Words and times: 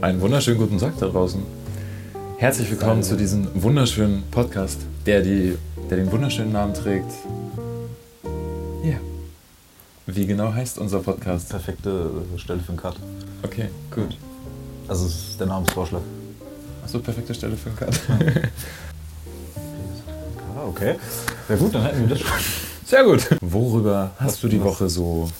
Einen 0.00 0.20
wunderschönen 0.22 0.58
guten 0.58 0.78
Tag 0.78 0.98
da 0.98 1.08
draußen. 1.08 1.42
Herzlich 2.38 2.70
willkommen 2.70 3.02
zu 3.02 3.16
diesem 3.16 3.48
wunderschönen 3.62 4.22
Podcast, 4.30 4.80
der, 5.04 5.20
die, 5.20 5.58
der 5.90 5.98
den 5.98 6.10
wunderschönen 6.10 6.52
Namen 6.52 6.72
trägt. 6.72 7.12
Ja. 8.82 8.96
Wie 10.06 10.26
genau 10.26 10.54
heißt 10.54 10.78
unser 10.78 11.00
Podcast? 11.00 11.50
Perfekte 11.50 12.10
Stelle 12.38 12.60
für 12.60 12.70
einen 12.70 12.78
Cut. 12.78 12.96
Okay, 13.42 13.68
gut. 13.94 14.16
Also 14.88 15.04
es 15.04 15.30
ist 15.30 15.40
der 15.40 15.48
Namensvorschlag. 15.48 16.02
Achso, 16.82 16.98
perfekte 17.00 17.34
Stelle 17.34 17.56
für 17.56 17.68
einen 17.68 17.78
Cut. 17.78 18.00
Ah, 20.56 20.66
okay. 20.66 20.96
Ja 21.48 21.56
gut, 21.56 21.72
dann 21.74 21.82
hätten 21.84 22.00
wir 22.00 22.08
das 22.08 22.20
schon. 22.20 22.38
Sehr 22.84 23.04
gut. 23.04 23.24
Worüber 23.40 24.10
hast 24.18 24.42
du 24.42 24.48
die 24.48 24.62
Woche 24.62 24.88
so 24.90 25.30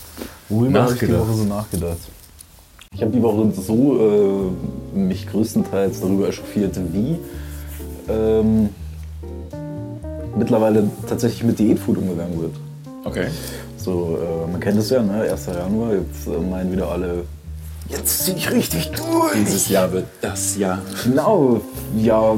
Worüber 0.48 0.82
habe 0.82 0.92
ich 0.94 1.00
die 1.00 1.06
Nachgedacht. 1.06 1.28
Woche 1.28 1.36
so 1.36 1.44
nachgedacht? 1.44 1.98
Ich 2.92 3.02
habe 3.02 3.12
die 3.12 3.22
Woche 3.22 3.52
so 3.52 4.52
äh, 4.94 4.98
mich 4.98 5.28
größtenteils 5.28 6.00
darüber 6.00 6.28
echauffiert, 6.28 6.76
wie 6.92 7.18
ähm, 8.08 8.68
mittlerweile 10.36 10.90
tatsächlich 11.08 11.44
mit 11.44 11.60
Diätfood 11.60 11.98
umgegangen 11.98 12.42
wird. 12.42 12.52
Okay. 13.04 13.28
So, 13.76 14.18
äh, 14.20 14.50
man 14.50 14.60
kennt 14.60 14.78
es 14.78 14.90
ja, 14.90 15.04
ne? 15.04 15.22
1. 15.22 15.46
Januar, 15.46 15.94
jetzt 15.94 16.26
äh, 16.26 16.30
meinen 16.40 16.72
wieder 16.72 16.88
alle, 16.90 17.22
jetzt 17.88 18.24
zieh 18.24 18.32
ich 18.32 18.50
richtig 18.50 18.90
durch. 18.90 19.34
Dieses 19.46 19.68
Jahr 19.68 19.92
wird 19.92 20.06
das 20.20 20.58
Jahr. 20.58 20.82
Genau, 21.04 21.60
ja, 21.96 22.34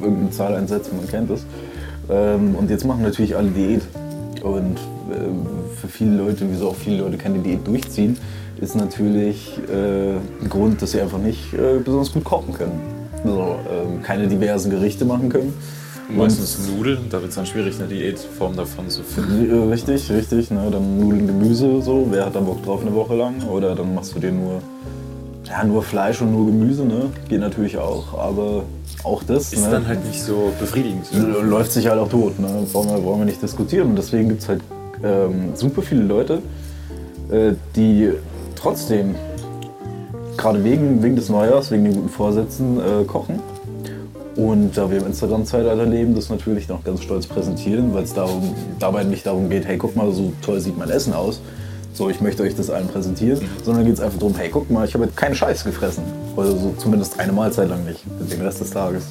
irgendeine 0.00 0.30
Zahl 0.30 0.54
einsetzen, 0.54 0.96
man 0.96 1.08
kennt 1.08 1.30
es. 1.30 1.44
Ähm, 2.08 2.54
und 2.54 2.70
jetzt 2.70 2.84
machen 2.84 3.02
natürlich 3.02 3.34
alle 3.34 3.50
Diät. 3.50 3.82
Und 4.44 4.76
für 5.80 5.88
viele 5.88 6.16
Leute, 6.16 6.46
wieso 6.50 6.68
auch 6.68 6.76
viele 6.76 6.98
Leute 6.98 7.16
keine 7.16 7.38
Diät 7.38 7.66
durchziehen, 7.66 8.16
ist 8.60 8.74
natürlich 8.74 9.58
äh, 9.70 10.16
ein 10.42 10.48
Grund, 10.48 10.82
dass 10.82 10.92
sie 10.92 11.00
einfach 11.00 11.18
nicht 11.18 11.52
äh, 11.54 11.78
besonders 11.78 12.12
gut 12.12 12.24
kochen 12.24 12.52
können. 12.54 12.80
So, 13.24 13.56
ähm, 13.70 14.02
keine 14.02 14.26
diversen 14.26 14.70
Gerichte 14.70 15.04
machen 15.04 15.28
können. 15.28 15.52
Meistens 16.10 16.58
Nudeln, 16.74 17.00
da 17.10 17.20
wird 17.20 17.30
es 17.30 17.34
dann 17.36 17.44
schwierig, 17.44 17.78
eine 17.78 17.86
Diätform 17.86 18.56
davon 18.56 18.88
zu 18.88 19.02
finden. 19.02 19.50
Äh, 19.50 19.70
Richtig, 19.70 20.10
richtig. 20.10 20.50
Ne? 20.50 20.68
Dann 20.70 20.98
Nudeln, 20.98 21.26
Gemüse, 21.26 21.82
so. 21.82 22.06
Wer 22.10 22.26
hat 22.26 22.34
da 22.34 22.40
Bock 22.40 22.64
drauf 22.64 22.80
eine 22.80 22.94
Woche 22.94 23.14
lang? 23.14 23.42
Oder 23.42 23.74
dann 23.74 23.94
machst 23.94 24.14
du 24.14 24.18
dir 24.18 24.32
nur, 24.32 24.62
ja, 25.44 25.64
nur 25.64 25.82
Fleisch 25.82 26.22
und 26.22 26.32
nur 26.32 26.46
Gemüse, 26.46 26.84
ne? 26.84 27.10
Geht 27.28 27.40
natürlich 27.40 27.76
auch, 27.76 28.18
aber 28.18 28.64
auch 29.04 29.22
das. 29.22 29.52
Ist 29.52 29.64
ne? 29.64 29.70
dann 29.70 29.86
halt 29.86 30.04
nicht 30.06 30.22
so 30.22 30.50
befriedigend. 30.58 31.06
läuft 31.42 31.72
sich 31.72 31.86
halt 31.88 32.00
auch 32.00 32.08
tot. 32.08 32.38
Ne? 32.38 32.48
Brauchen, 32.72 32.90
wir, 32.90 32.98
brauchen 32.98 33.20
wir 33.20 33.26
nicht 33.26 33.42
diskutieren. 33.42 33.90
Und 33.90 33.96
deswegen 33.96 34.28
gibt 34.28 34.42
es 34.42 34.48
halt 34.48 34.62
ähm, 35.02 35.52
super 35.54 35.82
viele 35.82 36.02
Leute, 36.02 36.42
äh, 37.30 37.52
die 37.76 38.12
trotzdem, 38.56 39.14
gerade 40.36 40.62
wegen, 40.64 41.02
wegen 41.02 41.16
des 41.16 41.28
Neujahrs, 41.28 41.70
wegen 41.70 41.84
den 41.84 41.94
guten 41.94 42.08
Vorsätzen, 42.08 42.78
äh, 42.78 43.04
kochen. 43.04 43.40
Und 44.36 44.76
da 44.76 44.88
wir 44.88 44.98
im 44.98 45.06
Instagram-Zeitalter 45.06 45.84
leben, 45.84 46.14
das 46.14 46.30
natürlich 46.30 46.68
noch 46.68 46.84
ganz 46.84 47.02
stolz 47.02 47.26
präsentieren, 47.26 47.92
weil 47.92 48.04
es 48.04 48.14
dabei 48.78 49.02
nicht 49.02 49.26
darum 49.26 49.50
geht, 49.50 49.66
hey, 49.66 49.76
guck 49.76 49.96
mal, 49.96 50.12
so 50.12 50.32
toll 50.42 50.60
sieht 50.60 50.78
mein 50.78 50.90
Essen 50.90 51.12
aus. 51.12 51.40
So, 51.92 52.08
ich 52.08 52.20
möchte 52.20 52.44
euch 52.44 52.54
das 52.54 52.70
allen 52.70 52.86
präsentieren, 52.86 53.40
sondern 53.64 53.84
geht 53.84 53.94
es 53.94 54.00
einfach 54.00 54.20
darum, 54.20 54.36
hey, 54.36 54.48
guck 54.48 54.70
mal, 54.70 54.86
ich 54.86 54.94
habe 54.94 55.06
jetzt 55.06 55.16
keinen 55.16 55.34
Scheiß 55.34 55.64
gefressen. 55.64 56.04
Oder 56.36 56.52
so 56.52 56.72
zumindest 56.78 57.18
eine 57.18 57.32
Mahlzeit 57.32 57.68
lang 57.68 57.84
nicht, 57.84 58.04
den 58.32 58.40
Rest 58.40 58.60
des 58.60 58.70
Tages. 58.70 59.02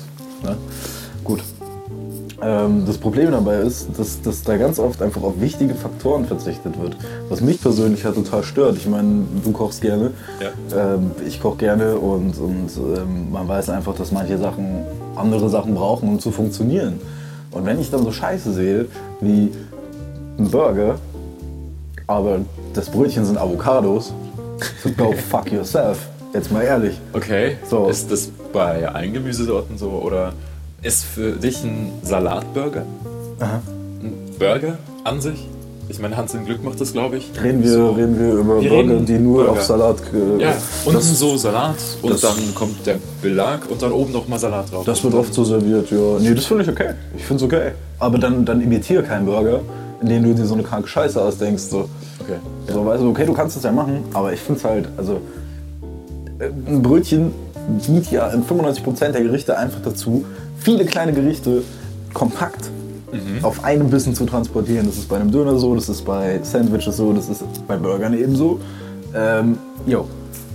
Ne? 0.43 0.55
Gut. 1.25 1.43
Ähm, 2.41 2.83
das 2.85 2.97
Problem 2.97 3.31
dabei 3.31 3.57
ist, 3.57 3.87
dass, 3.97 4.21
dass 4.21 4.43
da 4.43 4.57
ganz 4.57 4.77
oft 4.79 5.01
einfach 5.01 5.23
auf 5.23 5.39
wichtige 5.41 5.73
Faktoren 5.73 6.25
verzichtet 6.25 6.79
wird. 6.79 6.95
Was 7.29 7.41
mich 7.41 7.59
persönlich 7.61 8.05
halt 8.05 8.15
total 8.15 8.43
stört. 8.43 8.77
Ich 8.77 8.87
meine, 8.87 9.23
du 9.43 9.51
kochst 9.51 9.81
gerne, 9.81 10.11
Ja. 10.39 10.93
ähm, 10.95 11.11
ich 11.25 11.41
koche 11.41 11.57
gerne 11.57 11.95
und, 11.95 12.37
und 12.37 12.69
ähm, 12.77 13.31
man 13.31 13.47
weiß 13.47 13.69
einfach, 13.71 13.95
dass 13.95 14.11
manche 14.11 14.37
Sachen 14.37 14.81
andere 15.15 15.49
Sachen 15.49 15.73
brauchen, 15.73 16.09
um 16.09 16.19
zu 16.19 16.29
funktionieren. 16.31 16.99
Und 17.51 17.65
wenn 17.65 17.79
ich 17.79 17.89
dann 17.89 18.03
so 18.03 18.11
Scheiße 18.11 18.53
sehe, 18.53 18.85
wie 19.19 19.51
ein 20.37 20.51
Burger, 20.51 20.95
aber 22.05 22.39
das 22.73 22.89
Brötchen 22.89 23.25
sind 23.25 23.37
Avocados, 23.37 24.13
so 24.83 24.89
go 24.91 25.11
fuck 25.29 25.51
yourself. 25.51 25.97
Jetzt 26.33 26.51
mal 26.51 26.61
ehrlich. 26.63 26.99
Okay. 27.13 27.57
So. 27.67 27.87
Ist 27.87 28.11
das 28.11 28.29
bei 28.53 28.87
allen 28.87 29.13
Gemüsesorten 29.13 29.77
so 29.77 29.89
oder 29.89 30.33
ist 30.81 31.03
für 31.05 31.31
dich 31.31 31.63
ein 31.63 31.91
Salatburger 32.03 32.83
ein 33.39 34.13
Burger 34.39 34.77
an 35.03 35.21
sich? 35.21 35.47
Ich 35.89 35.99
meine, 35.99 36.17
Hans 36.17 36.33
im 36.33 36.45
Glück 36.45 36.61
macht 36.65 36.81
das, 36.81 36.91
glaube 36.91 37.15
ich. 37.17 37.31
Reden 37.41 37.63
wir, 37.63 37.71
So. 37.71 37.91
reden 37.91 38.19
wir 38.19 38.33
über 38.33 38.59
Wir 38.61 38.69
Burger, 38.69 38.99
die 38.99 39.13
nur 39.19 39.45
Burger. 39.45 39.51
auf 39.53 39.63
Salat. 39.63 39.95
Äh, 40.13 40.41
Ja, 40.41 40.53
unten 40.83 41.01
so 41.01 41.37
Salat 41.37 41.75
und 42.01 42.21
dann 42.21 42.35
kommt 42.55 42.85
der 42.85 42.97
Belag 43.21 43.69
und 43.69 43.81
dann 43.81 43.93
oben 43.93 44.11
noch 44.11 44.27
mal 44.27 44.37
Salat 44.37 44.69
drauf. 44.71 44.83
das 44.85 45.01
wird 45.03 45.13
oft 45.13 45.33
so 45.33 45.45
serviert, 45.45 45.89
ja. 45.89 45.97
Nee, 46.19 46.33
das 46.33 46.45
finde 46.45 46.63
ich 46.63 46.69
okay. 46.69 46.89
Ich 47.15 47.23
finde 47.23 47.45
es 47.45 47.49
okay. 47.49 47.71
Aber 47.99 48.17
dann, 48.17 48.43
dann 48.43 48.59
imitiere 48.59 49.01
keinen 49.03 49.25
Burger, 49.25 49.61
in 50.01 50.09
dem 50.09 50.23
du 50.23 50.33
dir 50.33 50.45
so 50.45 50.55
eine 50.55 50.63
kranke 50.63 50.89
Scheiße 50.89 51.21
ausdenkst. 51.21 51.63
So. 51.69 51.87
Okay. 52.19 52.37
So, 52.67 52.85
weißt 52.85 53.01
du, 53.03 53.09
okay, 53.09 53.25
du 53.25 53.33
kannst 53.33 53.55
das 53.55 53.63
ja 53.63 53.71
machen, 53.71 54.03
aber 54.13 54.33
ich 54.33 54.41
finde 54.41 54.59
es 54.59 54.65
halt, 54.65 54.89
also 54.97 55.21
äh, 56.39 56.49
ein 56.67 56.81
Brötchen 56.81 57.31
dient 57.87 58.11
ja 58.11 58.27
in 58.27 58.43
95% 58.43 59.11
der 59.11 59.21
Gerichte 59.23 59.57
einfach 59.57 59.79
dazu, 59.83 60.25
viele 60.59 60.85
kleine 60.85 61.13
Gerichte 61.13 61.63
kompakt 62.13 62.69
auf 63.41 63.63
einem 63.63 63.89
Bissen 63.89 64.13
zu 64.13 64.25
transportieren. 64.25 64.85
Das 64.85 64.97
ist 64.97 65.07
bei 65.07 65.15
einem 65.15 65.31
Döner 65.31 65.57
so, 65.57 65.75
das 65.75 65.89
ist 65.89 66.03
bei 66.03 66.39
Sandwiches 66.43 66.97
so, 66.97 67.13
das 67.13 67.29
ist 67.29 67.43
bei 67.67 67.77
Burgern 67.77 68.13
ebenso. 68.13 68.59
Ähm, 69.15 69.57
jo. 69.85 70.07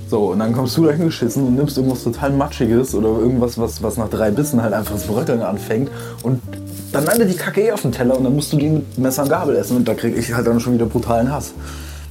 So, 0.09 0.33
und 0.33 0.41
dann 0.41 0.53
kommst 0.53 0.77
du 0.77 0.85
dahin 0.85 1.07
geschissen 1.07 1.47
und 1.47 1.55
nimmst 1.55 1.79
irgendwas 1.79 2.05
total 2.05 2.31
Matschiges 2.33 2.95
oder 2.95 3.09
irgendwas, 3.09 3.57
was, 3.57 3.83
was 3.83 3.97
nach 3.97 4.11
drei 4.11 4.31
Bissen 4.31 4.63
halt 4.63 4.75
einfach 4.75 4.93
das 4.93 5.05
Bröckeln 5.05 5.41
anfängt 5.41 5.91
und 6.23 6.43
dann 6.93 7.07
landet 7.07 7.31
die 7.31 7.37
Kacke 7.37 7.63
eh 7.63 7.73
auf 7.73 7.81
dem 7.81 7.93
Teller 7.93 8.19
und 8.19 8.25
dann 8.25 8.35
musst 8.35 8.53
du 8.53 8.59
die 8.59 8.69
mit 8.69 8.99
Messer 8.99 9.23
und 9.23 9.31
Gabel 9.31 9.57
essen 9.57 9.79
und 9.79 9.89
da 9.89 9.95
kriege 9.95 10.19
ich 10.19 10.35
halt 10.35 10.47
dann 10.47 10.61
schon 10.61 10.75
wieder 10.75 10.85
brutalen 10.85 11.33
Hass. 11.33 11.55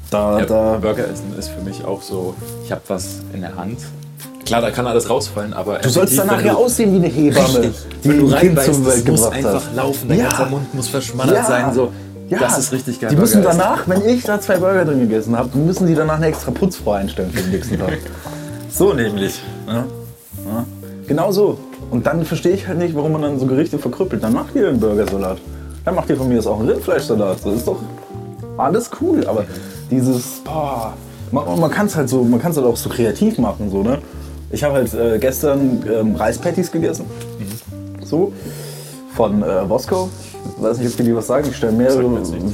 Da, 0.10 0.40
Ja, 0.40 0.46
da, 0.48 0.78
Burger 0.82 1.08
essen 1.08 1.36
ist 1.38 1.50
für 1.50 1.62
mich 1.62 1.86
auch 1.86 2.02
so, 2.02 2.34
ich 2.66 2.72
habe 2.72 2.82
was 2.88 3.20
in 3.34 3.42
der 3.42 3.56
Hand. 3.56 3.78
Klar, 4.52 4.62
da 4.62 4.72
kann 4.72 4.86
alles 4.86 5.10
rausfallen, 5.10 5.54
aber 5.54 5.80
Du 5.80 5.88
sollst 5.90 6.18
danach 6.18 6.44
ja 6.44 6.54
aussehen 6.54 6.92
wie 6.94 6.98
eine 6.98 7.08
Hebamme, 7.08 7.48
Richtig. 7.60 7.72
die 8.04 8.10
Wenn 8.10 8.20
du 8.20 8.26
reinbeißt, 8.28 8.68
das 8.68 8.86
Welt 8.86 9.08
muss 9.08 9.24
einfach 9.28 9.54
hat. 9.66 9.76
laufen, 9.76 10.10
dein 10.10 10.18
Ja. 10.20 10.28
ganzer 10.28 10.46
Mund 10.48 10.74
muss 10.74 10.88
verschmallert 10.90 11.36
Ja. 11.38 11.46
sein. 11.46 11.74
So. 11.74 11.92
Ja. 12.28 12.40
Das 12.40 12.58
ist 12.58 12.72
richtig 12.74 13.00
geil. 13.00 13.10
Die 13.12 13.16
müssen 13.16 13.42
Burger 13.42 13.58
danach, 13.58 13.88
wenn 13.88 14.06
ich 14.06 14.24
da 14.24 14.42
zwei 14.42 14.58
Burger 14.58 14.84
drin 14.86 15.00
gegessen 15.00 15.38
habe, 15.38 15.58
müssen 15.58 15.88
die 15.88 15.96
danach 15.96 16.16
eine 16.18 16.28
extra 16.28 16.52
Putzfrau 16.52 16.92
einstellen 16.94 17.32
für 17.32 17.42
den 17.42 17.52
nächsten 17.52 17.80
Tag. 17.80 17.98
so 18.70 18.94
nämlich. 18.94 19.42
Ja. 19.68 19.74
Ja. 20.46 20.66
Genau 21.08 21.32
so. 21.32 21.58
Und 21.90 22.06
dann 22.06 22.26
verstehe 22.26 22.54
ich 22.54 22.68
halt 22.68 22.78
nicht, 22.78 22.94
warum 22.96 23.14
man 23.14 23.22
dann 23.22 23.40
so 23.40 23.46
Gerichte 23.46 23.80
verkrüppelt. 23.80 24.22
Dann 24.22 24.34
macht 24.34 24.54
ihr 24.56 24.68
einen 24.68 24.80
Burgersalat. 24.82 25.38
Dann 25.86 25.96
macht 25.96 26.10
ihr 26.10 26.18
von 26.18 26.28
mir 26.28 26.36
jetzt 26.36 26.48
auch 26.48 26.60
einen 26.60 26.70
Rindfleischsalat. 26.70 27.38
Das 27.46 27.54
ist 27.54 27.68
doch 27.68 27.78
alles 28.58 28.90
cool. 29.02 29.26
Aber 29.28 29.46
dieses, 29.90 30.42
boah, 30.44 30.94
man, 31.32 31.60
man 31.60 31.72
kann 31.72 31.86
es 31.88 31.96
halt 31.96 32.10
so, 32.10 32.24
man 32.24 32.42
kann 32.42 32.52
es 32.52 32.58
halt 32.58 32.68
auch 32.68 32.78
so 32.78 32.90
kreativ 32.90 33.38
machen, 33.40 33.70
so 33.72 33.82
ne. 33.84 33.98
Ich 34.52 34.64
habe 34.64 34.76
halt 34.76 34.94
äh, 34.94 35.18
gestern 35.20 35.84
ähm, 35.92 36.16
Reispatties 36.16 36.72
gegessen. 36.72 37.06
So. 38.04 38.34
Von 39.16 39.42
äh, 39.44 39.64
Bosco. 39.68 40.10
Ich 40.58 40.64
weiß 40.64 40.78
nicht, 40.80 40.90
ob 40.92 40.98
die 40.98 41.04
dir 41.04 41.16
was 41.16 41.28
sagen. 41.28 41.48
Ich 41.50 41.58
stelle 41.58 41.72
mehrere 41.74 42.04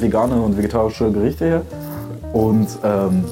vegane 0.02 0.42
und 0.42 0.58
vegetarische 0.58 1.12
Gerichte 1.12 1.46
her. 1.46 1.62
Und 2.34 2.68
ähm, 2.84 3.24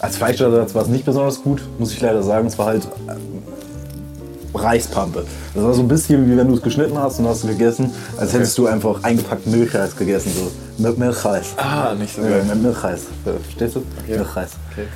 als 0.00 0.16
Fleischersatz 0.16 0.74
war 0.74 0.82
es 0.82 0.88
nicht 0.88 1.04
besonders 1.04 1.42
gut, 1.42 1.62
muss 1.78 1.92
ich 1.92 2.00
leider 2.00 2.22
sagen. 2.22 2.46
Es 2.48 2.58
war 2.58 2.66
halt 2.66 2.86
ähm, 3.08 3.42
Reispampe. 4.54 5.24
Das 5.54 5.62
war 5.62 5.72
so 5.74 5.82
ein 5.82 5.88
bisschen 5.88 6.30
wie 6.30 6.36
wenn 6.36 6.48
du 6.48 6.54
es 6.54 6.62
geschnitten 6.62 6.98
hast 6.98 7.20
und 7.20 7.28
hast 7.28 7.44
es 7.44 7.50
gegessen, 7.50 7.90
als 8.18 8.32
hättest 8.32 8.58
du 8.58 8.66
einfach 8.66 9.02
eingepackten 9.04 9.52
Milchreis 9.52 9.94
gegessen. 9.96 10.32
So 10.34 10.82
Mil- 10.82 10.96
Milchreis. 10.96 11.54
Ah, 11.56 11.94
nicht 11.94 12.14
so 12.16 12.22
geil. 12.22 12.42
mit 12.48 12.62
Milchreis. 12.62 13.02
Äh, 13.26 13.30
Verstehst 13.44 13.76
du? 13.76 13.82
Milchreis. 14.08 14.50
Okay. 14.72 14.86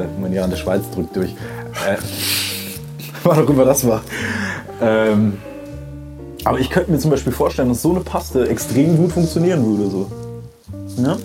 Äh, 0.00 0.06
mein 0.20 0.32
Jahr 0.32 0.46
in 0.46 0.50
der 0.50 0.56
Schweiz 0.58 0.82
drückt 0.92 1.14
durch. 1.14 1.30
Äh, 1.30 1.96
immer 3.48 3.64
das 3.64 3.86
war. 3.86 4.02
Ähm, 4.82 5.34
aber 6.44 6.58
ich 6.60 6.68
könnte 6.70 6.90
mir 6.90 6.98
zum 6.98 7.10
Beispiel 7.10 7.32
vorstellen, 7.32 7.68
dass 7.70 7.82
so 7.82 7.90
eine 7.90 8.00
Paste 8.00 8.48
extrem 8.48 8.96
gut 8.96 9.12
funktionieren 9.12 9.64
würde. 9.64 9.90
So. 9.90 10.10
Ja? 11.02 11.16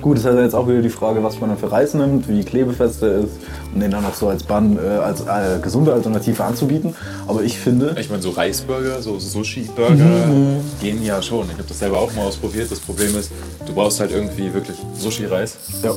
Gut, 0.00 0.16
das 0.16 0.24
ist 0.24 0.30
halt 0.30 0.38
jetzt 0.40 0.54
auch 0.54 0.66
wieder 0.66 0.80
die 0.80 0.88
Frage, 0.88 1.22
was 1.22 1.38
man 1.40 1.50
dann 1.50 1.58
für 1.58 1.70
Reis 1.70 1.92
nimmt, 1.92 2.26
wie 2.26 2.42
klebefest 2.42 3.02
der 3.02 3.18
ist 3.18 3.32
und 3.74 3.80
den 3.80 3.90
dann 3.90 4.02
noch 4.02 4.14
so 4.14 4.28
als 4.28 4.42
Bann, 4.42 4.78
äh, 4.78 4.80
als 4.80 5.20
äh, 5.20 5.60
gesunde 5.60 5.92
Alternative 5.92 6.42
anzubieten. 6.42 6.94
Aber 7.28 7.42
ich 7.42 7.58
finde, 7.58 7.94
Ich 8.00 8.08
meine, 8.08 8.22
so 8.22 8.30
Reisburger, 8.30 9.02
so 9.02 9.18
Sushi-Burger 9.18 9.92
Mhm. 10.26 10.60
gehen 10.80 11.04
ja 11.04 11.20
schon. 11.20 11.44
Ich 11.48 11.52
habe 11.52 11.64
das 11.68 11.78
selber 11.80 11.98
auch 11.98 12.10
mal 12.14 12.22
ausprobiert. 12.22 12.70
Das 12.70 12.80
Problem 12.80 13.14
ist, 13.18 13.30
du 13.66 13.74
brauchst 13.74 14.00
halt 14.00 14.10
irgendwie 14.12 14.52
wirklich 14.54 14.78
Sushi-Reis, 14.98 15.56
ja, 15.82 15.90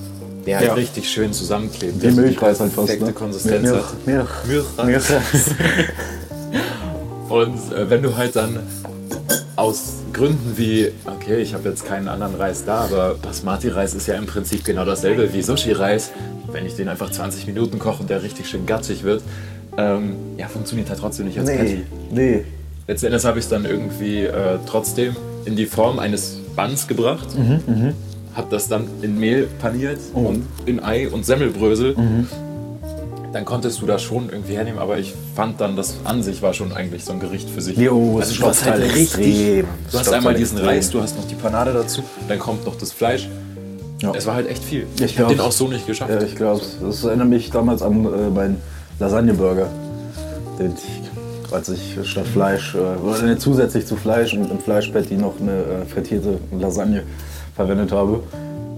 der 0.45 0.57
halt 0.57 0.68
Ja. 0.68 0.74
richtig 0.74 1.10
schön 1.10 1.34
zusammenklebt. 1.34 2.01
Die 2.04 2.12
Milchreis 2.12 2.60
halt 2.60 2.72
fast, 2.74 2.88
perfekte 2.88 3.06
ne? 3.06 3.13
Konsistenz 3.13 3.69
Milch- 3.69 3.75
hat. 3.75 3.94
Milch- 4.06 4.28
Milchreis. 4.48 4.86
Milchreis. 4.86 5.45
Und 7.30 7.74
äh, 7.74 7.90
wenn 7.90 8.01
du 8.04 8.16
halt 8.16 8.36
dann 8.36 8.60
aus 9.56 9.94
Gründen 10.13 10.54
wie, 10.57 10.92
okay, 11.06 11.42
ich 11.42 11.54
habe 11.54 11.69
jetzt 11.69 11.86
keinen 11.86 12.07
anderen 12.07 12.36
Reis 12.36 12.66
da, 12.66 12.81
aber 12.81 13.16
Basmati-Reis 13.16 13.94
ist 13.95 14.07
ja 14.07 14.16
im 14.16 14.25
Prinzip 14.25 14.63
genau 14.66 14.86
dasselbe 14.86 15.34
wie 15.34 15.42
Sushi-Reis. 15.42 16.12
Wenn 16.51 16.66
ich 16.66 16.75
den 16.75 16.88
einfach 16.90 17.10
20 17.12 17.48
Minuten 17.48 17.80
koche 17.80 18.01
und 18.01 18.10
der 18.10 18.22
richtig 18.22 18.48
schön 18.48 18.66
gatzig 18.66 19.04
wird, 19.04 19.24
ähm, 19.78 20.16
ja, 20.38 20.48
funktioniert 20.48 20.90
halt 20.90 21.00
trotzdem 21.00 21.25
nicht 21.28 21.40
als 21.40 21.50
Nee, 21.50 21.57
Patty. 21.57 21.84
nee. 22.12 22.44
Letzten 22.88 23.07
Endes 23.07 23.25
habe 23.25 23.40
ich 23.40 23.45
es 23.45 23.50
dann 23.50 23.66
irgendwie 23.66 24.25
äh, 24.25 24.60
trotzdem 24.68 25.16
in 25.45 25.56
die 25.56 25.66
Form 25.66 25.98
eines 26.00 26.38
Buns 26.56 26.88
gebracht. 26.88 27.28
Habe 28.35 28.47
das 28.50 28.68
dann 28.68 28.88
in 29.01 29.19
Mehl 29.19 29.47
paniert 29.62 30.00
und 30.13 30.45
in 30.65 30.83
Ei 30.83 31.07
und 31.09 31.25
Semmelbrösel. 31.25 31.95
Dann 33.31 33.45
konntest 33.45 33.81
du 33.81 33.88
das 33.88 34.03
schon 34.03 34.30
irgendwie 34.30 34.56
hernehmen, 34.56 34.80
aber 34.80 35.00
ich 35.00 35.13
fand 35.35 35.59
dann, 35.59 35.75
das 35.75 35.95
an 36.03 36.21
sich 36.21 36.44
war 36.44 36.53
schon 36.53 36.71
eigentlich 36.71 37.03
so 37.03 37.13
ein 37.13 37.19
Gericht 37.19 37.50
für 37.50 37.62
sich. 37.62 37.75
Jo, 37.77 38.19
es 38.19 38.30
also 38.30 38.41
du 38.41 38.47
hast 38.47 38.65
halt 38.65 38.83
richtig. 38.83 39.01
extrem. 39.01 39.65
Du 39.91 40.00
hast 40.00 40.13
einmal 40.13 40.35
diesen 40.35 40.57
extrem. 40.57 40.75
Reis, 40.75 40.89
du 40.91 41.01
hast 41.01 41.18
noch 41.18 41.27
die 41.27 41.35
Panade 41.35 41.74
dazu, 41.74 42.03
dann 42.27 42.38
kommt 42.38 42.65
noch 42.65 42.75
das 42.75 42.91
Fleisch. 42.91 43.27
Ja. 44.03 44.12
Es 44.13 44.27
war 44.27 44.35
halt 44.35 44.50
echt 44.50 44.63
viel. 44.63 44.85
Ich 44.97 45.01
Ich 45.01 45.19
habe 45.19 45.33
den 45.33 45.39
auch 45.39 45.51
so 45.51 45.68
nicht 45.68 45.88
geschafft. 45.88 46.12
Ja, 46.12 46.21
ich 46.21 46.35
glaube, 46.35 46.62
das 46.81 47.03
erinnert 47.03 47.30
mich 47.30 47.50
damals 47.50 47.81
an 47.81 48.06
äh, 48.06 48.30
meinen 48.30 48.57
Lasagne-Burger. 49.00 49.68
Den 50.59 50.74
ich, 50.74 51.53
als 51.53 51.69
ich 51.69 51.97
statt 52.03 52.27
Fleisch, 52.27 52.75
äh, 52.75 53.38
zusätzlich 53.38 53.88
zu 53.88 53.95
Fleisch 53.95 54.33
und 54.33 54.51
im 54.51 54.59
Fleischpatty 54.59 55.15
noch 55.15 55.39
eine 55.39 55.51
äh, 55.51 55.85
frittierte 55.85 56.38
Lasagne 56.51 57.03
verwendet 57.55 57.91
habe. 57.91 58.21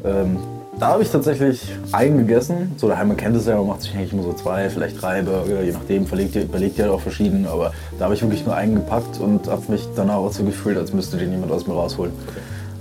Ähm, 0.03 0.37
da 0.77 0.87
habe 0.87 1.03
ich 1.03 1.09
tatsächlich 1.09 1.71
einen 1.93 2.17
gegessen. 2.17 2.73
So 2.75 2.87
daheim, 2.89 3.07
man 3.07 3.17
kennt 3.17 3.35
es 3.37 3.45
ja, 3.45 3.55
man 3.55 3.67
macht 3.67 3.81
sich 3.81 3.95
eigentlich 3.95 4.11
immer 4.11 4.23
so 4.23 4.33
zwei, 4.33 4.69
vielleicht 4.69 5.01
drei 5.01 5.21
Burger, 5.21 5.61
je 5.63 5.71
nachdem, 5.71 6.05
verlegt 6.05 6.35
ihr, 6.35 6.43
überlegt 6.43 6.77
ihr 6.77 6.83
halt 6.85 6.93
auch 6.93 6.99
verschieden. 6.99 7.47
Aber 7.47 7.71
da 7.97 8.05
habe 8.05 8.13
ich 8.13 8.21
wirklich 8.21 8.45
nur 8.45 8.55
einen 8.55 8.75
gepackt 8.75 9.19
und 9.19 9.47
habe 9.47 9.63
mich 9.71 9.87
danach 9.95 10.15
auch 10.15 10.33
so 10.33 10.43
gefühlt, 10.43 10.77
als 10.77 10.91
müsste 10.91 11.15
den 11.17 11.31
jemand 11.31 11.51
aus 11.51 11.65
mir 11.65 11.73
rausholen. 11.73 12.11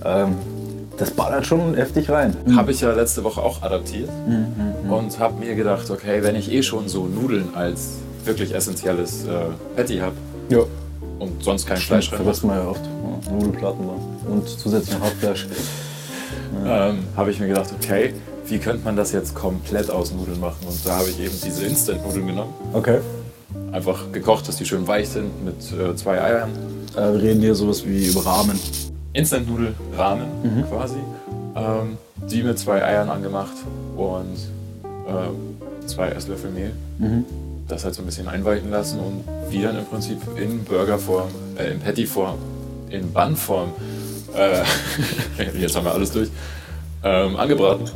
Ähm, 0.05 0.35
das 0.97 1.11
ballert 1.11 1.47
schon 1.47 1.75
heftig 1.75 2.11
rein. 2.11 2.37
Habe 2.55 2.71
ich 2.71 2.81
ja 2.81 2.93
letzte 2.93 3.25
Woche 3.25 3.43
auch 3.43 3.63
adaptiert 3.63 4.11
Mhm, 4.29 4.91
und 4.93 5.19
habe 5.19 5.45
mir 5.45 5.55
gedacht, 5.55 5.91
okay, 5.91 6.23
wenn 6.23 6.37
ich 6.37 6.53
eh 6.53 6.63
schon 6.63 6.89
so 6.89 7.07
Nudeln 7.07 7.49
als 7.55 7.95
wirklich 8.25 8.55
essentielles 8.55 9.25
äh, 9.25 9.31
Patty 9.77 9.99
habe 9.99 10.15
Ja. 10.49 10.61
Und 11.25 11.43
sonst 11.43 11.67
kein 11.67 11.77
Fleisch 11.77 12.09
drin 12.11 12.19
vergisst 12.19 12.45
man 12.45 12.57
ja 12.59 12.69
oft. 12.69 12.81
Ja, 12.85 13.33
Nudelplatten 13.33 13.85
und 14.31 14.49
zusätzlich 14.49 14.97
noch 14.99 15.05
Hackfleisch. 15.07 15.47
ähm, 16.67 16.99
habe 17.17 17.31
ich 17.31 17.41
mir 17.41 17.49
gedacht, 17.49 17.71
okay, 17.81 18.15
wie 18.47 18.59
könnte 18.59 18.85
man 18.85 18.97
das 18.97 19.13
jetzt 19.13 19.35
komplett 19.35 19.91
aus 19.91 20.13
Nudeln 20.13 20.41
machen? 20.41 20.67
Und 20.69 20.87
da 20.87 20.99
habe 20.99 21.09
ich 21.11 21.19
eben 21.21 21.35
diese 21.45 21.65
Instant-Nudeln 21.65 22.27
genommen. 22.27 22.53
Okay. 22.73 22.99
Einfach 23.73 24.13
gekocht, 24.13 24.47
dass 24.49 24.57
die 24.57 24.65
schön 24.67 24.87
weich 24.87 25.09
sind 25.09 25.45
mit 25.45 25.57
äh, 25.73 25.97
zwei 25.97 26.21
Eiern. 26.23 26.51
Äh, 26.97 27.13
wir 27.15 27.23
reden 27.23 27.41
hier 27.41 27.55
sowas 27.55 27.85
wie 27.87 28.07
über 28.09 28.25
Rahmen. 28.25 28.59
Instant-Nudel-Rahmen 29.15 30.27
Mhm. 30.43 30.65
quasi. 30.69 30.97
Ähm, 31.57 31.99
die 32.31 32.43
mit 32.43 32.59
zwei 32.59 32.83
Eiern 32.85 33.09
angemacht 33.11 33.53
und 33.97 34.37
äh, 34.85 35.87
zwei 35.87 36.09
Esslöffel 36.09 36.51
Mehl. 36.51 36.73
Mhm. 36.99 37.25
Das 37.69 37.85
halt 37.85 37.95
so 37.95 38.03
ein 38.03 38.07
bisschen 38.07 38.29
einweichen 38.29 38.71
lassen 38.71 39.01
und 39.01 39.25
die 39.51 39.63
dann 39.63 39.79
im 39.79 39.87
Prinzip 39.87 40.19
in 40.37 40.65
Burgerform, 40.65 41.29
äh, 41.59 41.73
in 41.73 41.81
Patty-Form, 41.81 42.37
in 42.91 43.13
Bun-Form, 43.13 43.73
äh, 44.37 44.63
jetzt 45.59 45.75
haben 45.75 45.85
wir 45.85 45.93
alles 45.93 46.13
durch, 46.13 46.29
ähm, 47.03 47.37
angebraten. 47.37 47.89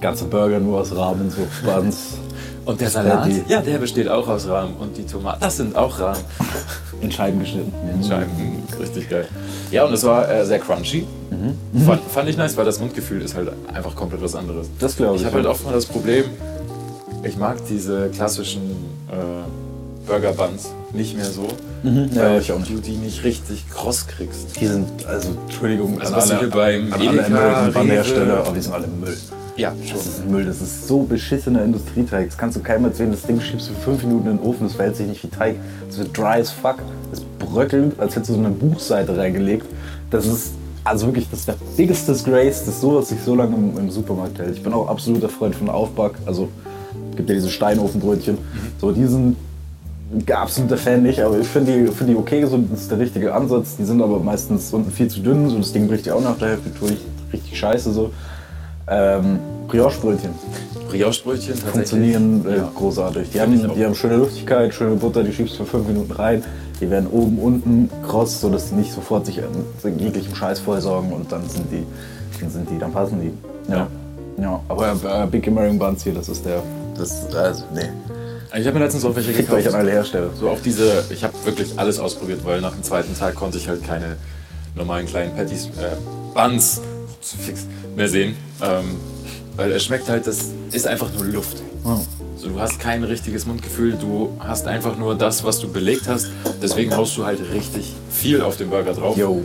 Ganze 0.00 0.24
Burger 0.26 0.58
nur 0.60 0.80
aus 0.80 0.94
Rahmen, 0.94 1.30
so 1.30 1.46
Buns. 1.64 2.18
Und 2.66 2.80
der 2.80 2.90
Salat, 2.90 3.22
Patty. 3.22 3.44
ja, 3.48 3.60
der 3.62 3.78
besteht 3.78 4.08
auch 4.08 4.26
aus 4.28 4.48
Rahmen. 4.48 4.74
Und 4.76 4.96
die 4.96 5.06
Tomaten, 5.06 5.40
das 5.40 5.56
sind 5.56 5.76
auch 5.76 5.98
Rahmen. 6.00 6.20
in 7.00 7.12
Scheiben 7.12 7.38
geschnitten. 7.38 7.72
Scheiben, 8.06 8.30
richtig 8.80 9.08
geil. 9.08 9.28
Ja, 9.70 9.84
und 9.84 9.92
es 9.92 10.04
war 10.04 10.28
äh, 10.30 10.44
sehr 10.44 10.58
crunchy. 10.58 11.06
Mhm. 11.30 11.82
Fand, 11.84 12.02
fand 12.10 12.28
ich 12.28 12.36
nice, 12.36 12.56
weil 12.56 12.64
das 12.64 12.80
Mundgefühl 12.80 13.22
ist 13.22 13.36
halt 13.36 13.52
einfach 13.72 13.94
komplett 13.94 14.22
was 14.22 14.34
anderes. 14.34 14.68
Das 14.78 14.96
glaube 14.96 15.14
ich. 15.16 15.22
Ich 15.22 15.26
habe 15.26 15.36
halt 15.36 15.46
oft 15.46 15.64
mal 15.64 15.72
das 15.72 15.86
Problem, 15.86 16.24
ich 17.26 17.36
mag 17.36 17.56
diese 17.68 18.08
klassischen 18.10 18.62
äh, 19.10 20.06
Burger 20.06 20.32
Buns 20.32 20.70
nicht 20.92 21.16
mehr 21.16 21.26
so, 21.26 21.46
Mhm. 21.82 22.10
ja, 22.14 22.22
weil 22.30 22.40
ich 22.40 22.50
auch 22.52 22.58
nicht. 22.58 22.70
du 22.72 22.78
die 22.80 22.96
nicht 22.96 23.22
richtig 23.24 23.68
kross 23.70 24.06
kriegst. 24.06 24.58
Die 24.60 24.66
sind, 24.66 25.04
also 25.06 25.28
Entschuldigung, 25.46 26.00
Also 26.00 26.14
was 26.14 26.30
alle, 26.30 26.40
hier 26.40 26.50
beim 26.50 26.92
an 26.92 27.00
Edeka, 27.00 27.12
alle 27.12 27.26
American 27.26 27.68
Rewe- 27.68 27.72
Bun-Hersteller, 27.72 28.38
aber 28.38 28.52
die 28.52 28.60
sind 28.60 28.72
alle 28.72 28.86
Müll. 28.86 29.16
Ja, 29.56 29.72
Das 29.92 30.06
ist 30.06 30.28
Müll, 30.28 30.44
das 30.44 30.60
ist 30.60 30.86
so 30.88 31.02
beschissener 31.02 31.64
Industrieteig. 31.64 32.26
Das 32.28 32.36
kannst 32.38 32.56
du 32.56 32.60
keinem 32.60 32.84
erzählen. 32.86 33.10
Das 33.10 33.22
Ding 33.22 33.40
schiebst 33.40 33.68
du 33.70 33.72
für 33.74 33.80
fünf 33.80 34.02
Minuten 34.04 34.30
in 34.30 34.36
den 34.38 34.46
Ofen, 34.46 34.64
das 34.66 34.74
verhält 34.74 34.96
sich 34.96 35.06
nicht 35.06 35.22
wie 35.22 35.28
Teig. 35.28 35.56
Das 35.88 35.98
wird 35.98 36.16
dry 36.16 36.40
as 36.40 36.50
fuck. 36.50 36.76
Das 37.10 37.20
bröckelt, 37.38 37.98
als 37.98 38.14
hättest 38.16 38.30
du 38.30 38.34
so 38.34 38.40
eine 38.40 38.50
Buchseite 38.50 39.16
reingelegt. 39.16 39.66
Das 40.10 40.26
ist 40.26 40.52
also 40.84 41.06
wirklich 41.06 41.28
das 41.30 41.40
ist 41.40 41.48
der 41.48 41.56
biggest 41.76 42.06
disgrace, 42.06 42.64
dass 42.64 42.80
sowas 42.80 43.08
sich 43.08 43.18
so 43.24 43.34
lange 43.34 43.56
im, 43.56 43.76
im 43.78 43.90
Supermarkt 43.90 44.38
hält. 44.38 44.56
Ich 44.56 44.62
bin 44.62 44.72
auch 44.72 44.88
absoluter 44.88 45.28
Freund 45.28 45.54
von 45.54 45.68
Aufback. 45.70 46.12
Also 46.26 46.48
gibt 47.16 47.28
ja 47.28 47.34
diese 47.34 47.50
Steinofenbrötchen. 47.50 48.38
So 48.80 48.92
diesen 48.92 49.36
absoluter 50.32 50.76
Fan 50.76 51.02
nicht, 51.02 51.20
aber 51.20 51.38
ich 51.38 51.48
finde 51.48 51.72
die, 51.72 51.86
find 51.92 52.10
die 52.10 52.16
okay, 52.16 52.44
so, 52.46 52.58
das 52.58 52.82
ist 52.82 52.90
der 52.90 52.98
richtige 52.98 53.34
Ansatz. 53.34 53.76
Die 53.76 53.84
sind 53.84 54.00
aber 54.00 54.20
meistens 54.20 54.72
unten 54.72 54.90
viel 54.90 55.08
zu 55.08 55.20
dünn, 55.20 55.48
so 55.48 55.58
das 55.58 55.72
Ding 55.72 55.88
bricht 55.88 56.06
ja 56.06 56.14
auch 56.14 56.22
nach 56.22 56.38
der 56.38 56.50
Hälfte 56.50 56.70
durch. 56.78 56.98
Richtig 57.32 57.58
scheiße 57.58 57.92
so. 57.92 58.10
Ähm, 58.88 59.40
Brioche-Brötchen 59.66 60.30
Brioche-Brötchen 60.88 61.56
funktionieren 61.56 62.46
äh, 62.46 62.58
Ja. 62.58 62.70
großartig. 62.72 63.30
Die 63.30 63.40
haben, 63.40 63.74
die 63.74 63.84
haben 63.84 63.94
schöne 63.96 64.16
Luftigkeit, 64.16 64.72
schöne 64.72 64.94
Butter, 64.94 65.24
die 65.24 65.32
schiebst 65.32 65.54
du 65.58 65.64
für 65.64 65.78
fünf 65.78 65.88
Minuten 65.88 66.12
rein. 66.12 66.44
Die 66.80 66.88
werden 66.88 67.08
oben, 67.10 67.38
unten 67.38 67.90
kross, 68.06 68.40
sodass 68.40 68.68
die 68.68 68.76
nicht 68.76 68.92
sofort 68.92 69.26
sich 69.26 69.40
an 69.42 69.98
jeglichem 69.98 70.34
Scheiß 70.34 70.60
vollsaugen 70.60 71.12
und 71.12 71.32
dann 71.32 71.48
sind 71.48 71.64
die, 71.72 71.84
dann 72.40 72.50
sind 72.50 72.70
die, 72.70 72.78
dann 72.78 72.92
passen 72.92 73.20
die. 73.20 73.72
Ja. 73.72 73.88
Ja, 74.38 74.60
aber 74.68 74.92
äh, 74.92 75.26
Big 75.26 75.48
American 75.48 75.78
Buns 75.78 76.04
hier, 76.04 76.12
das 76.12 76.28
ist 76.28 76.44
der, 76.44 76.62
das, 76.96 77.34
also, 77.34 77.64
nee. 77.74 77.88
Ich 78.58 78.66
habe 78.66 78.78
mir 78.78 78.84
letztens 78.84 79.04
auch 79.04 79.14
welche 79.14 79.30
euch 79.30 79.36
gekauft. 79.36 79.66
an 79.68 79.74
alle 79.74 79.90
Hersteller. 79.90 80.30
So 80.38 80.48
auf 80.48 80.62
diese, 80.62 81.04
ich 81.10 81.22
habe 81.24 81.34
wirklich 81.44 81.78
alles 81.78 81.98
ausprobiert, 81.98 82.44
weil 82.44 82.60
nach 82.60 82.72
dem 82.72 82.82
zweiten 82.82 83.16
Tag 83.16 83.34
konnte 83.34 83.58
ich 83.58 83.68
halt 83.68 83.84
keine 83.84 84.16
normalen 84.74 85.06
kleinen 85.06 85.34
Patties, 85.34 85.66
äh, 85.66 85.96
Buns 86.34 86.80
fix, 87.20 87.66
mehr 87.96 88.08
sehen. 88.08 88.36
Ähm, 88.62 88.96
weil 89.56 89.72
es 89.72 89.84
schmeckt 89.84 90.08
halt, 90.08 90.26
das 90.26 90.50
ist 90.70 90.86
einfach 90.86 91.12
nur 91.14 91.24
Luft. 91.24 91.62
Ja. 91.84 92.00
So, 92.36 92.48
du 92.48 92.60
hast 92.60 92.78
kein 92.78 93.02
richtiges 93.04 93.46
Mundgefühl, 93.46 93.96
du 93.98 94.36
hast 94.38 94.66
einfach 94.66 94.96
nur 94.98 95.16
das, 95.16 95.44
was 95.44 95.58
du 95.58 95.68
belegt 95.72 96.06
hast. 96.06 96.28
Deswegen 96.62 96.94
haust 96.94 97.16
du 97.16 97.24
halt 97.24 97.40
richtig 97.52 97.94
viel 98.10 98.42
auf 98.42 98.56
den 98.56 98.70
Burger 98.70 98.92
drauf. 98.92 99.16
Yo. 99.16 99.44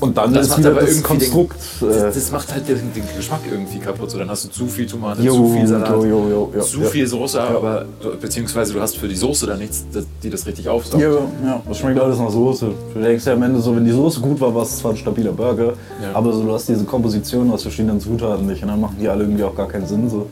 Und 0.00 0.16
dann 0.18 0.34
Das 0.34 0.42
ist 0.46 0.48
macht 0.50 0.58
wieder 0.58 0.70
aber 0.72 0.80
das 0.80 0.90
irgendwie 0.90 1.02
den- 1.18 1.30
Konstrukt. 1.32 1.56
äh, 1.82 1.86
Das, 1.86 2.14
das 2.14 2.32
macht 2.32 2.52
halt 2.52 2.68
den, 2.68 2.92
den 2.94 3.04
Geschmack 3.16 3.40
irgendwie 3.48 3.78
kaputt. 3.78 4.10
So, 4.10 4.18
dann 4.18 4.28
hast 4.28 4.44
du 4.44 4.48
zu 4.50 4.66
viel 4.66 4.86
Tomate, 4.86 5.22
Jo, 5.22 5.32
zu 5.34 5.48
viel 5.54 5.66
Salat, 5.66 5.88
jo, 5.90 6.04
jo, 6.04 6.50
jo, 6.54 6.60
zu 6.62 6.80
viel 6.82 7.06
Soße, 7.06 7.40
aber 7.40 7.84
beziehungsweise 8.20 8.72
du 8.74 8.80
hast 8.80 8.96
für 8.96 9.06
die 9.08 9.14
Soße 9.14 9.46
dann 9.46 9.58
nichts, 9.58 9.84
das- 9.92 10.04
die 10.22 10.30
das 10.30 10.46
richtig 10.46 10.68
aufsaugt. 10.68 11.00
Ja, 11.02 11.10
ja, 11.10 11.62
das 11.66 11.78
schmeckt 11.78 12.00
alles 12.00 12.18
nach 12.18 12.30
Soße. 12.30 12.70
Du 12.92 13.00
denkst 13.00 13.24
ja 13.24 13.32
am 13.34 13.42
Ende 13.44 13.60
so, 13.60 13.74
wenn 13.74 13.84
die 13.84 13.92
Soße 13.92 14.20
gut 14.20 14.40
war, 14.40 14.52
war 14.54 14.62
es 14.64 14.78
zwar 14.78 14.90
ein 14.90 14.96
stabiler 14.96 15.32
Burger, 15.32 15.74
Ja. 16.02 16.10
aber 16.12 16.32
so, 16.32 16.42
du 16.42 16.52
hast 16.52 16.68
diese 16.68 16.84
Komposition 16.84 17.50
aus 17.52 17.62
verschiedenen 17.62 18.00
Zutaten 18.00 18.46
nicht 18.46 18.62
und 18.62 18.68
dann 18.68 18.80
machen 18.80 18.96
die 19.00 19.08
alle 19.08 19.22
irgendwie 19.22 19.44
auch 19.44 19.54
gar 19.54 19.68
keinen 19.68 19.86
Sinn. 19.86 20.10
So. 20.10 20.26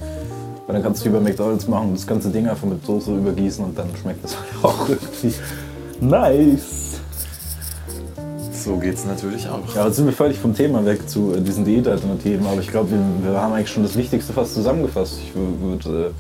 Weil 0.67 0.75
dann 0.75 0.83
kannst 0.83 1.03
du 1.05 1.09
wie 1.09 1.13
bei 1.15 1.21
McDonalds 1.21 1.69
machen, 1.69 1.91
das 1.95 2.07
ganze 2.07 2.29
Ding 2.31 2.49
einfach 2.49 2.67
mit 2.67 2.85
Soße 2.85 3.13
übergießen 3.17 3.65
und 3.65 3.79
dann 3.79 3.87
schmeckt 4.01 4.25
das 4.25 4.35
halt 4.37 4.49
auch 4.65 4.89
irgendwie 4.89 5.35
nice. 6.01 6.61
So 8.65 8.77
geht's 8.77 9.05
natürlich 9.05 9.49
auch. 9.49 9.75
Ja, 9.75 9.87
jetzt 9.87 9.97
sind 9.97 10.07
wir 10.07 10.13
völlig 10.13 10.39
vom 10.39 10.55
Thema 10.55 10.85
weg 10.85 11.09
zu 11.09 11.35
äh, 11.35 11.41
diesen 11.41 11.65
Diätalternativen, 11.65 12.47
aber 12.47 12.61
ich 12.61 12.69
glaube, 12.69 12.91
wir, 12.93 13.33
wir 13.33 13.41
haben 13.41 13.53
eigentlich 13.53 13.71
schon 13.71 13.83
das 13.83 13.97
Wichtigste 13.97 14.33
fast 14.33 14.55
zusammengefasst. 14.55 15.19
Ich 15.21 15.33
würde, 15.35 16.13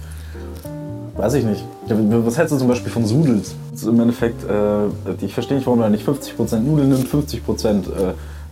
äh, 1.15 1.19
weiß 1.19 1.35
ich 1.35 1.45
nicht. 1.45 1.65
Was 1.87 2.39
hältst 2.39 2.53
du 2.53 2.59
zum 2.59 2.69
Beispiel 2.69 2.91
von 2.91 3.07
Sudels? 3.07 3.55
Ist 3.73 3.87
Im 3.87 4.01
Endeffekt, 4.01 4.43
äh, 4.45 5.25
ich 5.25 5.35
verstehe 5.35 5.57
nicht, 5.57 5.67
warum 5.67 5.79
man 5.79 5.93
nicht 5.93 6.07
50% 6.07 6.59
Nudeln 6.59 6.89
nimmt, 6.89 7.07
50% 7.07 7.85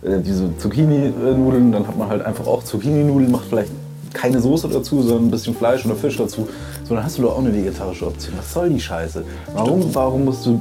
äh, 0.03 0.07
äh, 0.07 0.21
diese 0.21 0.57
Zucchini-Nudeln, 0.57 1.73
dann 1.73 1.85
hat 1.85 1.97
man 1.97 2.07
halt 2.07 2.25
einfach 2.25 2.47
auch 2.47 2.63
Zucchini-Nudeln, 2.63 3.29
macht 3.29 3.45
vielleicht 3.49 3.71
keine 4.13 4.39
Soße 4.39 4.69
dazu, 4.69 5.01
sondern 5.01 5.27
ein 5.27 5.31
bisschen 5.31 5.55
Fleisch 5.55 5.85
oder 5.85 5.95
Fisch 5.95 6.17
dazu. 6.17 6.47
So, 6.87 6.95
dann 6.95 7.03
hast 7.03 7.17
du 7.17 7.23
doch 7.23 7.33
auch 7.33 7.39
eine 7.39 7.53
vegetarische 7.53 8.07
Option. 8.07 8.35
Was 8.37 8.53
soll 8.53 8.69
die 8.69 8.79
Scheiße? 8.79 9.23
Warum, 9.53 9.93
warum 9.93 10.25
musst 10.25 10.45
du... 10.45 10.59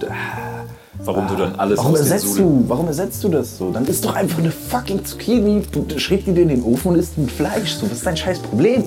Warum 1.04 1.28
du 1.28 1.36
dann 1.36 1.54
alles 1.56 1.78
Warum 1.78 1.96
ersetzt 1.96 2.38
du, 2.38 2.64
warum 2.68 2.86
ersetzt 2.86 3.24
du 3.24 3.28
das 3.28 3.56
so? 3.56 3.70
Dann 3.70 3.86
isst 3.86 4.04
doch 4.04 4.14
einfach 4.14 4.38
eine 4.38 4.50
fucking 4.50 5.04
Zucchini, 5.04 5.62
du 5.72 5.98
schräg 5.98 6.24
die 6.24 6.32
dir 6.32 6.42
in 6.42 6.48
den 6.48 6.62
Ofen 6.62 6.92
und 6.92 6.98
isst 6.98 7.16
mit 7.16 7.30
Fleisch. 7.30 7.74
So, 7.74 7.86
was 7.86 7.98
ist 7.98 8.06
dein 8.06 8.16
scheiß 8.16 8.40
Problem? 8.40 8.84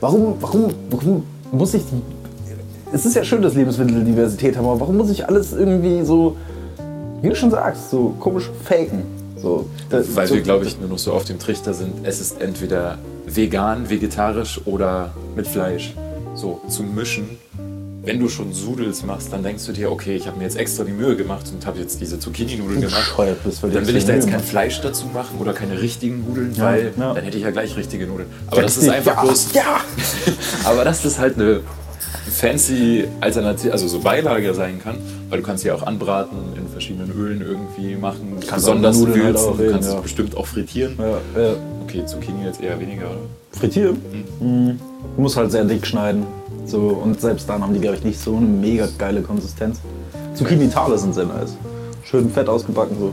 Warum, 0.00 0.34
warum, 0.40 0.70
warum 0.90 1.24
muss 1.50 1.74
ich 1.74 1.82
die. 1.82 2.00
Es 2.92 3.04
ist 3.04 3.16
ja 3.16 3.24
schön, 3.24 3.42
dass 3.42 3.54
Lebensmittel 3.54 4.04
Diversität 4.04 4.56
haben, 4.56 4.66
aber 4.66 4.80
warum 4.80 4.96
muss 4.96 5.10
ich 5.10 5.28
alles 5.28 5.52
irgendwie 5.52 6.04
so, 6.04 6.36
wie 7.20 7.28
du 7.28 7.34
schon 7.34 7.50
sagst, 7.50 7.90
so 7.90 8.14
komisch 8.20 8.48
faken? 8.64 9.02
So, 9.36 9.68
äh, 9.90 10.00
Weil 10.14 10.26
so, 10.26 10.34
wir, 10.34 10.42
glaube 10.42 10.64
ich, 10.64 10.78
nur 10.80 10.88
noch 10.88 10.98
so 10.98 11.12
auf 11.12 11.24
dem 11.24 11.38
Trichter 11.38 11.74
sind, 11.74 11.92
es 12.04 12.20
ist 12.20 12.40
entweder 12.40 12.98
vegan, 13.26 13.90
vegetarisch 13.90 14.60
oder 14.64 15.10
mit 15.36 15.46
Fleisch. 15.46 15.94
So, 16.34 16.60
zum 16.68 16.94
Mischen. 16.94 17.28
Wenn 18.08 18.20
du 18.20 18.28
schon 18.30 18.54
Sudels 18.54 19.02
machst, 19.04 19.30
dann 19.34 19.42
denkst 19.42 19.66
du 19.66 19.72
dir, 19.72 19.92
okay, 19.92 20.16
ich 20.16 20.26
habe 20.26 20.38
mir 20.38 20.44
jetzt 20.44 20.56
extra 20.56 20.82
die 20.82 20.92
Mühe 20.92 21.14
gemacht 21.14 21.44
und 21.52 21.66
habe 21.66 21.78
jetzt 21.78 22.00
diese 22.00 22.18
Zucchini-Nudeln 22.18 22.80
gemacht. 22.80 23.14
bist, 23.44 23.62
Dann 23.62 23.86
will 23.86 23.96
ich 23.96 24.06
da 24.06 24.14
jetzt 24.14 24.30
kein. 24.30 24.40
Fleisch 24.40 24.80
dazu 24.80 25.08
machen 25.12 25.38
oder 25.38 25.52
keine 25.52 25.78
richtigen 25.78 26.24
Nudeln, 26.26 26.54
Ja, 26.54 26.64
weil 26.64 26.92
ja. 26.98 27.12
dann 27.12 27.22
hätte 27.22 27.36
ich 27.36 27.42
ja 27.44 27.50
gleich 27.50 27.76
richtige 27.76 28.06
Nudeln. 28.06 28.30
Aber 28.46 28.62
das 28.62 28.78
ist 28.78 28.88
einfach 28.88 29.16
ja, 29.16 29.22
bloß. 29.22 29.52
Ja! 29.52 29.80
Aber 30.64 30.84
das 30.84 31.04
ist 31.04 31.18
halt 31.18 31.34
eine 31.34 31.60
fancy 32.30 33.04
Alternative, 33.20 33.72
also 33.72 33.88
so 33.88 34.00
Beilage 34.00 34.54
sein 34.54 34.80
kann, 34.82 34.96
weil 35.28 35.40
du 35.40 35.44
kannst 35.46 35.64
sie 35.64 35.70
auch 35.70 35.82
anbraten, 35.82 36.38
in 36.56 36.66
verschiedenen 36.68 37.12
Ölen 37.12 37.42
irgendwie 37.42 37.94
machen, 37.94 38.36
Kannst 38.40 38.66
besonders 38.66 38.96
halt 38.96 39.14
würzen, 39.14 39.52
reden, 39.54 39.72
kannst 39.72 39.92
ja. 39.92 40.00
bestimmt 40.00 40.34
auch 40.34 40.46
frittieren. 40.46 40.96
Ja, 40.98 41.42
ja. 41.42 41.56
Okay, 41.88 42.04
Zucchini 42.04 42.44
jetzt 42.44 42.60
eher 42.60 42.78
weniger, 42.78 43.06
oder? 43.06 43.20
Frittieren? 43.52 43.96
Mhm. 44.40 44.78
Du 45.16 45.22
musst 45.22 45.38
halt 45.38 45.50
sehr 45.50 45.64
dick 45.64 45.86
schneiden. 45.86 46.24
So, 46.66 46.80
und 46.80 47.18
selbst 47.18 47.48
dann 47.48 47.62
haben 47.62 47.72
die, 47.72 47.80
glaube 47.80 47.96
ich, 47.96 48.04
nicht 48.04 48.20
so 48.20 48.36
eine 48.36 48.44
mega 48.46 48.86
geile 48.98 49.22
Konsistenz. 49.22 49.80
Zucchini-Tale 50.34 50.98
sind 50.98 51.14
sehr 51.14 51.24
nice. 51.24 51.56
Schön 52.04 52.28
fett 52.30 52.46
ausgebacken, 52.48 52.94
so. 53.00 53.12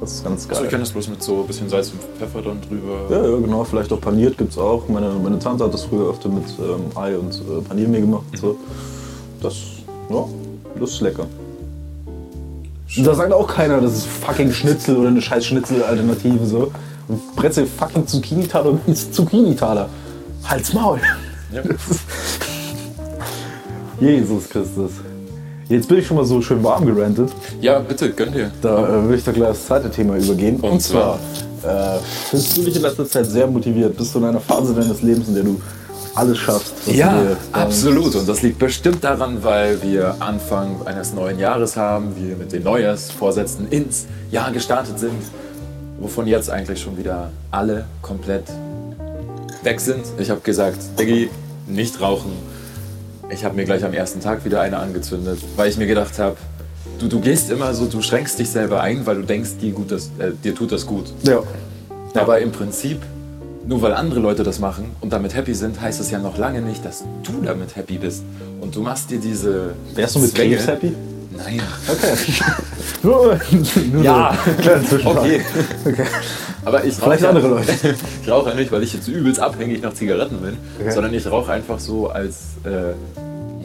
Das 0.00 0.12
ist 0.12 0.24
ganz 0.24 0.42
Also 0.42 0.52
ich 0.52 0.58
geil. 0.60 0.68
kenne 0.68 0.82
das 0.82 0.92
bloß 0.92 1.08
mit 1.08 1.22
so 1.22 1.40
ein 1.40 1.46
bisschen 1.46 1.68
Salz 1.70 1.92
und 1.92 2.00
Pfeffer 2.18 2.42
dann 2.42 2.60
drüber. 2.60 3.06
Ja, 3.10 3.26
ja, 3.26 3.36
genau. 3.38 3.64
Vielleicht 3.64 3.90
auch 3.92 4.00
paniert 4.00 4.36
gibt 4.36 4.52
es 4.52 4.58
auch. 4.58 4.86
Meine, 4.88 5.10
meine 5.22 5.38
Tante 5.38 5.64
hat 5.64 5.72
das 5.72 5.84
früher 5.84 6.10
öfter 6.10 6.28
mit 6.28 6.44
ähm, 6.58 6.84
Ei 6.94 7.16
und 7.16 7.32
äh, 7.34 7.62
Paniermehl 7.66 8.02
gemacht. 8.02 8.24
So. 8.34 8.56
Das, 9.42 9.56
ja, 10.10 10.24
das 10.78 10.90
ist 10.90 11.00
lecker. 11.00 11.24
Und 12.96 13.06
da 13.06 13.14
sagt 13.14 13.32
auch 13.32 13.46
keiner, 13.46 13.80
das 13.80 13.92
ist 13.94 14.06
fucking 14.06 14.52
Schnitzel 14.52 14.96
oder 14.98 15.08
eine 15.08 15.22
scheiß 15.22 15.46
Schnitzel-Alternative. 15.46 16.44
So. 16.46 16.70
Brezel 17.36 17.66
fucking 17.66 18.06
Zucchini-Taler 18.06 18.70
und 18.70 18.88
ist 18.88 19.14
Zucchini-Taler. 19.14 19.88
Halt's 20.44 20.72
Maul. 20.72 21.00
Ja. 21.52 21.62
Jesus 24.00 24.48
Christus. 24.48 24.92
Jetzt 25.68 25.88
bin 25.88 25.98
ich 25.98 26.06
schon 26.06 26.16
mal 26.16 26.24
so 26.24 26.40
schön 26.42 26.62
warm 26.64 26.84
gerantet. 26.86 27.30
Ja, 27.60 27.78
bitte, 27.78 28.10
gönn 28.12 28.32
dir. 28.32 28.50
Da 28.60 28.88
äh, 29.04 29.08
will 29.08 29.16
ich 29.18 29.24
doch 29.24 29.32
gleich 29.32 29.50
das 29.50 29.66
zweite 29.66 29.90
Thema 29.90 30.16
übergehen. 30.16 30.56
Und 30.56 30.70
Und, 30.70 30.82
zwar, 30.82 31.18
äh, 31.62 31.98
fühlst 32.28 32.56
du 32.56 32.62
dich 32.62 32.76
in 32.76 32.82
letzter 32.82 33.06
Zeit 33.06 33.26
sehr 33.26 33.46
motiviert? 33.46 33.96
Bist 33.96 34.14
du 34.14 34.18
in 34.18 34.24
einer 34.24 34.40
Phase 34.40 34.74
deines 34.74 35.00
Lebens, 35.02 35.28
in 35.28 35.34
der 35.34 35.44
du 35.44 35.60
alles 36.16 36.38
schaffst? 36.38 36.72
was 36.86 36.96
Ja, 36.96 37.12
du 37.12 37.24
dir, 37.24 37.30
äh, 37.32 37.36
absolut. 37.52 38.16
Und 38.16 38.28
das 38.28 38.42
liegt 38.42 38.58
bestimmt 38.58 39.04
daran, 39.04 39.44
weil 39.44 39.80
wir 39.82 40.16
Anfang 40.18 40.84
eines 40.86 41.12
neuen 41.14 41.38
Jahres 41.38 41.76
haben, 41.76 42.16
wir 42.16 42.36
mit 42.36 42.50
den 42.50 42.64
Neujahrsvorsätzen 42.64 43.68
ins 43.70 44.06
Jahr 44.32 44.50
gestartet 44.50 44.98
sind, 44.98 45.22
wovon 46.00 46.26
jetzt 46.26 46.50
eigentlich 46.50 46.80
schon 46.82 46.98
wieder 46.98 47.30
alle 47.52 47.84
komplett 48.02 48.44
weg 49.62 49.78
sind. 49.80 50.04
Ich 50.18 50.30
habe 50.30 50.40
gesagt, 50.40 50.78
Diggi, 50.98 51.30
nicht 51.66 52.00
rauchen. 52.00 52.32
Ich 53.30 53.44
habe 53.44 53.54
mir 53.54 53.64
gleich 53.64 53.84
am 53.84 53.92
ersten 53.92 54.20
Tag 54.20 54.44
wieder 54.44 54.60
eine 54.60 54.78
angezündet, 54.78 55.38
weil 55.56 55.68
ich 55.70 55.76
mir 55.76 55.86
gedacht 55.86 56.18
habe, 56.18 56.36
du, 56.98 57.06
du 57.06 57.20
gehst 57.20 57.50
immer 57.50 57.72
so, 57.74 57.86
du 57.86 58.02
schränkst 58.02 58.38
dich 58.38 58.50
selber 58.50 58.80
ein, 58.80 59.06
weil 59.06 59.16
du 59.16 59.22
denkst, 59.22 59.50
dir, 59.60 59.72
gut, 59.72 59.92
das, 59.92 60.06
äh, 60.18 60.32
dir 60.42 60.54
tut 60.54 60.72
das 60.72 60.86
gut. 60.86 61.12
Ja. 61.22 61.42
Aber 62.14 62.40
im 62.40 62.50
Prinzip, 62.50 63.00
nur 63.66 63.82
weil 63.82 63.92
andere 63.92 64.18
Leute 64.18 64.42
das 64.42 64.58
machen 64.58 64.86
und 65.00 65.12
damit 65.12 65.34
happy 65.34 65.54
sind, 65.54 65.80
heißt 65.80 66.00
es 66.00 66.10
ja 66.10 66.18
noch 66.18 66.38
lange 66.38 66.60
nicht, 66.60 66.84
dass 66.84 67.04
du 67.22 67.40
damit 67.44 67.76
happy 67.76 67.98
bist. 67.98 68.24
Und 68.60 68.74
du 68.74 68.80
machst 68.82 69.10
dir 69.10 69.20
diese. 69.20 69.74
Wärst 69.94 70.16
du 70.16 70.18
mit 70.20 70.32
Zwänge- 70.32 70.56
Krebs 70.56 70.66
happy? 70.66 70.94
Nein. 71.36 71.60
Okay. 71.88 72.14
nur, 73.02 73.38
nur 73.92 74.02
Ja. 74.02 74.36
so. 74.88 74.96
Okay. 75.10 75.40
okay. 75.86 76.04
Aber 76.64 76.84
ich 76.84 76.94
Vielleicht 76.94 77.22
rauche 77.22 77.28
andere 77.28 77.48
Leute. 77.48 77.72
Ich 78.22 78.30
rauche 78.30 78.50
ja 78.50 78.54
nicht, 78.56 78.70
weil 78.72 78.82
ich 78.82 78.92
jetzt 78.92 79.08
übelst 79.08 79.40
abhängig 79.40 79.82
nach 79.82 79.94
Zigaretten 79.94 80.38
bin, 80.38 80.56
Okay. 80.80 80.90
sondern 80.90 81.14
ich 81.14 81.30
rauche 81.30 81.52
einfach 81.52 81.78
so 81.78 82.08
als 82.08 82.36
äh, 82.64 82.92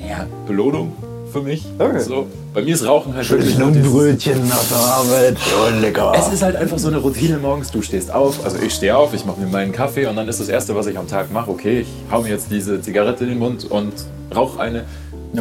ja, 0.08 0.26
Belohnung 0.48 0.94
für 1.32 1.42
mich. 1.42 1.66
Okay. 1.78 2.00
So. 2.00 2.28
Bei 2.54 2.62
mir 2.62 2.74
ist 2.74 2.86
Rauchen 2.88 3.14
halt 3.14 3.30
wirklich 3.30 3.60
Ein 3.60 3.74
dieses- 3.74 3.92
Brötchen 3.92 4.48
nach 4.48 4.64
der 4.64 4.78
Arbeit. 4.78 5.38
Oh, 5.60 5.82
lecker. 5.82 6.14
Es 6.18 6.32
ist 6.32 6.42
halt 6.42 6.56
einfach 6.56 6.78
so 6.80 6.88
eine 6.88 6.98
Routine 6.98 7.38
morgens. 7.38 7.70
Du 7.70 7.82
stehst 7.82 8.14
auf, 8.14 8.46
also 8.46 8.58
ich 8.66 8.74
stehe 8.74 8.96
auf, 8.96 9.14
ich 9.14 9.26
mache 9.26 9.42
mir 9.42 9.48
meinen 9.48 9.74
Kaffee 9.74 10.06
und 10.06 10.16
dann 10.16 10.30
ist 10.30 10.40
das 10.40 10.48
Erste, 10.48 10.74
was 10.74 10.88
ich 10.88 10.98
am 10.98 11.08
Tag 11.10 11.34
mache, 11.34 11.52
okay, 11.52 11.82
ich 11.82 11.88
hau 12.10 12.22
mir 12.22 12.30
jetzt 12.30 12.48
diese 12.50 12.82
Zigarette 12.82 13.26
in 13.26 13.32
den 13.32 13.40
Mund 13.40 13.66
und 13.70 13.92
rauche 14.34 14.62
eine, 14.62 14.86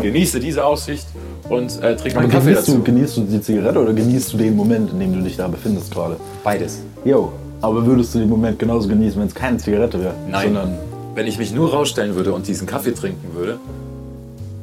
genieße 0.02 0.40
diese 0.40 0.64
Aussicht 0.64 1.06
und 1.48 1.82
äh, 1.82 1.96
trinke 1.96 2.18
Aber 2.18 2.20
meinen 2.26 2.30
Kaffee 2.32 2.50
genießt 2.52 2.68
dazu. 2.68 2.78
du, 2.78 2.82
genießt 2.84 3.16
du 3.16 3.20
die 3.22 3.40
Zigarette 3.40 3.78
oder 3.80 3.92
genießt 3.92 4.32
du 4.32 4.36
den 4.38 4.56
Moment, 4.56 4.90
in 4.92 5.00
dem 5.00 5.12
du 5.14 5.20
dich 5.20 5.36
da 5.36 5.48
befindest 5.48 5.92
gerade? 5.92 6.16
Beides. 6.42 6.80
Jo. 7.04 7.32
Aber 7.60 7.84
würdest 7.86 8.14
du 8.14 8.18
den 8.18 8.28
Moment 8.28 8.58
genauso 8.58 8.88
genießen, 8.88 9.20
wenn 9.20 9.28
es 9.28 9.34
keine 9.34 9.56
Zigarette 9.58 10.00
wäre? 10.00 10.14
Nein. 10.30 10.46
Sondern 10.48 10.78
Wenn 11.14 11.26
ich 11.26 11.38
mich 11.38 11.52
nur 11.54 11.70
rausstellen 11.72 12.14
würde 12.14 12.32
und 12.32 12.46
diesen 12.46 12.66
Kaffee 12.66 12.92
trinken 12.92 13.34
würde, 13.34 13.56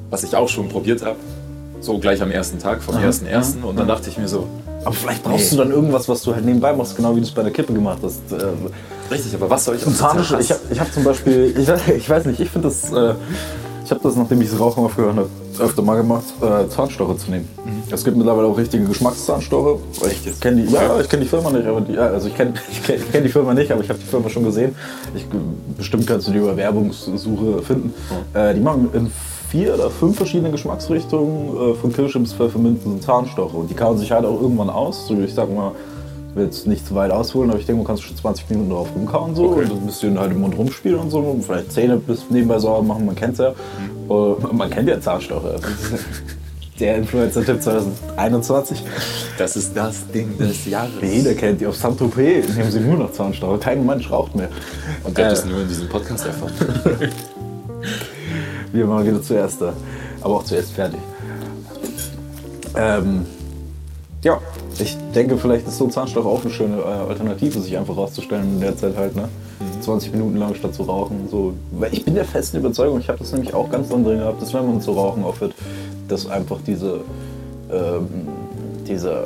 was 0.10 0.24
ich 0.24 0.36
auch 0.36 0.50
schon 0.50 0.68
probiert 0.70 1.04
habe, 1.04 1.16
so 1.80 1.98
gleich 1.98 2.22
am 2.22 2.30
ersten 2.32 2.60
Tag, 2.60 2.84
vom 2.84 2.96
ersten 2.98 3.26
ersten, 3.26 3.64
und 3.64 3.80
dann 3.80 3.88
dachte 3.88 4.10
ich 4.10 4.18
mir 4.18 4.28
so, 4.28 4.46
Aber 4.84 4.94
vielleicht 4.94 5.24
brauchst 5.24 5.52
Nee. 5.52 5.58
du 5.58 5.64
dann 5.64 5.72
irgendwas, 5.72 6.08
was 6.10 6.22
du 6.24 6.34
halt 6.36 6.46
nebenbei 6.46 6.74
machst, 6.74 6.96
genau 6.96 7.16
wie 7.16 7.20
du 7.22 7.26
es 7.26 7.32
bei 7.32 7.42
der 7.44 7.52
Kippe 7.52 7.74
gemacht 7.74 8.00
hast. 8.04 8.20
Äh, 8.32 8.46
richtig, 9.12 9.34
aber 9.36 9.50
was 9.50 9.66
soll 9.66 9.76
ich 9.76 9.86
und 9.88 9.96
Zahnstocher, 9.96 10.40
ich 10.40 10.52
habe 10.52 10.62
ich 10.72 10.80
hab 10.80 10.92
zum 10.94 11.04
Beispiel, 11.04 11.56
ich, 11.58 11.68
weiß- 11.70 11.92
ich 11.98 12.10
weiß 12.10 12.26
nicht, 12.26 12.40
ich 12.40 12.50
finde 12.50 12.68
das, 12.68 12.92
äh, 12.92 13.14
ich 13.92 13.94
habe 13.94 14.08
das, 14.08 14.16
nachdem 14.16 14.42
ich 14.42 14.50
das 14.50 14.58
Rauchen 14.58 14.86
aufgehört 14.86 15.18
habe, 15.18 15.30
öfter 15.60 15.82
mal 15.82 15.98
gemacht, 15.98 16.24
äh, 16.42 16.70
Zahnstocher 16.70 17.18
zu 17.18 17.30
nehmen. 17.30 17.46
Es 17.92 18.06
gibt 18.06 18.16
mittlerweile 18.16 18.48
auch 18.48 18.58
richtige 18.58 18.86
Geschmackszahnstocher. 18.86 19.80
Ich 20.10 20.40
kenne 20.40 20.62
die, 20.62 20.72
ja, 20.72 20.98
ich 21.02 21.10
kenne 21.10 21.24
die 21.24 21.28
Firma 21.28 21.52
nicht, 21.52 21.68
aber 21.68 21.82
die, 21.82 21.96
ja, 21.96 22.04
also 22.04 22.30
ich 22.30 22.36
kenne 22.38 22.54
ich 22.72 22.82
kenn, 22.82 22.96
ich 22.96 23.12
kenn 23.12 23.24
die 23.24 23.30
Firma 23.30 23.54
nicht, 23.54 23.70
aber 23.70 23.84
ich 23.84 23.90
habe 23.90 24.00
die 24.00 24.06
Firma 24.06 24.30
schon 24.30 24.46
gesehen. 24.46 24.78
Ich, 25.14 25.26
bestimmt 25.76 26.08
kannst 26.08 26.30
du 26.30 26.32
die 26.32 26.38
über 26.38 26.56
Werbungssuche 26.56 27.62
finden. 27.64 27.94
Äh, 28.34 28.54
die 28.54 28.62
machen 28.62 28.90
in 28.94 29.12
vier 29.50 29.74
oder 29.74 29.90
fünf 29.90 30.16
verschiedenen 30.16 30.54
Geschmacksrichtungen 30.54 31.72
äh, 31.72 31.74
von 31.76 31.92
Kirsche 31.92 32.20
bis 32.20 32.32
Pfefferminze 32.32 32.86
so 32.86 32.96
Zahnstocher. 32.96 33.56
Und 33.56 33.70
die 33.70 33.76
kauen 33.76 33.98
sich 33.98 34.10
halt 34.10 34.24
auch 34.24 34.40
irgendwann 34.40 34.70
aus. 34.70 35.06
So, 35.06 35.20
ich 35.20 35.34
sag 35.34 35.54
mal, 35.54 35.74
will 36.34 36.46
jetzt 36.46 36.66
nicht 36.68 36.88
zu 36.88 36.96
weit 36.96 37.12
ausholen, 37.12 37.50
aber 37.50 37.60
ich 37.60 37.66
denke, 37.66 37.80
man 37.80 37.88
kannst 37.88 38.04
schon 38.04 38.16
20 38.16 38.50
Minuten 38.50 38.70
drauf 38.70 38.88
rumkauen 38.96 39.36
so 39.36 39.50
Okay. 39.52 39.64
und 39.66 39.72
ein 39.82 39.86
bisschen 39.86 40.18
halt 40.20 40.32
im 40.32 40.42
Mund 40.42 40.58
rumspielen 40.58 41.00
und 41.00 41.10
so 41.12 41.20
und 41.20 41.44
vielleicht 41.44 41.72
Zähne 41.72 41.98
bis 41.98 42.30
nebenbei 42.30 42.58
sauber 42.60 42.84
machen, 42.84 43.06
man 43.06 43.16
kennt's 43.16 43.40
ja. 43.40 43.50
Äh, 43.50 44.54
man 44.54 44.70
kennt 44.70 44.88
ja 44.90 45.00
Zahnstocher. 45.00 45.56
Der 46.80 46.96
Influencer-Tipp 46.98 47.62
2021. 47.62 48.84
Das 49.38 49.56
ist 49.56 49.78
das 49.78 50.08
Ding 50.08 50.36
des 50.40 50.66
Jahres. 50.66 50.94
Jeder 51.04 51.36
kennt 51.36 51.62
die. 51.62 51.68
Auf 51.68 51.76
Saint-Tropez 51.76 52.56
nehmen 52.56 52.72
sie 52.72 52.80
nur 52.80 52.98
noch 52.98 53.12
Zahnstocher. 53.12 53.60
Kein 53.60 53.86
Mensch 53.86 54.10
raucht 54.10 54.34
mehr. 54.36 54.50
Und 55.04 55.16
der 55.16 55.26
hat 55.26 55.34
Äh. 55.34 55.36
das 55.36 55.46
nur 55.46 55.62
in 55.62 55.68
diesem 55.68 55.88
Podcast 55.90 56.26
erfahren. 56.26 56.52
Wir 58.74 58.86
machen 58.88 59.06
wieder 59.06 59.22
zuerst 59.22 59.62
da. 59.62 59.74
Aber 60.22 60.38
auch 60.38 60.44
zuerst 60.44 60.72
fertig. 60.72 61.00
Ähm, 62.76 63.26
ja, 64.24 64.40
ich 64.82 64.98
denke, 65.14 65.38
vielleicht 65.38 65.68
ist 65.68 65.78
so 65.78 65.86
ein 65.86 65.92
Zahnstocher 65.92 66.28
auch 66.28 66.42
eine 66.42 66.52
schöne 66.52 66.78
äh, 66.78 67.10
Alternative, 67.10 67.60
sich 67.60 67.78
einfach 67.78 67.96
rauszustellen 67.96 68.56
in 68.56 68.60
der 68.62 68.76
Zeit 68.76 68.98
halt, 68.98 69.16
ne? 69.16 69.30
20 69.82 70.12
Minuten 70.12 70.38
lang 70.38 70.56
statt 70.56 70.74
zu 70.74 70.84
rauchen. 70.84 71.28
So. 71.30 71.54
Weil 71.72 71.94
ich 71.94 72.04
bin 72.04 72.16
der 72.16 72.26
festen 72.26 72.58
Überzeugung, 72.58 73.00
ich 73.00 73.08
habe 73.08 73.20
das 73.20 73.32
nämlich 73.32 73.54
auch 73.54 73.70
ganz 73.70 73.90
lang 73.90 74.04
drin 74.04 74.20
gehabt, 74.20 74.42
dass 74.42 74.54
wenn 74.54 74.66
man 74.66 74.82
zu 74.82 74.92
rauchen 74.92 75.24
aufhört, 75.24 75.54
dass 76.08 76.28
einfach 76.28 76.60
diese, 76.66 77.02
ähm, 77.72 78.08
dieser, 78.88 79.26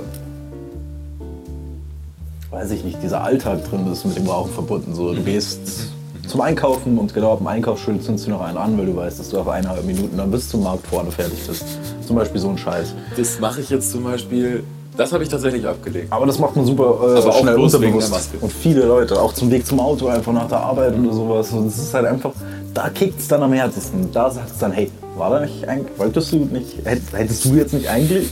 weiß 2.51 2.71
ich 2.71 2.83
nicht, 2.83 3.01
dieser 3.01 3.23
Alltag 3.23 3.63
drin 3.69 3.91
ist 3.91 4.05
mit 4.05 4.17
dem 4.17 4.27
Rauchen 4.27 4.51
verbunden. 4.51 4.93
So, 4.93 5.13
du 5.13 5.23
gehst 5.23 5.89
zum 6.27 6.41
Einkaufen 6.41 6.97
und 6.97 7.13
genau 7.13 7.31
auf 7.31 7.39
dem 7.39 7.47
Einkaufsschild 7.47 8.03
zündest 8.03 8.27
du 8.27 8.31
noch 8.31 8.41
einen 8.41 8.57
an, 8.57 8.77
weil 8.77 8.87
du 8.87 8.95
weißt, 8.95 9.19
dass 9.19 9.29
du 9.29 9.39
auf 9.39 9.47
eineinhalb 9.47 9.85
Minuten 9.85 10.17
dann 10.17 10.31
bis 10.31 10.49
zum 10.49 10.63
Markt 10.63 10.85
vorne 10.87 11.11
fertig 11.11 11.39
bist. 11.47 11.65
Zum 12.05 12.15
Beispiel 12.15 12.41
so 12.41 12.49
ein 12.49 12.57
Scheiß. 12.57 12.93
Das 13.15 13.39
mache 13.39 13.61
ich 13.61 13.69
jetzt 13.69 13.91
zum 13.91 14.03
Beispiel, 14.03 14.63
das 14.97 15.11
habe 15.11 15.23
ich 15.23 15.29
tatsächlich 15.29 15.65
abgelegt. 15.67 16.07
Aber 16.11 16.25
das 16.25 16.39
macht 16.39 16.55
man 16.55 16.65
super 16.65 16.83
äh, 16.83 17.17
Aber 17.17 17.29
auch 17.29 17.39
schnell 17.39 17.55
unterbewusst. 17.55 18.29
Und 18.41 18.51
viele 18.51 18.85
Leute, 18.85 19.19
auch 19.19 19.33
zum 19.33 19.51
Weg 19.51 19.65
zum 19.65 19.79
Auto, 19.79 20.07
einfach 20.07 20.31
nach 20.33 20.47
der 20.47 20.59
Arbeit 20.59 20.97
oder 20.97 21.13
sowas. 21.13 21.51
Und 21.51 21.67
es 21.67 21.77
ist 21.77 21.93
halt 21.93 22.05
einfach, 22.05 22.31
da 22.73 22.89
kickt 22.89 23.19
es 23.19 23.27
dann 23.27 23.43
am 23.43 23.53
härtesten. 23.53 24.11
Da 24.11 24.29
sagt 24.29 24.51
es 24.51 24.57
dann, 24.57 24.71
hey, 24.71 24.89
war 25.17 25.29
da 25.31 25.39
nicht 25.41 25.67
eigentlich, 25.67 25.97
wolltest 25.97 26.31
du 26.31 26.37
nicht, 26.45 26.85
hätt- 26.85 27.13
hättest 27.13 27.45
du 27.45 27.55
jetzt 27.55 27.73
nicht 27.73 27.89
eigentlich? 27.89 28.29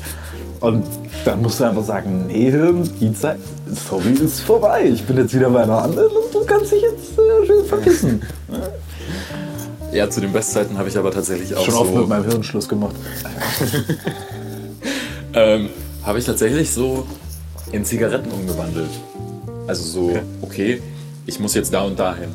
Und 0.59 0.85
dann 1.25 1.41
musst 1.41 1.59
du 1.59 1.65
einfach 1.65 1.83
sagen, 1.83 2.25
nee, 2.27 2.49
Hirn, 2.49 2.89
die 2.99 3.13
Zeit, 3.13 3.37
sorry, 3.89 4.11
ist 4.13 4.39
vorbei. 4.41 4.85
Ich 4.85 5.03
bin 5.03 5.17
jetzt 5.17 5.33
wieder 5.33 5.49
bei 5.49 5.63
einer 5.63 5.81
anderen 5.81 6.07
und 6.07 6.33
du 6.33 6.45
kannst 6.45 6.71
dich 6.71 6.81
jetzt 6.81 7.17
äh, 7.19 7.45
schön 7.45 7.65
verpissen. 7.65 8.21
Ja, 9.91 10.09
zu 10.09 10.21
den 10.21 10.31
Bestzeiten 10.31 10.77
habe 10.77 10.87
ich 10.89 10.97
aber 10.97 11.11
tatsächlich 11.11 11.53
auch 11.55 11.65
Schon 11.65 11.73
so... 11.73 11.79
oft 11.81 11.93
mit 11.93 12.07
meinem 12.07 12.25
Hirn 12.25 12.43
Schluss 12.43 12.67
gemacht. 12.69 12.95
ähm, 15.33 15.69
habe 16.05 16.19
ich 16.19 16.25
tatsächlich 16.25 16.71
so 16.71 17.05
in 17.71 17.85
Zigaretten 17.85 18.31
umgewandelt. 18.31 18.89
Also 19.67 19.83
so, 19.83 20.19
okay, 20.41 20.81
ich 21.25 21.39
muss 21.39 21.53
jetzt 21.53 21.73
da 21.73 21.81
und 21.83 21.97
dahin. 21.97 22.29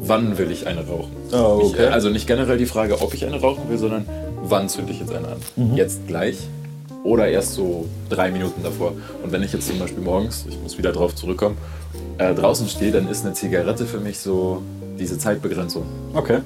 Wann 0.00 0.38
will 0.38 0.50
ich 0.50 0.66
eine 0.66 0.86
rauchen? 0.86 1.12
Ah, 1.32 1.46
okay. 1.46 1.86
Ich, 1.86 1.92
also 1.92 2.08
nicht 2.10 2.26
generell 2.26 2.58
die 2.58 2.66
Frage, 2.66 3.00
ob 3.00 3.14
ich 3.14 3.24
eine 3.26 3.40
rauchen 3.40 3.68
will, 3.68 3.78
sondern 3.78 4.06
wann 4.42 4.68
zünde 4.68 4.92
ich 4.92 5.00
jetzt 5.00 5.12
eine 5.12 5.28
an? 5.28 5.38
Mhm. 5.56 5.74
Jetzt 5.76 6.06
gleich 6.06 6.38
oder 7.04 7.28
erst 7.28 7.54
so 7.54 7.86
drei 8.08 8.30
Minuten 8.30 8.62
davor. 8.62 8.92
Und 9.22 9.32
wenn 9.32 9.42
ich 9.42 9.52
jetzt 9.52 9.68
zum 9.68 9.78
Beispiel 9.78 10.02
morgens, 10.02 10.44
ich 10.48 10.58
muss 10.60 10.76
wieder 10.76 10.92
drauf 10.92 11.14
zurückkommen, 11.14 11.56
äh, 12.18 12.34
draußen 12.34 12.68
stehe, 12.68 12.92
dann 12.92 13.08
ist 13.08 13.24
eine 13.24 13.34
Zigarette 13.34 13.86
für 13.86 14.00
mich 14.00 14.18
so 14.18 14.62
diese 14.98 15.18
Zeitbegrenzung, 15.18 15.84
Okay. 16.14 16.38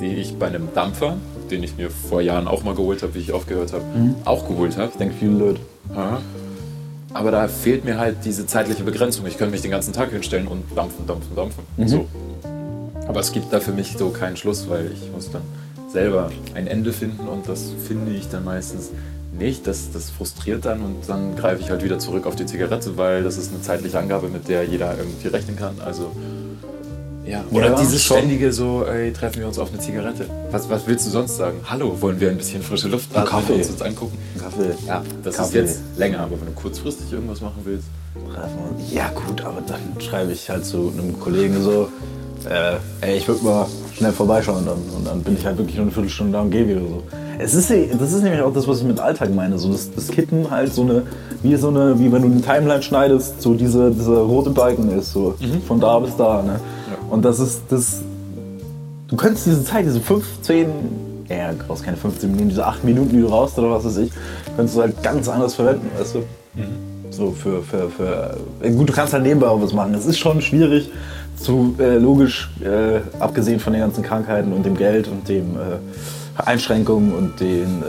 die 0.00 0.14
ich 0.16 0.36
bei 0.36 0.46
einem 0.46 0.68
Dampfer, 0.74 1.16
den 1.50 1.62
ich 1.62 1.76
mir 1.76 1.90
vor 1.90 2.20
Jahren 2.20 2.46
auch 2.48 2.62
mal 2.62 2.74
geholt 2.74 3.02
habe, 3.02 3.14
wie 3.14 3.18
ich 3.20 3.32
aufgehört 3.32 3.72
habe, 3.72 3.84
Mhm. 3.94 4.14
auch 4.24 4.46
geholt 4.48 4.76
habe. 4.76 4.90
Ich 4.92 4.98
denke, 4.98 5.14
viele 5.18 5.32
Leute. 5.32 5.60
Ja. 5.94 6.20
Aber 7.14 7.30
da 7.30 7.46
fehlt 7.48 7.84
mir 7.84 7.98
halt 7.98 8.16
diese 8.24 8.46
zeitliche 8.46 8.84
Begrenzung. 8.84 9.26
Ich 9.26 9.36
könnte 9.36 9.52
mich 9.52 9.60
den 9.62 9.70
ganzen 9.70 9.92
Tag 9.92 10.10
hinstellen 10.10 10.46
und 10.46 10.62
dampfen, 10.74 11.06
dampfen, 11.06 11.34
dampfen. 11.36 11.64
Mhm. 11.76 11.88
So. 11.88 12.06
Aber 13.06 13.20
es 13.20 13.32
gibt 13.32 13.52
da 13.52 13.60
für 13.60 13.72
mich 13.72 13.94
so 13.98 14.08
keinen 14.10 14.36
Schluss, 14.36 14.68
weil 14.70 14.90
ich 14.92 15.10
muss 15.12 15.30
dann 15.30 15.42
selber 15.92 16.30
ein 16.54 16.66
Ende 16.66 16.92
finden 16.92 17.28
und 17.28 17.48
das 17.48 17.72
finde 17.86 18.12
ich 18.12 18.28
dann 18.30 18.44
meistens 18.44 18.90
nicht. 19.38 19.66
Das, 19.66 19.90
das 19.92 20.08
frustriert 20.10 20.64
dann 20.64 20.80
und 20.80 20.96
dann 21.08 21.36
greife 21.36 21.60
ich 21.60 21.68
halt 21.70 21.82
wieder 21.84 21.98
zurück 21.98 22.26
auf 22.26 22.34
die 22.36 22.46
Zigarette, 22.46 22.96
weil 22.96 23.22
das 23.24 23.36
ist 23.36 23.52
eine 23.52 23.60
zeitliche 23.60 23.98
Angabe, 23.98 24.28
mit 24.28 24.48
der 24.48 24.64
jeder 24.64 24.96
irgendwie 24.96 25.28
rechnen 25.28 25.56
kann. 25.56 25.74
Also 25.84 26.12
ja, 27.26 27.44
oder 27.52 27.68
Ja, 27.70 27.74
dieses 27.76 28.02
schon. 28.02 28.16
ständige 28.18 28.52
so, 28.52 28.84
ey, 28.84 29.12
treffen 29.12 29.40
wir 29.40 29.46
uns 29.48 29.58
auf 29.58 29.70
eine 29.72 29.78
Zigarette. 29.80 30.26
Was, 30.50 30.68
was 30.68 30.86
willst 30.86 31.06
du 31.06 31.10
sonst 31.10 31.36
sagen? 31.36 31.58
Hallo, 31.68 31.96
wollen 32.00 32.20
wir 32.20 32.30
ein 32.30 32.36
bisschen 32.36 32.62
frische 32.62 32.88
Luft 32.88 33.10
atmen 33.14 33.26
Kaffee. 33.30 33.52
und 33.54 33.58
uns 33.60 33.70
uns 33.70 33.82
angucken? 33.82 34.18
Kaffee. 34.38 34.70
Ja, 34.86 35.02
das 35.22 35.34
ist 35.34 35.40
Kaffee. 35.40 35.58
jetzt 35.58 35.80
länger, 35.96 36.20
aber 36.20 36.32
wenn 36.40 36.46
du 36.46 36.52
kurzfristig 36.60 37.12
irgendwas 37.12 37.40
machen 37.40 37.60
willst. 37.64 37.86
ja 38.92 39.08
gut, 39.26 39.40
aber 39.44 39.60
dann 39.66 39.80
schreibe 40.00 40.32
ich 40.32 40.48
halt 40.50 40.64
zu 40.64 40.92
einem 40.96 41.18
Kollegen 41.20 41.62
so, 41.62 41.88
äh, 42.48 42.76
ey, 43.06 43.16
ich 43.18 43.28
würde 43.28 43.44
mal 43.44 43.66
schnell 43.94 44.12
vorbeischauen 44.12 44.58
und 44.58 44.66
dann, 44.66 44.78
und 44.96 45.06
dann 45.06 45.22
bin 45.22 45.36
ich 45.36 45.46
halt 45.46 45.58
wirklich 45.58 45.76
nur 45.76 45.84
eine 45.84 45.92
Viertelstunde 45.92 46.32
da 46.32 46.40
und 46.42 46.50
gehe 46.50 46.66
wieder 46.66 46.80
so. 46.80 47.02
Es 47.38 47.54
ist, 47.54 47.70
das 47.70 48.12
ist 48.12 48.22
nämlich 48.22 48.42
auch 48.42 48.52
das, 48.52 48.68
was 48.68 48.78
ich 48.78 48.84
mit 48.84 49.00
Alltag 49.00 49.34
meine. 49.34 49.58
So 49.58 49.70
das, 49.72 49.90
das 49.94 50.08
Kitten 50.08 50.50
halt 50.50 50.72
so 50.72 50.82
eine, 50.82 51.02
wie 51.42 51.56
so 51.56 51.68
eine, 51.68 51.98
wie 51.98 52.12
wenn 52.12 52.22
du 52.22 52.28
eine 52.28 52.40
Timeline 52.42 52.82
schneidest, 52.82 53.40
so 53.40 53.54
diese, 53.54 53.90
dieser 53.90 54.18
rote 54.18 54.50
Balken 54.50 54.90
ist, 54.98 55.12
so 55.12 55.34
von 55.66 55.80
da 55.80 55.98
bis 55.98 56.16
da. 56.16 56.42
Ne? 56.42 56.60
Und 57.12 57.26
das 57.26 57.40
ist, 57.40 57.60
das, 57.68 58.00
du 59.08 59.16
könntest 59.16 59.44
diese 59.44 59.62
Zeit, 59.62 59.84
diese 59.84 60.00
15, 60.00 60.66
ja, 61.28 61.52
du 61.52 61.58
brauchst 61.58 61.84
keine 61.84 61.98
15 61.98 62.30
Minuten, 62.30 62.48
diese 62.48 62.66
8 62.66 62.84
Minuten, 62.84 63.10
die 63.10 63.20
du 63.20 63.26
raus 63.26 63.52
oder 63.58 63.70
was 63.70 63.84
weiß 63.84 63.98
ich, 63.98 64.10
könntest 64.56 64.78
du 64.78 64.80
halt 64.80 65.02
ganz 65.02 65.28
anders 65.28 65.54
verwenden, 65.54 65.90
weißt 65.98 66.14
du? 66.14 66.24
So 67.10 67.32
für, 67.32 67.62
für, 67.62 67.90
für, 67.90 68.38
äh, 68.62 68.70
gut, 68.70 68.88
du 68.88 68.94
kannst 68.94 69.12
halt 69.12 69.24
nebenbei 69.24 69.46
auch 69.46 69.60
was 69.60 69.74
machen. 69.74 69.92
Es 69.92 70.06
ist 70.06 70.18
schon 70.18 70.40
schwierig, 70.40 70.90
zu 71.36 71.74
äh, 71.78 71.98
logisch, 71.98 72.50
äh, 72.64 73.00
abgesehen 73.20 73.60
von 73.60 73.74
den 73.74 73.82
ganzen 73.82 74.02
Krankheiten 74.02 74.50
und 74.54 74.64
dem 74.64 74.74
Geld 74.74 75.06
und 75.06 75.28
den 75.28 75.56
äh, 75.56 76.40
Einschränkungen 76.42 77.12
und 77.12 77.38
den 77.40 77.82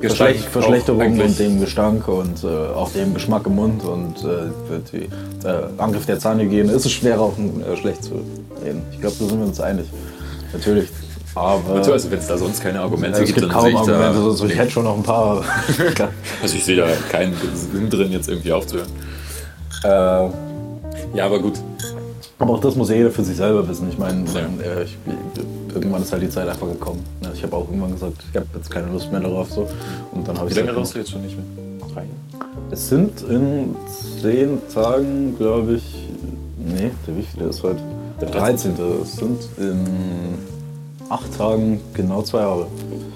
Gestank 0.00 0.30
Verschlech 0.30 0.46
auch 0.46 0.50
Verschlechterungen 0.52 1.06
eigentlich. 1.06 1.28
und 1.28 1.38
dem 1.38 1.60
Gestank 1.60 2.08
und 2.08 2.44
äh, 2.44 2.46
auch 2.46 2.90
dem 2.92 3.14
Geschmack 3.14 3.46
im 3.46 3.56
Mund 3.56 3.84
und 3.84 4.16
äh, 4.24 4.80
die, 4.92 5.08
Angriff 5.78 6.06
der 6.06 6.18
Zahnhygiene 6.18 6.72
ist 6.72 6.86
es 6.86 6.92
schwer, 6.92 7.20
auch 7.20 7.34
äh, 7.38 7.76
schlecht 7.76 8.04
zu 8.04 8.14
reden. 8.64 8.82
Ich 8.92 9.00
glaube, 9.00 9.16
da 9.18 9.24
sind 9.26 9.38
wir 9.38 9.46
uns 9.46 9.60
einig. 9.60 9.86
Natürlich. 10.52 10.88
Aber 11.34 11.76
Also, 11.76 12.10
wenn 12.10 12.18
es 12.18 12.26
da 12.26 12.36
sonst 12.36 12.60
keine 12.60 12.80
Argumente 12.80 13.20
es 13.20 13.26
gibt, 13.26 13.38
gibt 13.38 13.52
dann 13.52 13.62
kaum 13.62 13.76
Argumente. 13.76 14.18
da, 14.20 14.24
Also 14.24 14.46
ich 14.46 14.58
hätte 14.58 14.70
schon 14.70 14.84
noch 14.84 14.96
ein 14.96 15.02
paar. 15.02 15.44
Also 16.42 16.56
ich 16.56 16.64
sehe 16.64 16.76
da 16.76 16.86
keinen 17.10 17.34
Sinn 17.54 17.88
drin, 17.88 18.10
jetzt 18.12 18.28
irgendwie 18.28 18.52
aufzuhören. 18.52 18.88
äh, 19.84 19.86
Ja, 21.16 21.26
aber 21.26 21.38
gut. 21.38 21.54
Aber 22.40 22.54
auch 22.54 22.60
das 22.60 22.74
muss 22.74 22.88
jeder 22.88 23.10
für 23.10 23.22
sich 23.22 23.36
selber 23.36 23.66
wissen. 23.68 23.88
Ich 23.90 23.98
meine, 23.98 24.24
Ja. 24.32 24.80
ich, 24.80 24.96
irgendwann 25.74 26.02
ist 26.02 26.10
halt 26.10 26.22
die 26.22 26.28
Zeit 26.30 26.48
einfach 26.48 26.66
gekommen. 26.66 27.04
Ich 27.34 27.42
habe 27.42 27.54
auch 27.54 27.68
irgendwann 27.68 27.92
gesagt, 27.92 28.16
ich 28.30 28.36
habe 28.36 28.46
jetzt 28.56 28.70
keine 28.70 28.90
Lust 28.90 29.12
mehr 29.12 29.20
darauf. 29.20 29.50
So. 29.50 29.68
Und 30.12 30.26
dann 30.26 30.36
Wie 30.36 30.40
lange 30.40 30.48
gesagt, 30.48 30.76
rauchst 30.76 30.94
du 30.94 30.98
jetzt 31.00 31.10
schon 31.10 31.22
nicht 31.22 31.36
mehr? 31.36 31.44
Drei? 31.94 32.04
Es 32.70 32.88
sind 32.88 33.22
in 33.22 33.76
zehn 34.22 34.58
Tagen, 34.72 35.36
glaube 35.36 35.74
ich. 35.74 36.08
Nee, 36.58 36.90
der 37.06 37.16
wie 37.16 37.22
viel 37.22 37.42
ist 37.42 37.62
heute? 37.62 37.80
Der 38.20 38.30
Der 38.30 38.40
13. 38.40 38.72
Es 39.02 39.16
sind 39.16 39.38
in 39.58 39.84
acht 41.10 41.36
Tagen 41.36 41.80
genau 41.92 42.22
zwei 42.22 42.40
Jahre. 42.40 42.66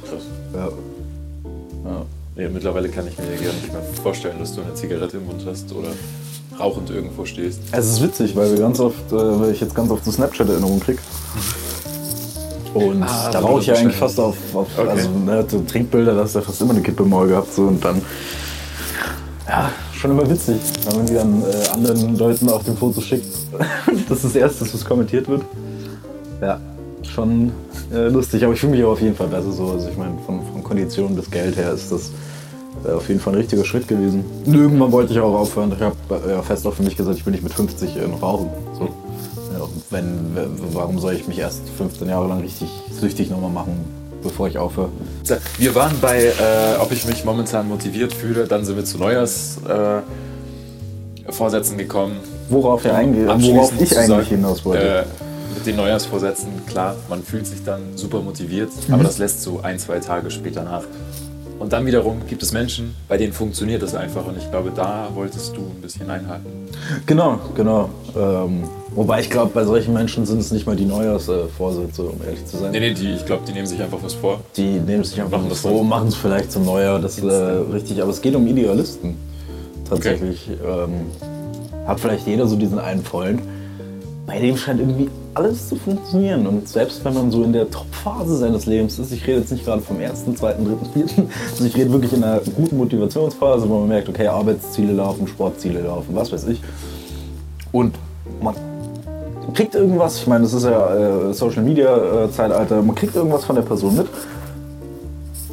Krass. 0.09 0.23
Ja. 0.54 0.69
ja. 1.90 2.02
Ja, 2.37 2.49
mittlerweile 2.50 2.88
kann 2.88 3.07
ich 3.07 3.16
mir 3.16 3.25
ja 3.26 3.40
gar 3.43 3.52
nicht 3.54 3.73
mehr 3.73 3.83
vorstellen, 4.02 4.37
dass 4.40 4.54
du 4.54 4.61
eine 4.61 4.75
Zigarette 4.75 5.16
im 5.19 5.26
Mund 5.26 5.45
hast 5.47 5.73
oder 5.73 5.88
rauchend 6.58 6.90
irgendwo 6.90 7.25
stehst. 7.25 7.61
Es 7.73 7.87
ist 7.87 8.02
witzig, 8.02 8.37
weil 8.37 8.50
wir 8.52 8.58
ganz 8.58 8.80
oft, 8.80 9.12
äh, 9.12 9.40
weil 9.40 9.50
ich 9.52 9.61
jetzt 9.61 9.75
ganz 9.75 9.90
oft 9.90 10.04
so 10.04 10.11
Snapchat-Erinnerungen 10.11 10.80
kriege. 10.80 10.99
Und 12.75 13.02
Ah, 13.04 13.30
da 13.30 13.43
wo 13.43 13.47
rauche 13.47 13.60
ich 13.60 13.67
ja 13.69 13.75
eigentlich 13.75 13.97
fast 13.97 14.19
auf, 14.19 14.36
auf 14.52 14.67
Okay. 14.76 14.88
also 14.88 15.08
ne, 15.10 15.45
so 15.47 15.60
Trinkbilder, 15.60 16.14
da 16.14 16.23
hast 16.23 16.34
du 16.34 16.40
ja 16.40 16.45
fast 16.45 16.60
immer 16.60 16.73
eine 16.73 16.82
Kippe 16.82 17.04
im 17.04 17.10
Maul 17.10 17.28
gehabt. 17.28 17.52
So, 17.54 17.62
und 17.62 17.84
dann, 17.84 18.02
ja, 19.49 19.71
schon 19.93 20.10
immer 20.10 20.28
witzig, 20.28 20.56
wenn 20.86 20.97
man 20.97 21.06
die 21.06 21.14
dann 21.14 21.43
äh, 21.43 21.69
anderen 21.73 22.17
Leuten 22.19 22.49
auf 22.49 22.64
dem 22.64 22.76
Foto 22.76 23.00
schickt. 23.00 23.26
das 24.08 24.19
ist 24.19 24.25
das 24.25 24.36
Erste, 24.36 24.73
was 24.73 24.84
kommentiert 24.84 25.28
wird. 25.28 25.43
Ja, 26.40 26.60
schon 27.14 27.52
äh, 27.93 28.08
lustig, 28.08 28.43
aber 28.45 28.54
ich 28.54 28.60
fühle 28.60 28.73
mich 28.73 28.84
auch 28.84 28.93
auf 28.93 29.00
jeden 29.00 29.14
Fall 29.14 29.28
besser 29.28 29.52
so. 29.52 29.71
Also 29.71 29.88
ich 29.88 29.97
meine, 29.97 30.19
von, 30.26 30.40
von 30.52 30.62
Konditionen 30.64 31.14
bis 31.14 31.30
Geld 31.30 31.56
her 31.56 31.73
ist 31.73 31.93
das 31.93 32.10
äh, 32.87 32.93
auf 32.93 33.08
jeden 33.08 33.21
Fall 33.21 33.34
ein 33.34 33.39
richtiger 33.39 33.65
Schritt 33.65 33.89
gewesen. 33.89 34.25
Irgendwann 34.47 34.93
wollte 34.93 35.13
ich 35.13 35.21
auch 35.21 35.34
aufhören. 35.34 35.73
Ich 35.76 35.82
habe 35.82 35.97
ja 36.30 36.43
fest 36.43 36.67
auch 36.67 36.75
für 36.75 36.82
mich 36.82 36.97
gesagt, 36.97 37.19
ich 37.19 37.26
will 37.26 37.32
nicht 37.32 37.45
mit 37.45 37.52
50 37.52 37.97
äh, 37.97 38.06
noch 38.06 38.23
rauchen. 38.23 38.49
So. 38.78 38.84
Ja, 38.84 39.67
wenn, 39.91 40.08
warum 40.73 40.99
soll 40.99 41.15
ich 41.15 41.26
mich 41.28 41.39
erst 41.39 41.63
15 41.78 42.08
Jahre 42.08 42.28
lang 42.28 42.41
richtig 42.41 42.69
süchtig 43.00 43.30
nochmal 43.30 43.50
machen, 43.50 43.73
bevor 44.23 44.49
ich 44.49 44.58
aufhöre? 44.58 44.89
Wir 45.58 45.75
waren 45.75 45.93
bei, 46.00 46.25
äh, 46.25 46.32
ob 46.80 46.93
ich 46.93 47.06
mich 47.06 47.25
momentan 47.25 47.69
motiviert 47.69 48.13
fühle, 48.13 48.47
dann 48.47 48.65
sind 48.65 48.76
wir 48.76 48.84
zu 48.84 48.99
Neujahrsvorsätzen 48.99 51.78
äh, 51.78 51.82
gekommen. 51.82 52.17
Worauf, 52.49 52.84
wir 52.84 52.95
einge 52.95 53.26
worauf 53.26 53.73
ich 53.80 53.97
eigentlich 53.97 54.08
sagen, 54.08 54.26
hinaus 54.26 54.65
wollte. 54.65 55.00
Äh, 55.00 55.04
mit 55.54 55.67
den 55.67 55.76
Neujahrsvorsätzen, 55.76 56.49
klar, 56.67 56.97
man 57.08 57.23
fühlt 57.23 57.47
sich 57.47 57.63
dann 57.65 57.80
super 57.95 58.21
motiviert, 58.21 58.71
aber 58.89 58.99
Mhm. 58.99 59.02
das 59.04 59.19
lässt 59.19 59.43
so 59.43 59.60
ein, 59.63 59.78
zwei 59.78 60.00
Tage 60.00 60.30
später 60.30 60.65
nach. 60.65 60.82
Und 61.64 61.72
dann 61.72 61.86
wiederum 61.86 62.20
gibt 62.28 62.42
es 62.42 62.52
Menschen, 62.52 62.94
bei 63.08 63.16
denen 63.16 63.32
funktioniert 63.32 63.80
das 63.80 63.94
einfach 63.94 64.26
und 64.26 64.36
ich 64.36 64.50
glaube, 64.50 64.70
da 64.76 65.08
wolltest 65.14 65.56
du 65.56 65.62
ein 65.62 65.80
bisschen 65.80 66.10
einhaken. 66.10 66.44
Genau, 67.06 67.40
genau. 67.54 67.88
Ähm, 68.14 68.64
wobei 68.94 69.20
ich 69.20 69.30
glaube, 69.30 69.50
bei 69.54 69.64
solchen 69.64 69.94
Menschen 69.94 70.26
sind 70.26 70.40
es 70.40 70.52
nicht 70.52 70.66
mal 70.66 70.76
die 70.76 70.84
Neujahrsvorsätze, 70.84 72.02
um 72.02 72.20
ehrlich 72.22 72.44
zu 72.44 72.58
sein. 72.58 72.70
Nee, 72.70 72.80
nee, 72.80 72.92
die, 72.92 73.14
ich 73.14 73.24
glaube, 73.24 73.44
die 73.48 73.54
nehmen 73.54 73.66
sich 73.66 73.80
einfach 73.80 73.96
was 74.02 74.12
vor. 74.12 74.40
Die 74.58 74.78
nehmen 74.78 75.04
sich 75.04 75.18
einfach 75.18 75.38
Machen 75.38 75.48
das 75.48 75.60
vor, 75.60 75.82
machen 75.82 76.08
es 76.08 76.16
vielleicht 76.16 76.52
zum 76.52 76.66
Neujahr, 76.66 76.98
das 76.98 77.16
ist 77.16 77.24
äh, 77.24 77.34
richtig. 77.72 78.02
Aber 78.02 78.10
es 78.10 78.20
geht 78.20 78.34
um 78.34 78.46
Idealisten. 78.46 79.16
Tatsächlich. 79.88 80.50
Ähm, 80.50 81.06
hat 81.86 81.98
vielleicht 81.98 82.26
jeder 82.26 82.46
so 82.46 82.56
diesen 82.56 82.78
einen 82.78 83.02
Freund, 83.02 83.40
bei 84.26 84.38
dem 84.38 84.58
scheint 84.58 84.80
irgendwie 84.80 85.08
alles 85.34 85.68
zu 85.68 85.76
funktionieren. 85.76 86.47
Und 86.47 86.68
selbst 86.68 87.04
wenn 87.04 87.14
man 87.14 87.30
so 87.30 87.42
in 87.42 87.52
der 87.52 87.70
Top-Phase 87.70 88.36
seines 88.36 88.66
Lebens 88.66 88.99
ist, 88.99 89.12
ich 89.12 89.26
rede 89.26 89.40
jetzt 89.40 89.52
nicht 89.52 89.64
gerade 89.64 89.82
vom 89.82 90.00
ersten, 90.00 90.36
zweiten, 90.36 90.64
dritten, 90.64 90.86
vierten, 90.92 91.30
also 91.50 91.64
ich 91.64 91.76
rede 91.76 91.92
wirklich 91.92 92.12
in 92.12 92.25
einer 92.25 92.40
guten 92.40 92.76
Motivationsphase, 92.76 93.68
wo 93.68 93.80
man 93.80 93.88
merkt, 93.88 94.08
okay, 94.08 94.26
Arbeitsziele 94.26 94.92
laufen, 94.92 95.26
Sportziele 95.26 95.80
laufen, 95.82 96.14
was 96.14 96.32
weiß 96.32 96.47
ich. 96.49 96.60
Und 97.73 97.94
man 98.40 98.54
kriegt 99.52 99.75
irgendwas, 99.75 100.18
ich 100.18 100.26
meine, 100.26 100.44
das 100.44 100.54
ist 100.54 100.64
ja 100.64 101.28
äh, 101.30 101.34
Social 101.34 101.62
Media 101.62 102.25
äh, 102.25 102.30
Zeitalter, 102.30 102.82
man 102.82 102.94
kriegt 102.94 103.14
irgendwas 103.14 103.44
von 103.44 103.56
der 103.56 103.62
Person 103.62 103.97
mit 103.97 104.06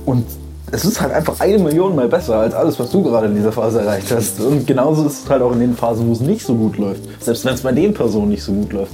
und 0.05 0.25
es 0.71 0.85
ist 0.85 1.01
halt 1.01 1.11
einfach 1.11 1.39
eine 1.39 1.57
Million 1.59 1.95
mal 1.95 2.07
besser 2.07 2.37
als 2.37 2.53
alles, 2.53 2.79
was 2.79 2.89
du 2.91 3.03
gerade 3.03 3.27
in 3.27 3.35
dieser 3.35 3.51
Phase 3.51 3.81
erreicht 3.81 4.09
hast. 4.11 4.39
Und 4.39 4.65
genauso 4.65 5.05
ist 5.05 5.23
es 5.25 5.29
halt 5.29 5.41
auch 5.41 5.51
in 5.51 5.59
den 5.59 5.75
Phasen, 5.75 6.07
wo 6.07 6.13
es 6.13 6.21
nicht 6.21 6.45
so 6.45 6.55
gut 6.55 6.77
läuft. 6.77 7.01
Selbst 7.21 7.43
wenn 7.43 7.53
es 7.55 7.61
bei 7.61 7.73
den 7.73 7.93
Personen 7.93 8.29
nicht 8.29 8.43
so 8.43 8.53
gut 8.53 8.71
läuft. 8.71 8.91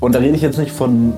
Und 0.00 0.14
da 0.14 0.20
rede 0.20 0.36
ich 0.36 0.42
jetzt 0.42 0.58
nicht 0.58 0.72
von 0.72 1.12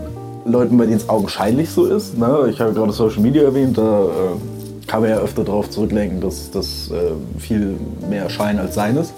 Leuten, 0.44 0.78
bei 0.78 0.86
denen 0.86 0.96
es 0.96 1.08
augenscheinlich 1.08 1.70
so 1.70 1.84
ist. 1.84 2.16
Ne? 2.16 2.48
Ich 2.50 2.60
habe 2.60 2.72
gerade 2.72 2.92
Social 2.92 3.20
Media 3.20 3.42
erwähnt, 3.42 3.76
da 3.76 4.04
äh, 4.04 4.86
kann 4.86 5.02
man 5.02 5.10
ja 5.10 5.18
öfter 5.18 5.44
darauf 5.44 5.68
zurücklenken, 5.70 6.20
dass 6.20 6.50
das 6.50 6.90
äh, 6.90 7.12
viel 7.38 7.76
mehr 8.08 8.30
Schein 8.30 8.58
als 8.58 8.74
Sein 8.74 8.96
ist. 8.96 9.12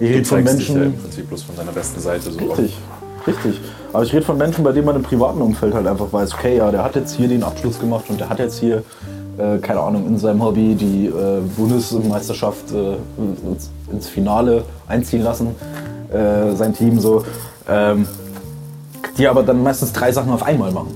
Ich 0.00 0.08
rede 0.08 0.24
von 0.24 0.44
zeigst 0.44 0.58
dich 0.58 0.68
ja 0.68 0.74
Menschen. 0.74 0.94
im 0.94 1.00
Prinzip 1.00 1.28
bloß 1.28 1.42
von 1.42 1.56
deiner 1.56 1.72
besten 1.72 2.00
Seite. 2.00 2.30
So 2.30 2.38
Richtig, 2.38 2.78
richtig. 3.26 3.60
Aber 3.92 4.02
ich 4.02 4.12
rede 4.12 4.24
von 4.24 4.38
Menschen, 4.38 4.64
bei 4.64 4.72
denen 4.72 4.86
man 4.86 4.96
im 4.96 5.02
privaten 5.02 5.40
Umfeld 5.40 5.74
halt 5.74 5.86
einfach 5.86 6.12
weiß, 6.12 6.34
okay, 6.34 6.56
ja, 6.56 6.70
der 6.70 6.82
hat 6.82 6.96
jetzt 6.96 7.14
hier 7.14 7.28
den 7.28 7.44
Abschluss 7.44 7.78
gemacht 7.78 8.06
und 8.08 8.18
der 8.18 8.28
hat 8.28 8.38
jetzt 8.38 8.58
hier, 8.58 8.82
äh, 9.38 9.58
keine 9.58 9.80
Ahnung, 9.80 10.06
in 10.08 10.18
seinem 10.18 10.42
Hobby 10.42 10.74
die 10.74 11.06
äh, 11.06 11.40
Bundesmeisterschaft 11.56 12.72
äh, 12.72 12.96
ins, 13.48 13.70
ins 13.92 14.08
Finale 14.08 14.64
einziehen 14.88 15.22
lassen, 15.22 15.54
äh, 16.10 16.56
sein 16.56 16.74
Team 16.74 16.98
so. 16.98 17.22
Ähm, 17.68 18.06
die 19.18 19.28
aber 19.28 19.42
dann 19.42 19.62
meistens 19.62 19.92
drei 19.92 20.12
Sachen 20.12 20.30
auf 20.32 20.42
einmal 20.42 20.72
machen. 20.72 20.88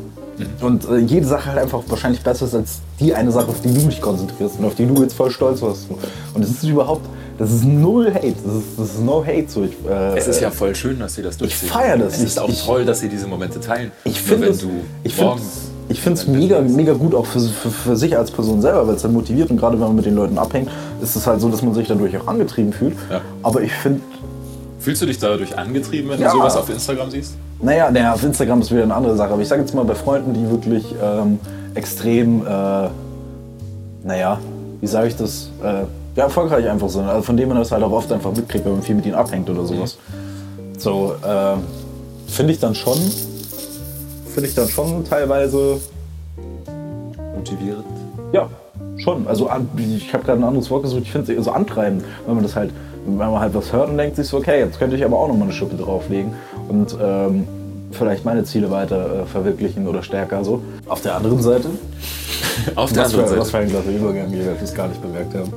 Und 0.61 0.89
äh, 0.89 0.99
jede 0.99 1.27
Sache 1.27 1.47
halt 1.51 1.59
einfach 1.59 1.83
wahrscheinlich 1.89 2.23
besser 2.23 2.45
ist 2.47 2.55
als 2.55 2.79
die 3.01 3.13
eine 3.13 3.33
Sache, 3.33 3.49
auf 3.49 3.61
die 3.61 3.75
du 3.75 3.81
dich 3.89 4.01
konzentrierst 4.01 4.61
und 4.61 4.67
auf 4.67 4.75
die 4.77 4.87
du 4.87 5.03
jetzt 5.03 5.15
voll 5.15 5.31
stolz 5.33 5.61
warst. 5.63 5.89
Und 6.33 6.43
es 6.45 6.51
ist 6.51 6.63
überhaupt, 6.63 7.05
das 7.39 7.51
ist 7.51 7.65
null 7.65 8.13
Hate, 8.15 8.35
das 8.45 8.55
ist, 8.55 8.65
das 8.79 8.89
ist 8.95 9.01
no 9.01 9.25
Hate. 9.27 9.47
So, 9.49 9.65
ich, 9.65 9.73
äh, 9.89 10.17
Es 10.17 10.29
ist 10.29 10.41
ja 10.41 10.53
voll 10.53 10.77
schön, 10.77 11.01
dass 11.01 11.15
sie 11.17 11.23
das 11.23 11.37
durchziehen. 11.39 11.69
feier 11.69 11.99
das. 11.99 12.15
Es 12.15 12.23
ist 12.23 12.33
Ich- 12.37 12.39
auch 12.41 12.49
ich- 12.49 12.65
toll, 12.65 12.85
dass 12.85 13.01
sie 13.01 13.09
diese 13.09 13.27
Momente 13.27 13.59
teilen. 13.59 13.91
Ich 14.05 14.21
finde 14.21 14.49
es 14.49 14.65
ich 15.03 15.19
morgens 15.21 15.43
ich 15.91 16.05
mega, 16.29 16.61
mega 16.61 16.93
gut 16.93 17.15
auch 17.15 17.25
für, 17.27 17.41
für, 17.41 17.71
für 17.71 17.97
sich 17.97 18.15
als 18.17 18.31
Person 18.31 18.61
selber, 18.61 18.87
weil 18.87 18.95
es 18.95 19.03
dann 19.03 19.13
motiviert 19.15 19.51
und 19.51 19.57
gerade 19.57 19.75
wenn 19.81 19.87
man 19.87 19.97
mit 19.97 20.05
den 20.05 20.15
Leuten 20.15 20.37
abhängt, 20.39 20.69
ist 21.03 21.17
es 21.17 21.27
halt 21.27 21.41
so, 21.41 21.49
dass 21.49 21.63
man 21.63 21.73
sich 21.75 21.89
dadurch 21.89 22.15
auch 22.19 22.27
angetrieben 22.27 22.73
fühlt. 22.75 22.95
Ja. 23.11 23.23
Aber 23.43 23.63
ich 23.63 23.73
finde, 23.73 24.01
Fühlst 24.88 25.03
du 25.03 25.07
dich 25.07 25.18
dadurch 25.18 25.59
angetrieben, 25.59 26.09
wenn 26.09 26.18
Ja. 26.18 26.33
du 26.33 26.38
sowas 26.38 26.57
auf 26.57 26.70
Instagram 26.70 27.11
siehst? 27.11 27.35
naja, 27.61 27.90
naja, 27.90 28.14
auf 28.14 28.24
Instagram 28.24 28.62
ist 28.62 28.70
wieder 28.70 28.85
eine 28.85 28.94
andere 28.94 29.18
Sache, 29.18 29.35
aber 29.35 29.42
ich 29.42 29.48
sage 29.48 29.61
jetzt 29.61 29.74
mal 29.74 29.85
bei 29.85 29.94
Freunden, 29.94 30.33
die 30.33 30.48
wirklich 30.48 30.94
ähm, 31.03 31.38
extrem, 31.74 32.40
äh, 32.46 32.88
naja, 34.03 34.38
wie 34.81 34.87
sage 34.87 35.09
ich 35.09 35.16
das, 35.16 35.51
äh, 35.62 35.83
ja, 36.16 36.24
erfolgreich 36.24 36.66
einfach 36.70 36.88
sind. 36.88 37.05
Also 37.05 37.20
von 37.20 37.37
denen 37.37 37.51
man 37.51 37.59
das 37.59 37.70
halt 37.70 37.83
auch 37.83 37.92
oft 37.92 38.11
einfach 38.11 38.33
mitkriegt, 38.35 38.64
wenn 38.64 38.72
man 38.72 38.83
viel 38.83 38.94
mit 38.94 39.05
ihnen 39.05 39.14
abhängt 39.14 39.51
oder 39.51 39.66
sowas. 39.66 39.98
So, 40.79 41.12
äh, 41.22 41.57
finde 42.27 42.55
ich 42.55 42.59
dann 42.59 42.74
schon, 42.74 42.96
finde 44.33 44.48
ich 44.48 44.55
dann 44.55 44.68
schon 44.68 45.05
teilweise 45.05 45.83
motiviert? 47.37 47.85
Ja, 48.33 48.48
schon. 48.96 49.27
Also 49.29 49.51
ich 49.77 50.14
habe 50.14 50.24
gerade 50.24 50.40
ein 50.40 50.44
anderes 50.44 50.70
Wort 50.70 50.85
gesucht. 50.85 51.03
Ich 51.03 51.12
finde 51.12 51.35
es 51.35 51.44
so 51.44 51.51
antreiben, 51.51 52.03
wenn 52.24 52.37
man 52.37 52.42
das 52.42 52.57
halt, 52.57 52.70
wenn 53.16 53.31
man 53.31 53.40
halt 53.40 53.55
was 53.55 53.73
hört 53.73 53.90
und 53.90 53.99
denkt 53.99 54.16
sich 54.16 54.27
so, 54.27 54.38
okay, 54.38 54.61
jetzt 54.61 54.79
könnte 54.79 54.97
ich 54.97 55.05
aber 55.05 55.18
auch 55.18 55.29
noch 55.29 55.37
mal 55.37 55.44
eine 55.44 55.53
Schippe 55.53 55.77
drauflegen 55.77 56.33
und 56.68 56.97
ähm, 57.01 57.47
vielleicht 57.92 58.25
meine 58.25 58.44
Ziele 58.44 58.71
weiter 58.71 59.23
äh, 59.23 59.27
verwirklichen 59.27 59.87
oder 59.87 60.03
stärker 60.03 60.44
so. 60.44 60.62
Auf 60.88 61.01
der 61.01 61.16
anderen 61.16 61.40
Seite, 61.40 61.68
Auf 62.75 62.92
der 62.92 63.05
was 63.05 63.12
für, 63.12 63.23
anderen 63.23 63.38
was 63.40 63.47
für 63.51 63.53
Seite. 63.53 63.64
ein 63.64 63.71
glatter 63.71 63.90
Übergang, 63.90 64.33
werdet 64.33 64.62
es 64.62 64.75
gar 64.75 64.88
nicht 64.88 65.01
bemerkt 65.01 65.35
haben. 65.35 65.53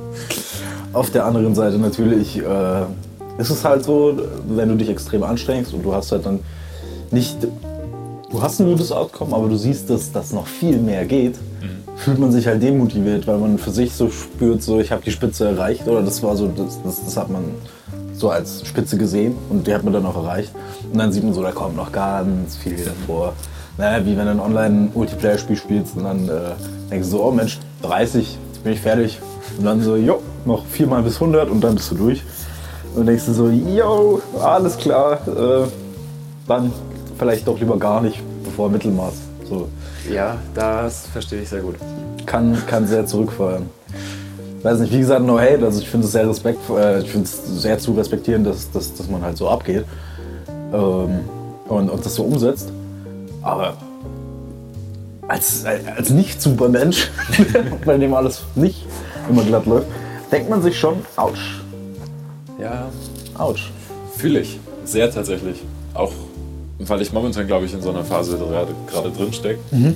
Auf 0.92 1.10
der 1.10 1.24
anderen 1.24 1.54
Seite 1.54 1.78
natürlich 1.78 2.38
äh, 2.38 2.82
ist 3.38 3.50
es 3.50 3.64
halt 3.64 3.84
so, 3.84 4.14
wenn 4.48 4.68
du 4.68 4.76
dich 4.76 4.88
extrem 4.88 5.22
anstrengst 5.22 5.72
und 5.74 5.82
du 5.82 5.94
hast 5.94 6.12
halt 6.12 6.26
dann 6.26 6.40
nicht, 7.10 7.36
du 8.30 8.42
hast 8.42 8.60
ein 8.60 8.66
gutes 8.66 8.92
Outcome, 8.92 9.34
aber 9.34 9.48
du 9.48 9.56
siehst, 9.56 9.90
dass 9.90 10.12
das 10.12 10.32
noch 10.32 10.46
viel 10.46 10.78
mehr 10.78 11.04
geht, 11.04 11.36
fühlt 12.02 12.18
man 12.18 12.32
sich 12.32 12.48
halt 12.48 12.62
demotiviert, 12.62 13.26
weil 13.28 13.38
man 13.38 13.58
für 13.58 13.70
sich 13.70 13.94
so 13.94 14.10
spürt, 14.10 14.62
so 14.62 14.80
ich 14.80 14.90
habe 14.90 15.02
die 15.04 15.12
Spitze 15.12 15.46
erreicht 15.48 15.86
oder 15.86 16.02
das 16.02 16.22
war 16.22 16.36
so, 16.36 16.48
das, 16.48 16.82
das, 16.82 17.04
das 17.04 17.16
hat 17.16 17.30
man 17.30 17.44
so 18.12 18.30
als 18.30 18.66
Spitze 18.66 18.98
gesehen 18.98 19.36
und 19.50 19.66
die 19.66 19.74
hat 19.74 19.84
man 19.84 19.92
dann 19.92 20.04
auch 20.04 20.16
erreicht. 20.16 20.52
Und 20.92 20.98
dann 20.98 21.12
sieht 21.12 21.22
man 21.22 21.32
so, 21.32 21.42
da 21.42 21.52
kommt 21.52 21.76
noch 21.76 21.92
ganz 21.92 22.56
viel 22.56 22.76
davor. 22.76 23.34
Naja, 23.78 24.04
wie 24.04 24.16
wenn 24.16 24.26
du 24.26 24.32
ein 24.32 24.40
Online-Multiplayer-Spiel 24.40 25.56
spielst 25.56 25.96
und 25.96 26.04
dann 26.04 26.28
äh, 26.28 26.30
denkst 26.90 27.06
du 27.06 27.16
so, 27.16 27.24
oh 27.24 27.30
Mensch, 27.30 27.58
30, 27.82 28.38
jetzt 28.52 28.64
bin 28.64 28.72
ich 28.72 28.80
fertig. 28.80 29.20
Und 29.58 29.64
dann 29.64 29.80
so, 29.80 29.96
jo, 29.96 30.20
noch 30.44 30.66
viermal 30.66 31.02
bis 31.02 31.14
100 31.14 31.50
und 31.50 31.62
dann 31.62 31.76
bist 31.76 31.90
du 31.92 31.94
durch. 31.94 32.22
Und 32.94 33.06
denkst 33.06 33.26
du 33.26 33.32
so, 33.32 33.48
yo, 33.48 34.20
alles 34.40 34.76
klar, 34.76 35.20
äh, 35.26 35.66
dann 36.48 36.72
vielleicht 37.16 37.46
doch 37.46 37.58
lieber 37.58 37.78
gar 37.78 38.00
nicht, 38.02 38.20
bevor 38.44 38.68
Mittelmaß. 38.68 39.14
So, 39.48 39.68
Ja, 40.10 40.36
das 40.54 41.06
verstehe 41.06 41.42
ich 41.42 41.48
sehr 41.48 41.60
gut. 41.60 41.76
kann, 42.26 42.56
kann 42.66 42.86
sehr 42.86 43.06
zurückfeuern. 43.06 43.68
Weiß 44.62 44.78
nicht, 44.78 44.92
wie 44.92 44.98
gesagt, 45.00 45.24
no 45.24 45.38
hate, 45.40 45.64
also 45.64 45.80
ich 45.80 45.88
finde 45.88 46.06
es 46.06 46.12
sehr 46.12 46.28
respekt, 46.28 46.58
äh, 46.70 47.00
ich 47.00 47.10
finde 47.10 47.24
es 47.26 47.62
sehr 47.62 47.78
zu 47.78 47.92
respektieren, 47.92 48.44
dass, 48.44 48.70
dass, 48.70 48.94
dass 48.94 49.08
man 49.08 49.22
halt 49.22 49.36
so 49.36 49.48
abgeht 49.48 49.84
ähm, 50.72 51.20
und, 51.68 51.90
und 51.90 52.04
das 52.06 52.14
so 52.14 52.22
umsetzt. 52.24 52.70
Aber 53.42 53.74
als, 55.26 55.64
als 55.64 56.10
Nicht-Supermensch, 56.10 57.10
bei 57.84 57.96
dem 57.98 58.14
alles 58.14 58.42
nicht 58.54 58.86
immer 59.28 59.42
glatt 59.42 59.66
läuft, 59.66 59.86
denkt 60.30 60.48
man 60.48 60.62
sich 60.62 60.78
schon, 60.78 60.96
ouch, 61.16 61.32
Ja, 62.60 62.86
ouch. 63.38 63.70
fühle 64.16 64.40
ich. 64.40 64.60
Sehr 64.84 65.10
tatsächlich. 65.10 65.60
Auch 65.94 66.12
weil 66.88 67.00
ich 67.02 67.12
momentan, 67.12 67.46
glaube 67.46 67.66
ich, 67.66 67.74
in 67.74 67.82
so 67.82 67.90
einer 67.90 68.04
Phase 68.04 68.38
gerade, 68.38 69.10
drin 69.10 69.32
stecke. 69.32 69.58
Ähm, 69.72 69.94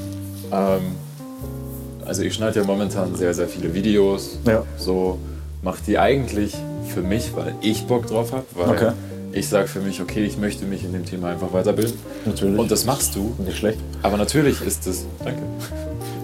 also 2.05 2.23
ich 2.23 2.35
schneide 2.35 2.61
ja 2.61 2.67
momentan 2.67 3.15
sehr, 3.17 3.35
sehr 3.35 3.49
viele 3.49 3.75
Videos. 3.75 4.39
Ja. 4.47 4.63
So 4.79 5.19
mache 5.63 5.79
die 5.87 5.99
eigentlich 5.99 6.55
für 6.95 7.03
mich, 7.03 7.35
weil 7.35 7.55
ich 7.61 7.87
Bock 7.87 8.07
drauf 8.07 8.33
habe. 8.33 8.45
Weil 8.55 8.69
Okay. 8.71 8.93
ich 9.33 9.49
sage 9.49 9.67
für 9.69 9.81
mich, 9.81 10.01
okay, 10.01 10.25
ich 10.25 10.39
möchte 10.39 10.65
mich 10.65 10.85
in 10.85 10.93
dem 10.93 11.05
Thema 11.05 11.31
einfach 11.31 11.53
weiterbilden. 11.53 11.95
Natürlich. 12.25 12.59
Und 12.59 12.71
das 12.71 12.85
machst 12.85 13.15
du. 13.17 13.35
Nicht 13.45 13.59
schlecht. 13.59 13.79
Aber 14.03 14.17
natürlich 14.17 14.61
ist 14.63 14.87
es, 14.87 15.05
danke, 15.25 15.43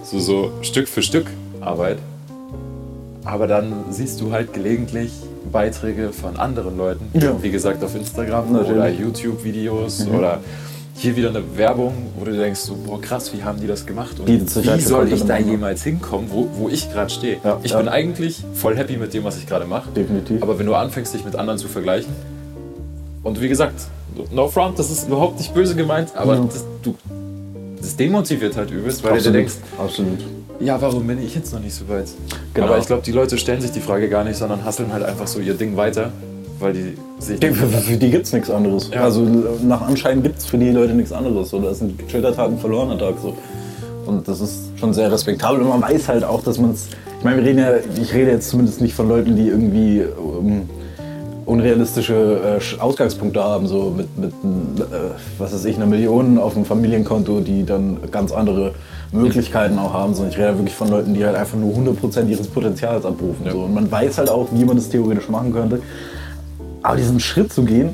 so, 0.05 0.20
so 0.20 0.51
Stück 0.62 0.88
für 0.88 1.03
Stück 1.03 1.27
Arbeit. 1.61 1.98
Aber 3.25 3.47
dann 3.47 3.73
siehst 3.91 4.21
du 4.21 4.33
halt 4.33 4.53
gelegentlich 4.53 5.13
Beiträge 5.51 6.13
von 6.13 6.37
anderen 6.37 6.77
Leuten, 6.77 7.07
Ja. 7.15 7.35
wie 7.43 7.51
gesagt 7.51 7.83
auf 7.85 7.95
Instagram 7.95 8.53
Natürlich. 8.53 8.73
oder 8.77 8.89
YouTube-Videos 8.89 10.07
Mhm. 10.07 10.15
oder 10.15 10.41
hier 10.95 11.17
wieder 11.17 11.31
eine 11.31 11.43
Werbung, 11.57 11.95
wo 12.19 12.25
du 12.25 12.33
denkst, 12.37 12.61
so, 12.61 12.77
boah 12.77 13.01
krass, 13.01 13.33
wie 13.35 13.43
haben 13.43 13.61
die 13.61 13.67
das 13.67 13.87
gemacht 13.87 14.21
und 14.21 14.29
wie 14.29 14.81
soll 14.81 15.13
ich 15.13 15.25
da 15.25 15.39
jemals 15.39 15.83
hinkommen, 15.83 16.29
wo, 16.31 16.49
wo 16.55 16.69
ich 16.69 16.93
gerade 16.93 17.11
stehe. 17.11 17.39
Ja, 17.43 17.59
ich 17.63 17.71
ja. 17.73 17.79
bin 17.79 17.89
eigentlich 17.89 18.43
voll 18.55 18.77
happy 18.77 18.97
mit 18.99 19.13
dem, 19.15 19.25
was 19.25 19.39
ich 19.39 19.47
gerade 19.47 19.65
mache. 19.65 19.91
Definitiv. 19.91 20.43
Aber 20.43 20.59
wenn 20.59 20.67
du 20.67 20.75
anfängst, 20.75 21.15
dich 21.15 21.25
mit 21.25 21.35
anderen 21.35 21.59
zu 21.59 21.69
vergleichen, 21.69 22.13
und 23.23 23.41
wie 23.41 23.49
gesagt, 23.49 23.75
no 24.33 24.49
front, 24.49 24.79
das 24.79 24.91
ist 24.91 25.07
überhaupt 25.09 25.39
nicht 25.39 25.55
böse 25.55 25.75
gemeint, 25.77 26.11
aber 26.17 26.37
das, 26.37 26.65
du, 26.83 26.95
das 27.81 27.97
demotiviert 27.97 28.57
halt 28.57 28.71
übelst, 28.71 29.03
weil 29.05 29.19
du 29.19 29.25
dir 29.25 29.33
denkst, 29.33 29.55
absolut. 29.79 30.19
Ja, 30.62 30.81
warum 30.81 31.07
bin 31.07 31.22
ich 31.22 31.35
jetzt 31.35 31.53
noch 31.53 31.61
nicht 31.61 31.75
so 31.75 31.88
weit? 31.88 32.07
Genau. 32.55 32.68
Aber 32.68 32.79
ich 32.79 32.87
glaube, 32.87 33.03
die 33.03 33.12
Leute 33.12 33.37
stellen 33.38 33.61
sich 33.61 33.72
die 33.72 33.81
Frage 33.81 34.09
gar 34.09 34.25
nicht, 34.25 34.37
sondern 34.37 34.64
hasseln 34.64 34.92
halt 34.92 35.05
einfach 35.05 35.27
so 35.27 35.40
ihr 35.40 35.55
Ding 35.55 35.77
weiter, 35.77 36.12
weil 36.59 36.72
die 36.72 36.94
sich. 37.18 37.40
Für, 37.40 37.53
für, 37.55 37.66
für 37.66 37.96
die 37.96 38.11
gibt 38.11 38.27
es 38.27 38.33
nichts 38.33 38.51
anderes. 38.51 38.90
Ja. 38.92 39.03
Also 39.03 39.27
nach 39.62 39.83
Anschein 39.83 40.22
gibt 40.22 40.38
es 40.38 40.46
für 40.46 40.59
die 40.59 40.70
Leute 40.70 40.94
nichts 40.94 41.12
anderes. 41.12 41.51
So, 41.51 41.61
das 41.61 41.77
ist 41.77 41.83
ein 41.83 41.98
gechillter 41.98 42.35
Tag, 42.35 42.48
ein 42.48 42.59
verlorener 42.59 42.98
Tag. 42.98 43.14
So. 43.20 43.35
Und 44.07 44.27
das 44.27 44.40
ist 44.40 44.70
schon 44.79 44.94
sehr 44.94 45.11
respektabel. 45.11 45.61
Und 45.62 45.68
man 45.68 45.83
weiß 45.83 46.09
halt 46.09 46.25
auch, 46.25 46.42
dass 46.42 46.59
man 46.59 46.72
es. 46.72 46.88
Ich 47.18 47.25
meine, 47.25 47.37
wir 47.37 47.44
reden 47.44 47.59
ja, 47.59 47.72
ich 48.01 48.12
rede 48.12 48.33
jetzt 48.33 48.48
zumindest 48.48 48.81
nicht 48.81 48.94
von 48.94 49.09
Leuten, 49.09 49.37
die 49.37 49.48
irgendwie 49.48 50.01
ähm, 50.01 50.68
unrealistische 51.53 52.59
äh, 52.61 52.81
Ausgangspunkte 52.81 53.43
haben, 53.45 53.67
so 53.67 53.93
mit, 53.95 54.19
mit 54.19 54.33
äh, 54.33 54.85
was 55.38 55.53
weiß 55.53 55.67
ich, 55.67 55.77
einer 55.77 55.87
Million 55.87 56.38
auf 56.38 56.55
dem 56.55 56.65
Familienkonto, 56.65 57.41
die 57.41 57.65
dann 57.65 57.99
ganz 58.11 58.33
andere 58.33 58.73
Möglichkeiten 59.12 59.79
auch 59.79 59.93
haben. 59.93 60.15
Sondern 60.15 60.33
ich 60.33 60.38
rede 60.38 60.57
wirklich 60.57 60.75
von 60.75 60.88
Leuten, 60.88 61.12
die 61.12 61.25
halt 61.25 61.37
einfach 61.37 61.59
nur 61.59 61.75
100% 61.75 62.27
ihres 62.27 62.49
Potenzials 62.49 63.05
abrufen. 63.05 63.45
Ja. 63.45 63.53
So. 63.53 63.65
Und 63.65 63.75
man 63.75 63.91
weiß 63.91 64.17
halt 64.19 64.31
auch, 64.31 64.49
wie 64.53 64.65
man 64.65 64.77
das 64.77 64.88
theoretisch 64.88 65.29
machen 65.29 65.53
könnte. 65.53 65.83
Aber 66.83 66.97
diesen 66.97 67.21
Schritt 67.21 67.53
zu 67.53 67.65
gehen, 67.65 67.91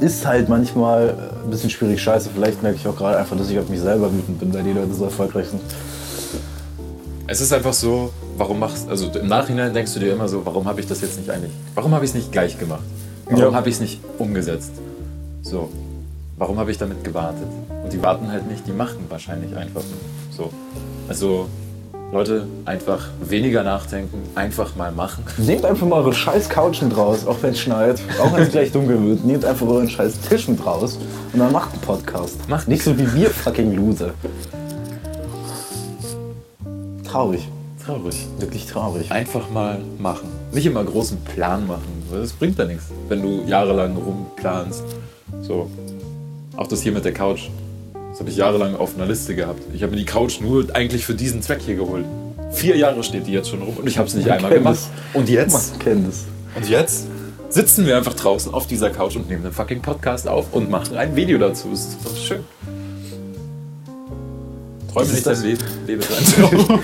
ist 0.00 0.26
halt 0.26 0.48
manchmal 0.48 1.08
äh, 1.08 1.44
ein 1.44 1.50
bisschen 1.50 1.68
schwierig. 1.68 2.02
Scheiße, 2.02 2.30
vielleicht 2.34 2.62
merke 2.62 2.78
ich 2.78 2.88
auch 2.88 2.96
gerade 2.96 3.18
einfach, 3.18 3.36
dass 3.36 3.50
ich 3.50 3.58
auf 3.58 3.68
mich 3.68 3.80
selber 3.80 4.10
wütend 4.10 4.40
bin, 4.40 4.52
weil 4.54 4.62
die 4.62 4.72
Leute 4.72 4.94
so 4.94 5.04
erfolgreich 5.04 5.48
sind. 5.48 5.60
Es 7.26 7.40
ist 7.40 7.52
einfach 7.52 7.74
so, 7.74 8.10
warum 8.36 8.58
machst 8.58 8.88
Also 8.88 9.08
im 9.18 9.28
Nachhinein 9.28 9.72
denkst 9.74 9.94
du 9.94 10.00
dir 10.00 10.12
immer 10.12 10.28
so, 10.28 10.44
warum 10.44 10.66
habe 10.66 10.80
ich 10.80 10.86
das 10.86 11.00
jetzt 11.00 11.18
nicht 11.18 11.30
eigentlich. 11.30 11.52
Warum 11.74 11.92
habe 11.94 12.04
ich 12.04 12.10
es 12.10 12.14
nicht 12.14 12.32
gleich 12.32 12.58
gemacht? 12.58 12.82
Warum 13.26 13.40
Ja. 13.40 13.52
habe 13.54 13.68
ich 13.68 13.76
es 13.76 13.80
nicht 13.80 14.00
umgesetzt? 14.18 14.72
So. 15.42 15.70
Warum 16.36 16.58
habe 16.58 16.70
ich 16.70 16.78
damit 16.78 17.04
gewartet? 17.04 17.46
Und 17.84 17.92
die 17.92 18.02
warten 18.02 18.30
halt 18.30 18.48
nicht, 18.50 18.66
die 18.66 18.72
machen 18.72 18.98
wahrscheinlich 19.08 19.56
einfach. 19.56 19.82
So. 20.36 20.50
Also, 21.08 21.46
Leute, 22.12 22.46
einfach 22.64 23.08
weniger 23.22 23.62
nachdenken, 23.62 24.18
einfach 24.34 24.74
mal 24.76 24.90
machen. 24.92 25.24
Nehmt 25.38 25.64
einfach 25.64 25.86
mal 25.86 25.96
eure 25.96 26.12
scheiß 26.14 26.48
Couchen 26.48 26.90
draus, 26.90 27.26
auch 27.26 27.36
wenn 27.42 27.50
es 27.52 27.60
schneit, 27.60 28.00
auch 28.20 28.32
wenn 28.34 28.42
es 28.42 28.50
gleich 28.50 28.72
dunkel 28.72 29.00
wird. 29.04 29.24
Nehmt 29.24 29.44
einfach 29.44 29.66
euren 29.66 29.88
scheiß 29.88 30.20
Tischen 30.28 30.56
draus 30.56 30.98
und 31.32 31.38
dann 31.38 31.52
macht 31.52 31.72
einen 31.72 31.80
Podcast. 31.82 32.48
Macht 32.48 32.68
Nicht 32.68 32.82
so 32.82 32.96
wie 32.98 33.12
wir 33.14 33.30
fucking 33.30 33.74
Loser. 33.74 34.10
Traurig. 37.04 37.48
Traurig. 37.84 38.26
Wirklich 38.38 38.66
traurig. 38.66 39.10
Einfach 39.10 39.50
mal 39.50 39.80
machen. 39.98 40.28
Nicht 40.52 40.66
immer 40.66 40.82
großen 40.84 41.18
Plan 41.22 41.66
machen, 41.66 42.02
weil 42.10 42.20
das 42.20 42.32
bringt 42.32 42.58
ja 42.58 42.64
nichts, 42.64 42.84
wenn 43.08 43.20
du 43.22 43.42
jahrelang 43.46 43.96
rumplanst. 43.96 44.82
So. 45.42 45.70
Auch 46.56 46.66
das 46.66 46.82
hier 46.82 46.92
mit 46.92 47.04
der 47.04 47.12
Couch. 47.12 47.48
Das 48.10 48.20
habe 48.20 48.30
ich 48.30 48.36
jahrelang 48.36 48.76
auf 48.76 48.94
einer 48.94 49.06
Liste 49.06 49.34
gehabt. 49.34 49.60
Ich 49.74 49.82
habe 49.82 49.90
mir 49.90 49.98
die 49.98 50.04
Couch 50.04 50.40
nur 50.40 50.66
eigentlich 50.74 51.04
für 51.04 51.14
diesen 51.14 51.42
Zweck 51.42 51.60
hier 51.62 51.74
geholt. 51.74 52.04
Vier 52.52 52.76
Jahre 52.76 53.02
steht 53.02 53.26
die 53.26 53.32
jetzt 53.32 53.50
schon 53.50 53.60
rum 53.60 53.76
und 53.76 53.86
ich 53.88 53.98
habe 53.98 54.06
es 54.08 54.14
nicht 54.14 54.26
Man 54.28 54.36
einmal 54.36 54.52
gemacht. 54.54 54.76
es. 54.76 54.88
Und 55.12 55.28
jetzt? 55.28 55.72
Man 55.72 55.78
kennt 55.80 56.08
es. 56.08 56.24
Und 56.54 56.68
jetzt 56.68 57.06
sitzen 57.50 57.84
wir 57.86 57.96
einfach 57.96 58.14
draußen 58.14 58.54
auf 58.54 58.66
dieser 58.66 58.90
Couch 58.90 59.16
und 59.16 59.28
nehmen 59.28 59.44
einen 59.44 59.52
fucking 59.52 59.82
Podcast 59.82 60.28
auf 60.28 60.46
und 60.52 60.70
machen 60.70 60.96
ein 60.96 61.16
Video 61.16 61.38
dazu. 61.38 61.68
Das 61.70 61.80
ist 61.80 61.98
doch 62.04 62.16
schön. 62.16 62.44
Träume 64.92 65.10
nicht 65.12 65.26
dein? 65.26 65.42
Leben, 65.42 65.64
lebe 65.86 66.04
dein 66.08 66.50
Traum. 66.50 66.80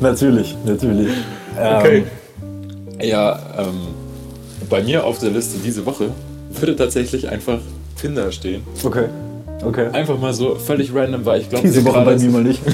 Natürlich, 0.00 0.56
natürlich. 0.64 1.08
Okay. 1.56 2.04
Ähm, 2.40 3.00
Ja, 3.00 3.38
ähm, 3.58 3.88
bei 4.68 4.82
mir 4.82 5.04
auf 5.04 5.18
der 5.18 5.30
Liste 5.30 5.58
diese 5.58 5.84
Woche 5.86 6.10
würde 6.50 6.76
tatsächlich 6.76 7.28
einfach 7.28 7.60
Tinder 8.00 8.32
stehen. 8.32 8.62
okay. 8.82 9.06
Okay. 9.64 9.88
Einfach 9.92 10.18
mal 10.18 10.34
so 10.34 10.56
völlig 10.56 10.92
random, 10.92 11.24
weil 11.24 11.40
ich 11.40 11.48
glaube, 11.48 11.64
Diese 11.64 11.84
Woche 11.84 12.04
bei 12.04 12.16
mir 12.16 12.30
mal 12.30 12.42
nicht. 12.42 12.60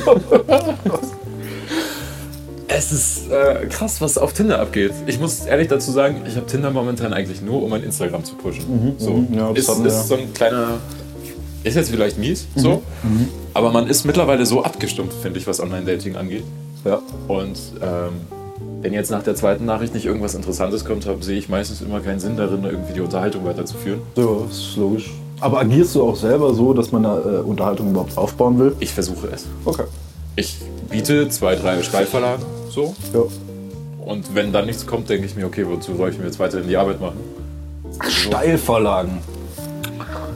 es 2.68 2.92
ist 2.92 3.30
äh, 3.30 3.66
krass, 3.66 4.00
was 4.00 4.16
auf 4.16 4.32
Tinder 4.32 4.58
abgeht. 4.58 4.92
Ich 5.06 5.20
muss 5.20 5.44
ehrlich 5.44 5.68
dazu 5.68 5.90
sagen, 5.90 6.22
ich 6.26 6.36
habe 6.36 6.46
Tinder 6.46 6.70
momentan 6.70 7.12
eigentlich 7.12 7.42
nur, 7.42 7.62
um 7.62 7.68
mein 7.70 7.82
Instagram 7.82 8.24
zu 8.24 8.36
pushen. 8.36 8.94
so. 8.98 9.10
mhm. 9.10 9.34
Ja, 9.34 9.52
das 9.52 9.68
ist, 9.68 9.68
ist 9.68 9.84
ja. 9.84 10.02
so 10.02 10.14
ein 10.14 10.32
kleiner. 10.32 10.78
Ist 11.68 11.74
jetzt 11.76 11.90
vielleicht 11.90 12.18
mies, 12.18 12.46
Mhm. 12.54 12.60
so. 12.60 12.82
Aber 13.54 13.70
man 13.72 13.86
ist 13.88 14.04
mittlerweile 14.04 14.46
so 14.46 14.62
abgestumpft, 14.62 15.16
finde 15.20 15.38
ich, 15.38 15.46
was 15.46 15.60
Online-Dating 15.60 16.16
angeht. 16.16 16.44
ja. 16.84 17.00
Und 17.28 17.58
ähm, 17.82 18.12
wenn 18.82 18.92
jetzt 18.92 19.10
nach 19.10 19.22
der 19.24 19.34
zweiten 19.34 19.64
Nachricht 19.64 19.92
nicht 19.94 20.06
irgendwas 20.06 20.34
Interessantes 20.34 20.84
kommt, 20.84 21.06
hab, 21.06 21.22
sehe 21.24 21.36
ich 21.38 21.48
meistens 21.48 21.80
immer 21.80 21.98
keinen 22.00 22.20
Sinn 22.20 22.36
darin, 22.36 22.62
irgendwie 22.64 22.92
die 22.94 23.00
Unterhaltung 23.00 23.44
weiterzuführen. 23.44 24.00
Ja, 24.16 24.24
ist 24.50 24.76
logisch. 24.76 25.10
Aber 25.40 25.60
agierst 25.60 25.94
du 25.96 26.02
auch 26.02 26.16
selber 26.16 26.54
so, 26.54 26.72
dass 26.74 26.90
man 26.92 27.02
da 27.04 27.18
äh, 27.18 27.22
Unterhaltung 27.42 27.90
überhaupt 27.90 28.16
aufbauen 28.16 28.58
will? 28.58 28.74
Ich 28.80 28.92
versuche 28.92 29.28
es. 29.34 29.46
Okay. 29.64 29.84
Ich 30.36 30.56
biete 30.90 31.28
zwei, 31.28 31.54
drei 31.56 31.82
Steilverlagen 31.82 32.44
so. 32.70 32.94
Ja. 33.12 33.22
Und 34.04 34.34
wenn 34.34 34.52
dann 34.52 34.66
nichts 34.66 34.86
kommt, 34.86 35.10
denke 35.10 35.26
ich 35.26 35.34
mir, 35.36 35.46
okay, 35.46 35.66
wozu 35.68 35.96
soll 35.96 36.10
ich 36.10 36.18
mir 36.18 36.24
jetzt 36.26 36.38
weiter 36.38 36.60
in 36.60 36.68
die 36.68 36.76
Arbeit 36.76 37.00
machen? 37.00 37.18
Steilvorlagen. 38.08 39.18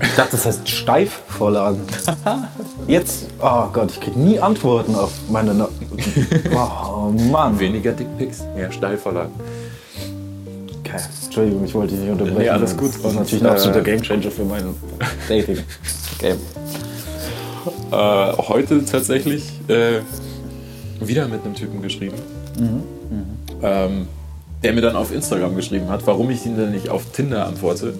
Ich 0.02 0.14
dachte, 0.16 0.32
das 0.32 0.46
heißt 0.46 0.68
Steifvorlagen. 0.68 1.80
Jetzt, 2.86 3.26
oh 3.40 3.66
Gott, 3.72 3.92
ich 3.92 4.00
krieg 4.00 4.16
nie 4.16 4.38
Antworten 4.38 4.94
auf 4.94 5.12
meine. 5.30 5.54
No 5.54 5.68
oh 6.52 7.10
Mann. 7.30 7.58
Weniger 7.58 7.92
Dickpics, 7.92 8.42
mehr 8.54 8.70
Steilvorlagen. 8.72 9.32
Okay. 10.80 11.00
Entschuldigung, 11.24 11.64
ich 11.64 11.74
wollte 11.74 11.94
dich 11.94 12.02
nicht 12.02 12.12
unterbrechen. 12.12 12.38
Nee, 12.38 12.48
alles 12.48 12.76
gut. 12.76 12.94
Das 12.94 13.04
war 13.04 13.12
natürlich 13.12 13.44
ein 13.44 13.50
absoluter 13.50 13.80
äh, 13.80 13.84
Gamechanger 13.84 14.30
für 14.30 14.44
mein 14.44 14.74
Dating-Game. 15.28 16.38
Äh, 17.92 18.32
heute 18.48 18.84
tatsächlich 18.84 19.44
äh, 19.68 20.00
wieder 21.00 21.28
mit 21.28 21.44
einem 21.44 21.54
Typen 21.54 21.80
geschrieben, 21.80 22.16
Ähm, 23.62 24.08
der 24.62 24.72
mir 24.72 24.80
dann 24.80 24.96
auf 24.96 25.14
Instagram 25.14 25.54
geschrieben 25.54 25.88
hat, 25.88 26.06
warum 26.06 26.30
ich 26.30 26.44
ihn 26.44 26.56
denn 26.56 26.72
nicht 26.72 26.88
auf 26.88 27.04
Tinder 27.12 27.46
antworte. 27.46 27.94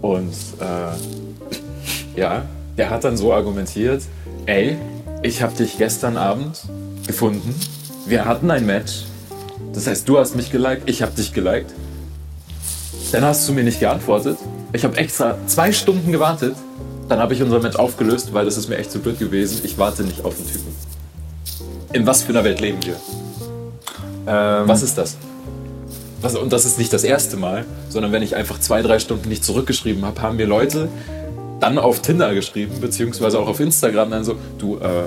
Und 0.00 0.34
äh, 0.60 2.18
ja, 2.18 2.44
der 2.76 2.90
hat 2.90 3.04
dann 3.04 3.16
so 3.16 3.32
argumentiert, 3.32 4.02
ey, 4.46 4.76
ich 5.22 5.42
habe 5.42 5.54
dich 5.54 5.78
gestern 5.78 6.16
Abend 6.16 6.60
gefunden, 7.06 7.54
wir 8.06 8.24
hatten 8.24 8.50
ein 8.50 8.64
Match, 8.64 9.04
das 9.72 9.86
heißt, 9.86 10.08
du 10.08 10.18
hast 10.18 10.34
mich 10.34 10.50
geliked, 10.50 10.88
ich 10.88 11.02
habe 11.02 11.12
dich 11.12 11.32
geliked. 11.32 11.72
Dann 13.12 13.24
hast 13.24 13.48
du 13.48 13.52
mir 13.52 13.64
nicht 13.64 13.80
geantwortet. 13.80 14.38
Ich 14.72 14.84
habe 14.84 14.96
extra 14.96 15.36
zwei 15.46 15.72
Stunden 15.72 16.12
gewartet. 16.12 16.54
Dann 17.08 17.20
habe 17.20 17.32
ich 17.32 17.42
unser 17.42 17.60
Match 17.60 17.76
aufgelöst, 17.76 18.34
weil 18.34 18.44
das 18.44 18.56
ist 18.56 18.68
mir 18.68 18.76
echt 18.76 18.90
zu 18.90 18.98
blöd 18.98 19.18
gewesen. 19.18 19.60
Ich 19.64 19.78
warte 19.78 20.02
nicht 20.02 20.24
auf 20.24 20.36
den 20.36 20.46
Typen. 20.46 20.74
In 21.92 22.06
was 22.06 22.22
für 22.22 22.30
einer 22.30 22.44
Welt 22.44 22.60
leben 22.60 22.78
wir? 22.84 22.96
Ähm, 24.26 24.68
Was 24.68 24.82
ist 24.82 24.98
das? 24.98 25.16
Was, 26.20 26.34
und 26.34 26.52
das 26.52 26.64
ist 26.64 26.78
nicht 26.78 26.92
das 26.92 27.04
erste 27.04 27.36
Mal, 27.36 27.64
sondern 27.88 28.10
wenn 28.12 28.22
ich 28.22 28.34
einfach 28.34 28.58
zwei, 28.58 28.82
drei 28.82 28.98
Stunden 28.98 29.28
nicht 29.28 29.44
zurückgeschrieben 29.44 30.04
habe, 30.04 30.20
haben 30.20 30.36
mir 30.36 30.46
Leute 30.46 30.88
dann 31.60 31.78
auf 31.78 32.00
Tinder 32.00 32.34
geschrieben, 32.34 32.74
beziehungsweise 32.80 33.38
auch 33.38 33.48
auf 33.48 33.60
Instagram 33.60 34.10
dann 34.10 34.24
so, 34.24 34.34
du, 34.58 34.76
äh, 34.78 35.04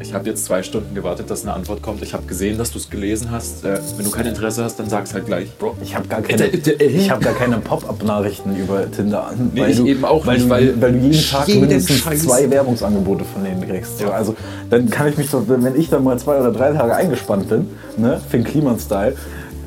ich 0.00 0.14
habe 0.14 0.28
jetzt 0.28 0.44
zwei 0.44 0.62
Stunden 0.62 0.94
gewartet, 0.94 1.28
dass 1.28 1.42
eine 1.42 1.54
Antwort 1.54 1.82
kommt. 1.82 2.02
Ich 2.02 2.12
habe 2.14 2.24
gesehen, 2.24 2.56
dass 2.56 2.70
du 2.70 2.78
es 2.78 2.88
gelesen 2.88 3.32
hast. 3.32 3.64
Äh, 3.64 3.80
wenn 3.96 4.04
du 4.04 4.12
kein 4.12 4.26
Interesse 4.26 4.62
hast, 4.62 4.78
dann 4.78 4.88
sag's 4.88 5.12
halt 5.12 5.26
gleich. 5.26 5.48
Bro, 5.58 5.76
ich 5.82 5.96
habe 5.96 6.06
gar 6.06 6.22
keine, 6.22 6.44
Äh, 6.44 6.56
äh, 6.56 6.70
äh, 6.70 6.84
ich 6.86 7.10
hab 7.10 7.20
gar 7.20 7.34
keine 7.34 7.58
Pop-up-Nachrichten 7.58 8.54
über 8.56 8.88
Tinder 8.90 9.26
an. 9.26 9.50
Nee, 9.52 9.66
ich 9.66 9.84
eben 9.84 10.04
auch 10.04 10.24
weil 10.24 10.36
nicht, 10.36 10.46
du, 10.46 10.50
weil 10.50 10.80
weil 10.80 10.92
du 10.92 10.98
jeden 10.98 11.24
Tag 11.24 11.48
jeden 11.48 11.62
mindestens 11.62 11.98
Scheiß- 11.98 12.18
zwei 12.26 12.48
Werbungsangebote 12.48 13.24
von 13.24 13.42
denen 13.42 13.68
kriegst. 13.68 13.98
So, 13.98 14.10
also 14.10 14.36
dann 14.70 14.88
kann 14.88 15.08
ich 15.08 15.16
mich 15.18 15.30
doch, 15.30 15.42
wenn 15.48 15.74
ich 15.74 15.90
dann 15.90 16.04
mal 16.04 16.16
zwei 16.18 16.38
oder 16.38 16.52
drei 16.52 16.72
Tage 16.72 16.94
eingespannt 16.94 17.48
bin, 17.48 17.66
ne, 17.96 18.20
Finn 18.30 18.44
Kliman-Style, 18.44 19.16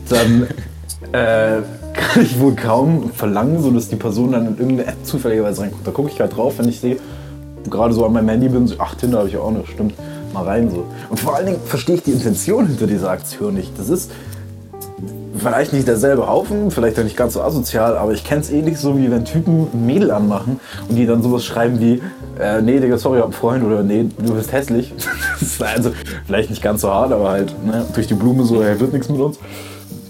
dann 0.07 0.47
äh, 1.11 1.61
kann 1.93 2.23
ich 2.23 2.39
wohl 2.39 2.55
kaum 2.55 3.11
verlangen, 3.11 3.61
so 3.61 3.71
dass 3.71 3.89
die 3.89 3.95
Person 3.95 4.31
dann 4.31 4.47
in 4.47 4.57
irgendeine 4.57 4.87
App 4.87 4.97
zufälligerweise 5.03 5.61
reinguckt. 5.61 5.85
Da 5.85 5.91
gucke 5.91 6.09
ich 6.09 6.19
halt 6.19 6.35
drauf, 6.35 6.55
wenn 6.57 6.67
ich 6.67 6.79
sehe, 6.79 6.97
gerade 7.69 7.93
so 7.93 8.05
an 8.05 8.13
meinem 8.13 8.29
Handy 8.29 8.49
bin, 8.49 8.67
so, 8.67 8.75
ach, 8.79 8.95
Tinder 8.95 9.19
habe 9.19 9.29
ich 9.29 9.37
auch 9.37 9.51
noch, 9.51 9.67
stimmt, 9.67 9.93
mal 10.33 10.43
rein 10.43 10.69
so. 10.69 10.85
Und 11.09 11.19
vor 11.19 11.35
allen 11.35 11.45
Dingen 11.45 11.59
verstehe 11.65 11.95
ich 11.95 12.03
die 12.03 12.11
Intention 12.11 12.67
hinter 12.67 12.87
dieser 12.87 13.09
Aktion 13.09 13.53
nicht. 13.53 13.77
Das 13.77 13.89
ist 13.89 14.11
vielleicht 15.37 15.73
nicht 15.73 15.87
derselbe 15.87 16.27
Haufen, 16.27 16.71
vielleicht 16.71 16.99
auch 16.99 17.03
nicht 17.03 17.17
ganz 17.17 17.33
so 17.33 17.41
asozial, 17.41 17.97
aber 17.97 18.13
ich 18.13 18.23
kenne 18.23 18.41
es 18.41 18.51
ähnlich 18.51 18.77
so, 18.77 18.97
wie 18.97 19.09
wenn 19.09 19.25
Typen 19.25 19.67
ein 19.73 19.85
Mädel 19.85 20.11
anmachen 20.11 20.59
und 20.87 20.95
die 20.95 21.05
dann 21.05 21.23
sowas 21.23 21.43
schreiben 21.43 21.79
wie, 21.79 22.01
äh, 22.39 22.61
nee, 22.61 22.79
Digga, 22.79 22.97
sorry, 22.97 23.17
hab 23.17 23.25
einen 23.25 23.33
Freund 23.33 23.63
oder 23.63 23.83
nee, 23.83 24.05
du 24.17 24.33
bist 24.33 24.51
hässlich. 24.51 24.93
Also 25.59 25.91
vielleicht 26.25 26.49
nicht 26.49 26.61
ganz 26.61 26.81
so 26.81 26.91
hart, 26.91 27.11
aber 27.11 27.29
halt 27.29 27.53
ne, 27.65 27.85
durch 27.93 28.07
die 28.07 28.13
Blume 28.13 28.43
so, 28.43 28.63
hey, 28.63 28.79
wird 28.79 28.93
nichts 28.93 29.09
mit 29.09 29.19
uns. 29.19 29.37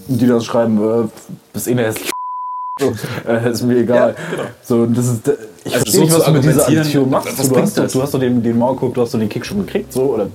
Die 0.08 0.26
dann 0.26 0.40
schreiben, 0.40 0.78
äh, 0.78 1.08
bist 1.52 1.68
eh 1.68 1.72
eine 1.72 1.92
so, 2.80 2.92
äh, 3.28 3.50
ist 3.50 3.62
mir 3.62 3.78
egal. 3.78 4.16
So, 4.62 4.86
das 4.86 5.06
ist, 5.06 5.28
ich 5.64 5.74
Also 5.74 5.84
verstehe 5.84 5.92
so 5.92 6.00
nicht, 6.00 6.14
was 6.14 6.24
du 6.24 6.32
mit 6.32 6.44
dieser 6.44 6.68
Aktion 6.68 7.10
machst. 7.10 7.28
du, 7.28 7.56
hast 7.56 7.76
doch, 7.78 7.82
das? 7.84 7.92
du 7.92 8.02
hast 8.02 8.14
doch 8.14 8.20
den, 8.20 8.42
den 8.42 8.58
Maulkorb, 8.58 8.94
du 8.94 9.02
hast 9.02 9.14
doch 9.14 9.18
den 9.18 9.28
Kick 9.28 9.44
schon 9.44 9.58
gekriegt, 9.64 9.92
so, 9.92 10.02
oder 10.14 10.28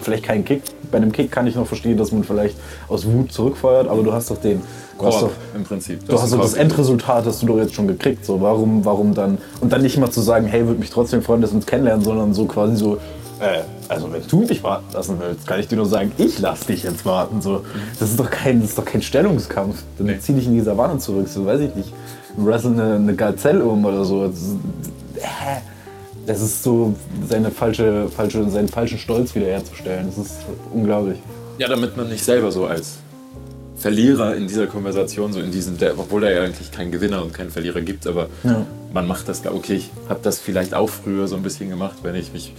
vielleicht 0.00 0.24
keinen 0.24 0.44
Kick. 0.44 0.62
Bei 0.90 0.96
einem 0.98 1.12
Kick 1.12 1.30
kann 1.30 1.46
ich 1.46 1.54
noch 1.54 1.66
verstehen, 1.66 1.96
dass 1.96 2.10
man 2.12 2.24
vielleicht 2.24 2.56
aus 2.88 3.06
Wut 3.06 3.32
zurückfeuert, 3.32 3.88
aber 3.88 4.02
du 4.02 4.12
hast 4.12 4.30
doch 4.30 4.38
den. 4.38 4.62
Du 4.98 5.06
hast, 5.06 5.22
doch, 5.22 5.30
im 5.54 5.64
Prinzip. 5.64 6.06
du 6.06 6.20
hast 6.20 6.32
doch 6.32 6.40
das. 6.40 6.54
Endresultat, 6.54 7.26
hast 7.26 7.42
du 7.42 7.46
doch 7.46 7.56
jetzt 7.58 7.74
schon 7.74 7.88
gekriegt. 7.88 8.24
So, 8.24 8.40
warum, 8.40 8.84
warum 8.84 9.14
dann? 9.14 9.38
Und 9.60 9.72
dann 9.72 9.82
nicht 9.82 9.98
mal 9.98 10.10
zu 10.10 10.20
sagen, 10.20 10.46
hey, 10.46 10.66
würde 10.66 10.78
mich 10.80 10.90
trotzdem 10.90 11.22
freuen, 11.22 11.40
dass 11.40 11.50
wir 11.50 11.56
uns 11.56 11.66
kennenlernen, 11.66 12.04
sondern 12.04 12.34
so 12.34 12.44
quasi 12.46 12.76
so, 12.76 12.98
äh, 13.42 13.62
also 13.88 14.12
wenn 14.12 14.22
du 14.26 14.40
mich 14.40 14.62
warten 14.62 14.86
lassen 14.92 15.16
willst, 15.20 15.46
kann 15.46 15.60
ich 15.60 15.68
dir 15.68 15.76
nur 15.76 15.86
sagen, 15.86 16.12
ich 16.18 16.38
lass 16.38 16.60
dich 16.66 16.82
jetzt 16.84 17.04
warten. 17.04 17.42
So, 17.42 17.64
das 17.98 18.10
ist 18.10 18.18
doch 18.20 18.30
kein, 18.30 18.60
das 18.60 18.70
ist 18.70 18.78
doch 18.78 18.84
kein 18.84 19.02
Stellungskampf. 19.02 19.82
Dann 19.98 20.06
Nee. 20.06 20.18
zieh 20.20 20.32
dich 20.34 20.46
in 20.46 20.54
die 20.54 20.60
Savanne 20.60 20.98
zurück, 20.98 21.28
so 21.28 21.44
weiß 21.44 21.60
ich 21.60 21.74
nicht. 21.74 21.92
Wrestle 22.36 22.70
eine, 22.70 22.94
eine 22.94 23.14
Gazelle 23.14 23.64
um 23.64 23.84
oder 23.84 24.04
so. 24.04 24.26
Das 24.28 24.36
ist, 24.38 24.56
äh, 25.18 25.60
das 26.26 26.40
ist 26.40 26.62
so 26.62 26.94
seine 27.28 27.50
falsche, 27.50 28.08
falsche, 28.08 28.48
seinen 28.48 28.68
falschen 28.68 28.98
Stolz 28.98 29.34
wiederherzustellen. 29.34 30.06
Das 30.06 30.24
ist 30.24 30.36
unglaublich. 30.72 31.18
Ja, 31.58 31.68
damit 31.68 31.96
man 31.96 32.08
nicht 32.08 32.24
selber 32.24 32.50
so 32.52 32.66
als 32.66 32.98
Verlierer 33.76 34.36
in 34.36 34.46
dieser 34.46 34.68
Konversation, 34.68 35.32
so 35.32 35.40
in 35.40 35.50
diesem, 35.50 35.76
der, 35.76 35.98
obwohl 35.98 36.20
da 36.20 36.30
ja 36.30 36.42
eigentlich 36.44 36.70
keinen 36.70 36.92
Gewinner 36.92 37.22
und 37.22 37.34
keinen 37.34 37.50
Verlierer 37.50 37.80
gibt, 37.80 38.06
aber 38.06 38.28
Ja. 38.44 38.64
man 38.92 39.08
macht 39.08 39.28
das, 39.28 39.44
okay, 39.44 39.74
ich 39.74 39.90
habe 40.08 40.20
das 40.22 40.38
vielleicht 40.38 40.72
auch 40.74 40.88
früher 40.88 41.26
so 41.26 41.34
ein 41.34 41.42
bisschen 41.42 41.68
gemacht, 41.68 41.96
wenn 42.04 42.14
ich 42.14 42.32
mich, 42.32 42.54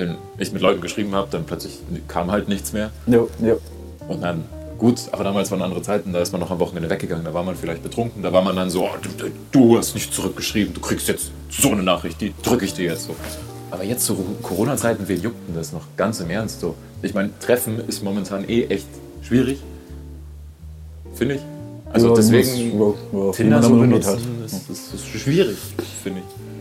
wenn 0.00 0.16
ich 0.38 0.52
mit 0.52 0.62
Leuten 0.62 0.80
geschrieben 0.80 1.14
habe, 1.14 1.28
dann 1.30 1.44
plötzlich 1.44 1.78
kam 2.08 2.30
halt 2.30 2.48
nichts 2.48 2.72
mehr 2.72 2.90
Jo, 3.06 3.28
jo. 3.40 3.58
und 4.08 4.22
dann, 4.22 4.44
gut, 4.78 5.00
aber 5.12 5.24
damals 5.24 5.50
waren 5.50 5.62
andere 5.62 5.82
Zeiten, 5.82 6.12
da 6.12 6.20
ist 6.20 6.32
man 6.32 6.40
noch 6.40 6.50
am 6.50 6.58
Wochenende 6.58 6.88
weggegangen, 6.90 7.24
da 7.24 7.32
war 7.34 7.42
man 7.44 7.54
vielleicht 7.56 7.82
betrunken, 7.82 8.22
da 8.22 8.32
war 8.32 8.42
man 8.42 8.56
dann 8.56 8.70
so, 8.70 8.84
oh, 8.84 8.88
du, 9.18 9.30
du 9.52 9.78
hast 9.78 9.94
nicht 9.94 10.12
zurückgeschrieben, 10.12 10.74
du 10.74 10.80
kriegst 10.80 11.06
jetzt 11.08 11.30
so 11.50 11.70
eine 11.70 11.82
Nachricht, 11.82 12.20
die 12.20 12.32
drücke 12.42 12.64
ich 12.64 12.74
dir 12.74 12.86
jetzt 12.90 13.04
so. 13.06 13.14
Aber 13.70 13.84
jetzt 13.84 14.04
zu 14.04 14.16
Corona-Zeiten, 14.42 15.04
wen 15.06 15.20
juckt 15.22 15.48
denn 15.48 15.54
das 15.54 15.72
noch 15.72 15.82
ganz 15.96 16.18
im 16.20 16.28
Ernst 16.30 16.60
so? 16.60 16.74
Ich 17.02 17.14
meine, 17.14 17.30
Treffen 17.38 17.78
ist 17.86 18.02
momentan 18.02 18.48
eh 18.48 18.64
echt 18.64 18.88
schwierig, 19.22 19.58
finde 21.14 21.36
ich. 21.36 21.40
Also 21.92 22.08
Ja, 22.08 22.14
deswegen 22.14 22.76
muss- 22.78 22.94
ja, 23.12 23.18
ja, 23.26 23.32
Tinder 23.32 23.56
man 23.60 23.62
so 23.68 23.80
benutzen, 23.80 24.08
halt. 24.08 24.20
ist, 24.46 24.70
ist, 24.70 24.94
ist 24.94 25.06
schwierig, 25.06 25.56
finde 26.02 26.20
ich. 26.20 26.59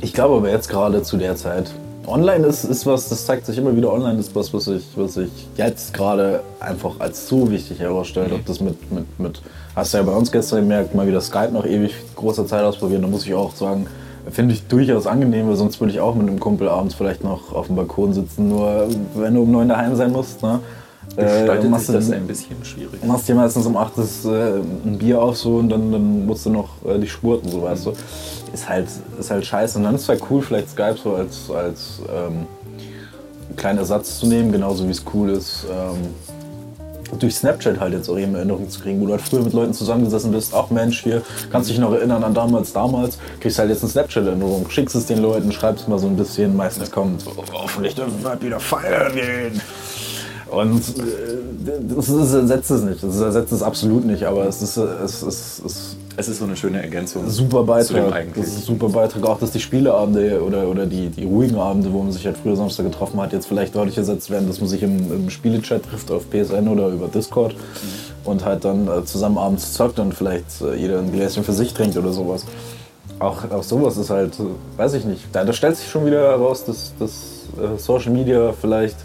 Ich 0.00 0.12
glaube 0.12 0.36
aber 0.36 0.50
jetzt 0.50 0.68
gerade 0.68 1.02
zu 1.02 1.16
der 1.16 1.34
Zeit. 1.34 1.72
Online 2.06 2.46
ist, 2.46 2.64
ist 2.64 2.86
was, 2.86 3.08
das 3.08 3.26
zeigt 3.26 3.46
sich 3.46 3.58
immer 3.58 3.76
wieder 3.76 3.92
online, 3.92 4.18
ist 4.18 4.34
was, 4.34 4.54
was 4.54 4.68
ich, 4.68 4.84
was 4.94 5.16
ich 5.16 5.30
jetzt 5.56 5.92
gerade 5.92 6.40
einfach 6.60 7.00
als 7.00 7.28
so 7.28 7.50
wichtig 7.50 7.80
herausstellt. 7.80 8.32
Ob 8.32 8.46
das 8.46 8.60
mit, 8.60 8.90
mit, 8.92 9.18
mit, 9.18 9.42
hast 9.74 9.92
du 9.92 9.98
ja 9.98 10.04
bei 10.04 10.12
uns 10.12 10.30
gestern 10.30 10.60
gemerkt, 10.60 10.94
mal 10.94 11.06
wieder 11.06 11.20
Skype 11.20 11.50
nach 11.52 11.66
ewig 11.66 11.94
großer 12.14 12.46
Zeit 12.46 12.62
ausprobieren. 12.64 13.02
Da 13.02 13.08
muss 13.08 13.26
ich 13.26 13.34
auch 13.34 13.54
sagen, 13.54 13.88
finde 14.30 14.54
ich 14.54 14.66
durchaus 14.68 15.06
angenehm, 15.06 15.48
weil 15.48 15.56
sonst 15.56 15.80
würde 15.80 15.92
ich 15.92 16.00
auch 16.00 16.14
mit 16.14 16.28
einem 16.28 16.38
Kumpel 16.38 16.68
abends 16.68 16.94
vielleicht 16.94 17.24
noch 17.24 17.52
auf 17.52 17.66
dem 17.66 17.76
Balkon 17.76 18.12
sitzen. 18.12 18.48
Nur 18.48 18.88
wenn 19.16 19.34
du 19.34 19.42
um 19.42 19.50
neun 19.50 19.68
daheim 19.68 19.96
sein 19.96 20.12
musst, 20.12 20.42
ne? 20.42 20.60
Gestaltet 21.16 21.70
machst 21.70 21.86
sich 21.86 21.94
du- 21.94 22.00
das 22.00 22.10
ein 22.12 22.26
bisschen 22.26 22.64
schwierig. 22.64 23.04
machst 23.04 23.28
dir 23.28 23.34
meistens 23.34 23.66
um 23.66 23.76
8 23.76 23.92
das, 23.96 24.24
äh, 24.24 24.58
ein 24.58 24.98
Bier 24.98 25.20
auf 25.20 25.36
so 25.36 25.56
und 25.56 25.68
dann, 25.68 25.90
dann 25.90 26.26
musst 26.26 26.46
du 26.46 26.50
noch 26.50 26.68
äh, 26.86 26.98
die 26.98 27.08
Spurten, 27.08 27.50
so 27.50 27.62
weißt 27.62 27.86
du. 27.86 27.92
Ist 28.52 28.68
halt, 28.68 28.86
ist 29.18 29.30
halt 29.30 29.44
scheiße. 29.44 29.78
Und 29.78 29.84
dann 29.84 29.94
ist 29.96 30.02
es 30.02 30.08
halt 30.08 30.22
cool, 30.30 30.42
vielleicht 30.42 30.70
Skype 30.70 30.96
so 31.02 31.14
als, 31.14 31.50
als 31.50 32.00
ähm, 32.08 32.46
kleinen 33.56 33.78
Ersatz 33.78 34.20
zu 34.20 34.26
nehmen, 34.26 34.52
genauso 34.52 34.86
wie 34.86 34.92
es 34.92 35.02
cool 35.12 35.30
ist, 35.30 35.66
ähm, 35.70 35.96
durch 37.18 37.34
Snapchat 37.36 37.80
halt 37.80 37.94
jetzt 37.94 38.08
auch 38.10 38.18
eben 38.18 38.34
Erinnerungen 38.34 38.68
zu 38.68 38.80
kriegen, 38.80 39.00
wo 39.00 39.06
du 39.06 39.12
halt 39.12 39.22
früher 39.22 39.40
mit 39.40 39.54
Leuten 39.54 39.72
zusammengesessen 39.72 40.30
bist, 40.30 40.52
ach 40.54 40.68
Mensch, 40.70 41.02
hier, 41.02 41.22
kannst 41.50 41.70
dich 41.70 41.78
noch 41.78 41.92
erinnern 41.92 42.22
an 42.22 42.34
damals, 42.34 42.72
damals, 42.74 43.18
kriegst 43.40 43.58
halt 43.58 43.70
jetzt 43.70 43.82
eine 43.82 43.90
Snapchat-Erinnerung, 43.90 44.68
schickst 44.68 44.94
es 44.94 45.06
den 45.06 45.18
Leuten, 45.22 45.50
schreibst 45.50 45.88
mal 45.88 45.98
so 45.98 46.06
ein 46.06 46.16
bisschen, 46.16 46.54
meistens 46.54 46.90
kommt, 46.90 47.22
so, 47.22 47.32
hoffentlich 47.52 47.94
dürfen 47.94 48.12
wir 48.22 48.28
bald 48.28 48.42
wieder 48.44 48.60
feiern 48.60 49.14
gehen. 49.14 49.60
Und 50.50 50.80
äh, 50.80 51.92
das, 51.94 52.06
das 52.06 52.32
ersetzt 52.34 52.70
es 52.70 52.82
nicht, 52.82 53.02
das 53.02 53.20
ersetzt 53.20 53.52
es 53.52 53.62
absolut 53.62 54.04
nicht, 54.04 54.24
aber 54.24 54.46
es 54.46 54.62
ist, 54.62 54.76
es 54.76 55.22
ist, 55.22 55.22
es 55.22 55.58
ist 55.60 55.96
Es 56.16 56.28
ist 56.28 56.38
so 56.38 56.44
eine 56.46 56.56
schöne 56.56 56.82
Ergänzung. 56.82 57.28
super 57.28 57.62
Beitrag. 57.64 58.12
eigentlich. 58.12 58.44
Das 58.44 58.54
ist 58.54 58.60
ein 58.60 58.64
super 58.64 58.88
Beitrag. 58.88 59.24
Auch, 59.26 59.38
dass 59.38 59.50
die 59.52 59.60
Spieleabende 59.60 60.42
oder, 60.42 60.66
oder 60.68 60.86
die, 60.86 61.10
die 61.10 61.24
ruhigen 61.24 61.56
Abende, 61.56 61.92
wo 61.92 62.02
man 62.02 62.12
sich 62.12 62.24
halt 62.26 62.36
früher 62.36 62.56
Samstag 62.56 62.86
getroffen 62.86 63.20
hat, 63.20 63.32
jetzt 63.32 63.46
vielleicht 63.46 63.74
deutlich 63.74 63.98
ersetzt 63.98 64.30
werden, 64.30 64.48
dass 64.48 64.60
man 64.60 64.68
sich 64.68 64.82
im, 64.82 65.12
im 65.12 65.30
Spielechat 65.30 65.82
trifft 65.84 66.10
auf 66.10 66.24
PSN 66.30 66.66
oder 66.68 66.88
über 66.88 67.08
Discord 67.08 67.54
und 68.24 68.44
halt 68.44 68.64
dann 68.64 68.88
äh, 68.88 69.04
zusammen 69.04 69.38
abends 69.38 69.74
zockt 69.74 69.98
und 69.98 70.14
vielleicht 70.14 70.60
äh, 70.62 70.74
jeder 70.74 70.98
ein 70.98 71.12
Gläschen 71.12 71.44
für 71.44 71.52
sich 71.52 71.72
trinkt 71.74 71.96
oder 71.96 72.12
sowas. 72.12 72.44
Auch, 73.20 73.50
auch 73.50 73.62
sowas 73.62 73.96
ist 73.96 74.10
halt, 74.10 74.38
äh, 74.40 74.78
weiß 74.78 74.94
ich 74.94 75.04
nicht. 75.04 75.22
Da, 75.32 75.44
da 75.44 75.52
stellt 75.52 75.76
sich 75.76 75.88
schon 75.88 76.06
wieder 76.06 76.22
heraus, 76.22 76.64
dass, 76.64 76.94
dass 76.98 77.12
äh, 77.62 77.78
Social 77.78 78.12
Media 78.12 78.52
vielleicht 78.58 78.96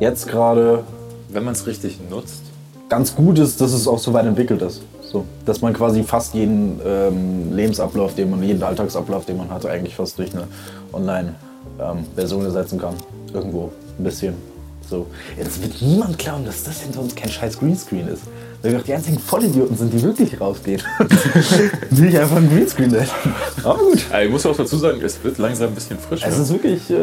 jetzt 0.00 0.28
gerade 0.28 0.84
Wenn 1.28 1.44
man 1.44 1.54
es 1.54 1.66
richtig 1.66 1.98
nutzt, 2.08 2.42
ganz 2.88 3.14
gut 3.14 3.38
ist, 3.38 3.60
dass 3.60 3.72
es 3.72 3.88
auch 3.88 3.98
so 3.98 4.12
weit 4.12 4.26
entwickelt 4.26 4.62
ist. 4.62 4.82
So, 5.02 5.24
dass 5.44 5.60
man 5.60 5.72
quasi 5.72 6.02
fast 6.02 6.34
jeden 6.34 6.80
ähm, 6.84 7.54
Lebensablauf, 7.54 8.14
den 8.14 8.30
man, 8.30 8.42
jeden 8.42 8.62
Alltagsablauf, 8.62 9.24
den 9.24 9.36
man 9.36 9.50
hat, 9.50 9.64
eigentlich 9.66 9.94
fast 9.94 10.18
durch 10.18 10.32
eine 10.32 10.46
Online-Version 10.92 12.44
ersetzen 12.44 12.78
kann. 12.78 12.94
Irgendwo 13.32 13.70
ein 13.98 14.04
bisschen. 14.04 14.34
So. 14.88 15.06
Jetzt 15.36 15.62
wird 15.62 15.80
niemand 15.80 16.18
glauben, 16.18 16.44
dass 16.44 16.62
das 16.64 16.80
hinter 16.80 17.00
uns 17.00 17.14
kein 17.14 17.28
scheiß 17.28 17.58
Greenscreen 17.58 18.08
ist. 18.08 18.22
Weil 18.62 18.72
wir 18.72 18.78
auch 18.80 18.84
die 18.84 18.94
einzigen 18.94 19.18
Vollidioten 19.18 19.76
sind, 19.76 19.92
die 19.92 20.02
wirklich 20.02 20.40
rausgehen. 20.40 20.82
die 21.90 22.02
nicht 22.02 22.18
einfach 22.18 22.36
einen 22.36 22.50
Greenscreen 22.50 22.92
hätten. 22.92 23.10
Aber 23.62 23.78
gut. 23.78 24.04
Ja, 24.10 24.22
ich 24.22 24.30
muss 24.30 24.46
auch 24.46 24.56
dazu 24.56 24.76
sagen, 24.76 25.00
es 25.02 25.22
wird 25.22 25.38
langsam 25.38 25.68
ein 25.68 25.74
bisschen 25.74 25.98
frisch. 25.98 26.22
Es 26.24 26.36
ne? 26.36 26.42
ist 26.42 26.52
wirklich 26.52 26.90
äh, 26.90 26.94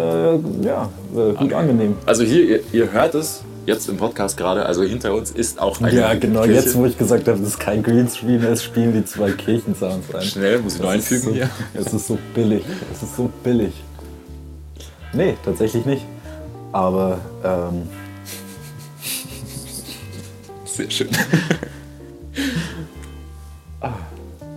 ja, 0.65 0.89
äh, 1.15 1.33
gut 1.33 1.53
angenehm. 1.53 1.95
Also 2.05 2.23
hier, 2.23 2.43
ihr, 2.43 2.59
ihr 2.71 2.91
hört 2.91 3.15
es 3.15 3.43
jetzt 3.65 3.87
im 3.87 3.97
Podcast 3.97 4.37
gerade, 4.37 4.65
also 4.65 4.83
hinter 4.83 5.13
uns 5.13 5.31
ist 5.31 5.59
auch 5.59 5.79
eine 5.79 5.93
Ja, 5.93 6.13
genau. 6.15 6.41
Kirche. 6.41 6.59
Jetzt, 6.59 6.75
wo 6.75 6.85
ich 6.85 6.97
gesagt 6.97 7.27
habe, 7.27 7.39
das 7.39 7.47
ist 7.47 7.59
kein 7.59 7.83
Greenscreen 7.83 8.43
ist, 8.43 8.63
spielen 8.63 8.93
die 8.93 9.05
zwei 9.05 9.31
Kirchensounds 9.31 10.13
ein. 10.13 10.21
Schnell, 10.21 10.59
muss 10.59 10.75
ich 10.75 10.81
noch 10.81 10.93
Es 10.93 10.99
ist 10.99 11.11
einfügen 11.11 11.23
so, 11.23 11.33
hier. 11.33 11.49
Es 11.73 11.93
ist 11.93 12.07
so 12.07 12.17
billig. 12.33 12.63
Es 12.91 13.03
ist 13.03 13.15
so 13.15 13.29
billig. 13.43 13.73
Nee, 15.13 15.35
tatsächlich 15.45 15.85
nicht. 15.85 16.05
Aber 16.71 17.19
ähm, 17.43 17.83
Sehr 20.75 20.89
schön. 20.89 21.09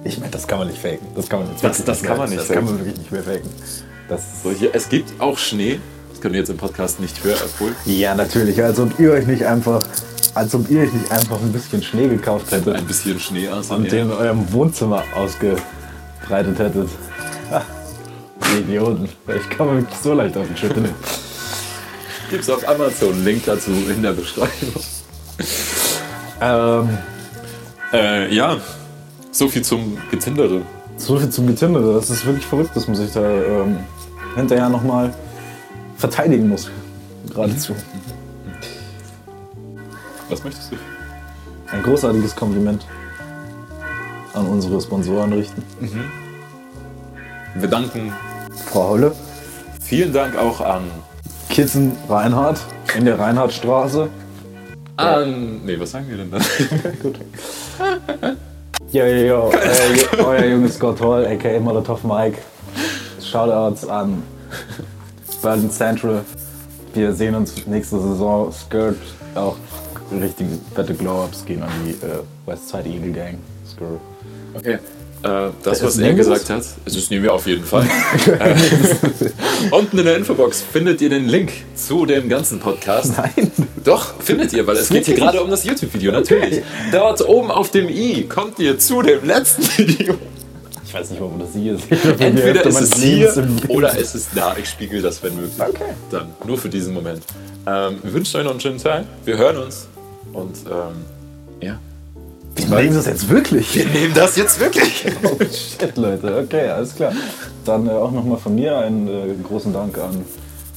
ich 0.04 0.18
meine, 0.18 0.30
das 0.30 0.46
kann 0.46 0.58
man 0.60 0.68
nicht 0.68 0.80
faken. 0.80 1.06
Das 1.14 1.28
kann 1.28 1.40
man 1.40 1.50
jetzt 1.50 1.62
Das- 1.64 1.84
das 1.84 2.00
nicht 2.00 2.06
kann 2.08 2.16
mehr- 2.18 2.26
man 2.26 2.30
nicht 2.30 2.40
Das 2.40 2.46
faken. 2.48 2.66
kann 2.66 2.74
man 2.76 2.78
wirklich 2.78 2.98
nicht 2.98 3.12
mehr 3.12 3.22
faken. 3.22 3.50
So, 4.42 4.50
hier, 4.52 4.70
es 4.74 4.88
gibt 4.88 5.20
auch 5.20 5.36
Schnee. 5.36 5.80
Das 6.10 6.20
können 6.20 6.32
wir 6.34 6.40
jetzt 6.40 6.48
im 6.50 6.56
Podcast 6.56 7.00
nicht 7.00 7.22
hören, 7.24 7.40
obwohl. 7.44 7.74
ja, 7.84 8.14
natürlich. 8.14 8.62
Als 8.62 8.78
ob 8.80 8.98
ihr 8.98 9.12
euch 9.12 9.26
nicht 9.26 9.44
einfach, 9.44 9.84
als 10.34 10.54
ob 10.54 10.70
ihr 10.70 10.80
euch 10.82 10.92
nicht 10.92 11.10
einfach 11.12 11.38
ein 11.40 11.52
bisschen 11.52 11.82
Schnee 11.82 12.08
gekauft 12.08 12.50
hättet 12.52 12.74
Ein 12.76 12.86
bisschen 12.86 13.18
Schnee 13.20 13.48
aus 13.48 13.70
und 13.70 13.90
den 13.92 14.06
in 14.06 14.12
eurem 14.12 14.50
Wohnzimmer 14.52 15.02
ausgebreitet 15.14 16.58
hättet. 16.58 16.88
Idioten. 18.58 19.08
Ich 19.36 19.50
kann 19.50 19.66
man 19.66 19.76
wirklich 19.78 19.98
so 19.98 20.14
leicht 20.14 20.36
auf 20.36 20.46
den 20.46 20.56
Schütte 20.56 20.80
nehmen. 20.80 20.94
Gibt 22.30 22.42
es 22.44 22.48
auf 22.50 22.66
Amazon. 22.66 23.22
Link 23.24 23.44
dazu 23.44 23.72
in 23.72 24.02
der 24.02 24.12
Beschreibung. 24.12 24.50
Ähm, 26.40 26.98
Äh, 27.92 28.34
ja, 28.34 28.56
so 29.30 29.48
viel 29.48 29.62
zum 29.62 29.96
Gezindere. 30.10 30.62
So 30.96 31.18
viel 31.18 31.30
zum 31.30 31.46
Getindere. 31.46 31.94
Das 31.94 32.10
ist 32.10 32.26
wirklich 32.26 32.44
verrückt, 32.44 32.74
dass 32.74 32.88
man 32.88 32.96
sich 32.96 33.12
da 33.12 33.22
ähm, 33.22 33.78
hinterher 34.34 34.68
nochmal 34.68 35.14
verteidigen 35.96 36.48
muss. 36.48 36.68
Geradezu. 37.32 37.74
Was 40.28 40.42
möchtest 40.42 40.72
du? 40.72 40.76
Ein 41.70 41.82
großartiges 41.82 42.34
Kompliment 42.34 42.84
an 44.34 44.46
unsere 44.46 44.80
Sponsoren 44.80 45.32
richten. 45.32 45.62
Wir 47.54 47.68
danken 47.68 48.12
Frau 48.66 48.90
Holle, 48.90 49.14
vielen 49.80 50.12
Dank 50.12 50.36
auch 50.36 50.60
an. 50.60 50.82
Kissen 51.48 51.92
Reinhardt 52.08 52.58
in 52.96 53.04
der 53.04 53.18
Reinhardtstraße. 53.18 54.08
An 54.96 55.64
nee, 55.64 55.78
was 55.78 55.90
sagen 55.90 56.06
wir 56.08 56.16
denn 56.16 56.30
da? 56.30 56.38
Gut. 57.02 57.16
Jo, 58.92 59.04
jo, 59.04 59.26
jo. 59.26 59.50
Äh, 59.50 60.22
euer 60.22 60.44
Junge 60.44 60.68
Scott 60.68 61.00
Hall, 61.00 61.26
aka 61.26 61.60
Molotov 61.60 62.04
Mike. 62.04 62.38
Shoutouts 63.20 63.86
an 63.88 64.22
Berlin 65.42 65.70
Central. 65.70 66.24
Wir 66.94 67.12
sehen 67.12 67.34
uns 67.34 67.66
nächste 67.66 68.00
Saison. 68.00 68.52
Skirt, 68.52 68.96
auch 69.34 69.56
richtige 70.12 70.50
fette 70.74 70.94
Glow-Ups 70.94 71.44
gehen 71.44 71.62
an 71.62 71.70
die 71.84 71.90
äh, 72.06 72.20
Westside 72.46 72.88
Eagle 72.88 73.12
Gang. 73.12 73.38
Skirt. 73.68 74.00
Okay. 74.54 74.78
Äh, 75.22 75.50
das, 75.62 75.82
was 75.82 75.98
er 75.98 76.14
gesagt 76.14 76.48
hat, 76.50 76.62
das 76.84 77.10
nehmen 77.10 77.24
wir 77.24 77.34
auf 77.34 77.46
jeden 77.46 77.64
Fall. 77.64 77.86
Äh, 78.26 78.54
Unten 79.70 79.98
in 79.98 80.04
der 80.04 80.16
Infobox 80.16 80.60
findet 80.62 81.00
ihr 81.00 81.10
den 81.10 81.28
Link 81.28 81.52
zu 81.74 82.06
dem 82.06 82.28
ganzen 82.28 82.60
Podcast. 82.60 83.14
Nein. 83.16 83.50
Doch, 83.86 84.14
findet 84.18 84.52
ihr, 84.52 84.66
weil 84.66 84.76
es 84.76 84.88
geht 84.88 85.06
hier 85.06 85.14
gerade 85.14 85.40
um 85.40 85.48
das 85.48 85.62
YouTube-Video, 85.62 86.10
natürlich. 86.10 86.60
Dort 86.90 87.26
oben 87.26 87.52
auf 87.52 87.70
dem 87.70 87.88
i 87.88 88.24
kommt 88.28 88.58
ihr 88.58 88.76
zu 88.80 89.00
dem 89.00 89.24
letzten 89.24 89.62
Video. 89.78 90.16
Ich 90.84 90.92
weiß 90.92 91.10
nicht, 91.10 91.20
warum 91.20 91.38
das 91.38 91.50
hier 91.52 91.74
ist. 91.74 91.84
Entweder 92.20 92.64
ist 92.66 92.80
es 92.80 92.94
hier 92.96 93.48
oder 93.68 93.96
es 93.96 94.16
ist 94.16 94.30
da. 94.34 94.56
Ich 94.56 94.68
spiegel 94.68 95.00
das, 95.02 95.22
wenn 95.22 95.36
möglich. 95.36 95.54
Okay. 95.60 95.94
Dann, 96.10 96.32
nur 96.44 96.58
für 96.58 96.68
diesen 96.68 96.94
Moment. 96.94 97.22
Ähm, 97.64 97.98
wir 98.02 98.12
wünschen 98.12 98.38
euch 98.38 98.44
noch 98.44 98.50
einen 98.50 98.60
schönen 98.60 98.78
Tag. 98.78 99.04
Wir 99.24 99.38
hören 99.38 99.58
uns. 99.58 99.86
Und 100.32 100.56
ähm, 100.66 101.04
ja. 101.60 101.78
Wir 102.56 102.66
nehmen 102.66 102.94
das 102.96 103.06
jetzt 103.06 103.28
wirklich. 103.28 103.72
Wir 103.72 103.86
nehmen 103.86 104.14
das 104.14 104.36
jetzt 104.36 104.58
wirklich. 104.58 105.04
Oh 105.22 105.38
shit, 105.38 105.96
Leute. 105.96 106.38
Okay, 106.38 106.70
alles 106.70 106.92
klar. 106.96 107.12
Dann 107.64 107.86
äh, 107.86 107.90
auch 107.90 108.10
nochmal 108.10 108.38
von 108.38 108.54
mir 108.56 108.78
einen 108.78 109.06
äh, 109.06 109.34
großen 109.44 109.72
Dank 109.72 109.96
an 109.98 110.24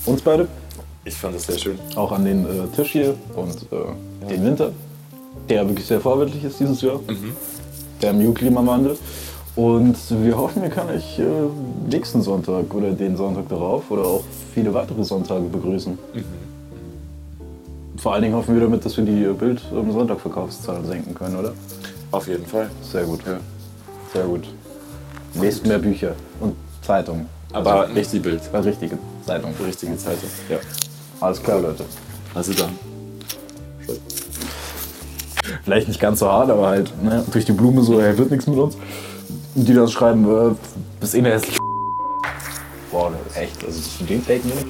uns 0.06 0.22
beide. 0.22 0.48
Ich 1.10 1.16
fand 1.16 1.36
das 1.36 1.48
sehr 1.48 1.58
schön. 1.58 1.80
Auch 1.96 2.12
an 2.12 2.24
den 2.24 2.46
äh, 2.46 2.68
Tisch 2.76 2.92
hier 2.92 3.16
und 3.36 3.56
äh, 3.72 4.28
den 4.30 4.46
Winter, 4.46 4.72
der 5.50 5.68
wirklich 5.68 5.88
sehr 5.88 6.00
vorbildlich 6.00 6.44
ist 6.44 6.60
dieses 6.60 6.82
Jahr. 6.82 7.00
Der 8.00 8.14
Mew-Klimawandel. 8.14 8.96
Und 9.56 9.98
wir 10.24 10.38
hoffen, 10.38 10.62
wir 10.62 10.70
können 10.70 10.92
euch 10.92 11.18
äh, 11.18 11.24
nächsten 11.90 12.22
Sonntag 12.22 12.72
oder 12.76 12.92
den 12.92 13.18
Sonntag 13.18 13.50
darauf 13.50 13.90
oder 13.90 14.04
auch 14.04 14.24
viele 14.54 14.72
weitere 14.72 15.04
Sonntage 15.04 15.46
begrüßen. 15.46 15.98
Vor 17.98 18.14
allen 18.14 18.22
Dingen 18.22 18.36
hoffen 18.36 18.54
wir 18.54 18.62
damit, 18.62 18.86
dass 18.86 18.96
wir 18.96 19.04
die 19.04 19.24
äh, 19.24 19.34
Bild- 19.34 19.64
am 19.72 19.92
Sonntag 19.92 20.20
Verkaufszahlen 20.22 20.86
senken 20.86 21.16
können, 21.16 21.38
oder? 21.38 21.54
Auf 22.12 22.28
jeden 22.28 22.46
Fall. 22.46 22.70
Sehr 22.84 23.04
gut. 23.06 23.22
Ja. 23.26 23.40
Sehr 24.14 24.26
gut. 24.26 24.44
Lest 25.42 25.66
mehr 25.66 25.80
Bücher 25.80 26.14
und 26.40 26.54
Zeitungen. 26.84 27.26
Aber 27.52 27.88
nicht 27.88 28.14
die 28.14 28.20
Bild. 28.20 28.42
Richtige 28.54 29.00
Zeitungen. 29.26 29.56
Die 29.60 29.64
richtige 29.64 29.98
Zeitung. 29.98 30.30
Ja. 30.48 30.58
Alles 31.22 31.44
klar, 31.44 31.60
Leute. 31.60 31.86
Also 32.34 32.54
dann. 32.54 32.78
Vielleicht 35.64 35.88
nicht 35.88 36.00
ganz 36.00 36.20
so 36.20 36.32
hart, 36.32 36.50
aber 36.50 36.68
halt 36.68 36.94
ne, 37.04 37.24
durch 37.32 37.46
die 37.46 37.52
Blume 37.52 37.82
so, 37.82 38.02
hey, 38.02 38.18
wird 38.18 38.32
nichts 38.32 38.48
mit 38.48 38.58
uns. 38.58 38.76
Und 39.56 39.68
die 39.68 39.74
dann 39.74 39.88
schreiben, 39.88 40.26
äh, 40.26 40.56
bist 41.00 41.16
eh 41.16 41.20
eine 41.20 41.32
hässliche 41.32 41.60
Boah, 42.92 43.12
echt, 43.36 43.64
also 43.64 43.80
zu 43.80 44.04
den 44.04 44.26
Taken 44.26 44.50
nicht. 44.50 44.66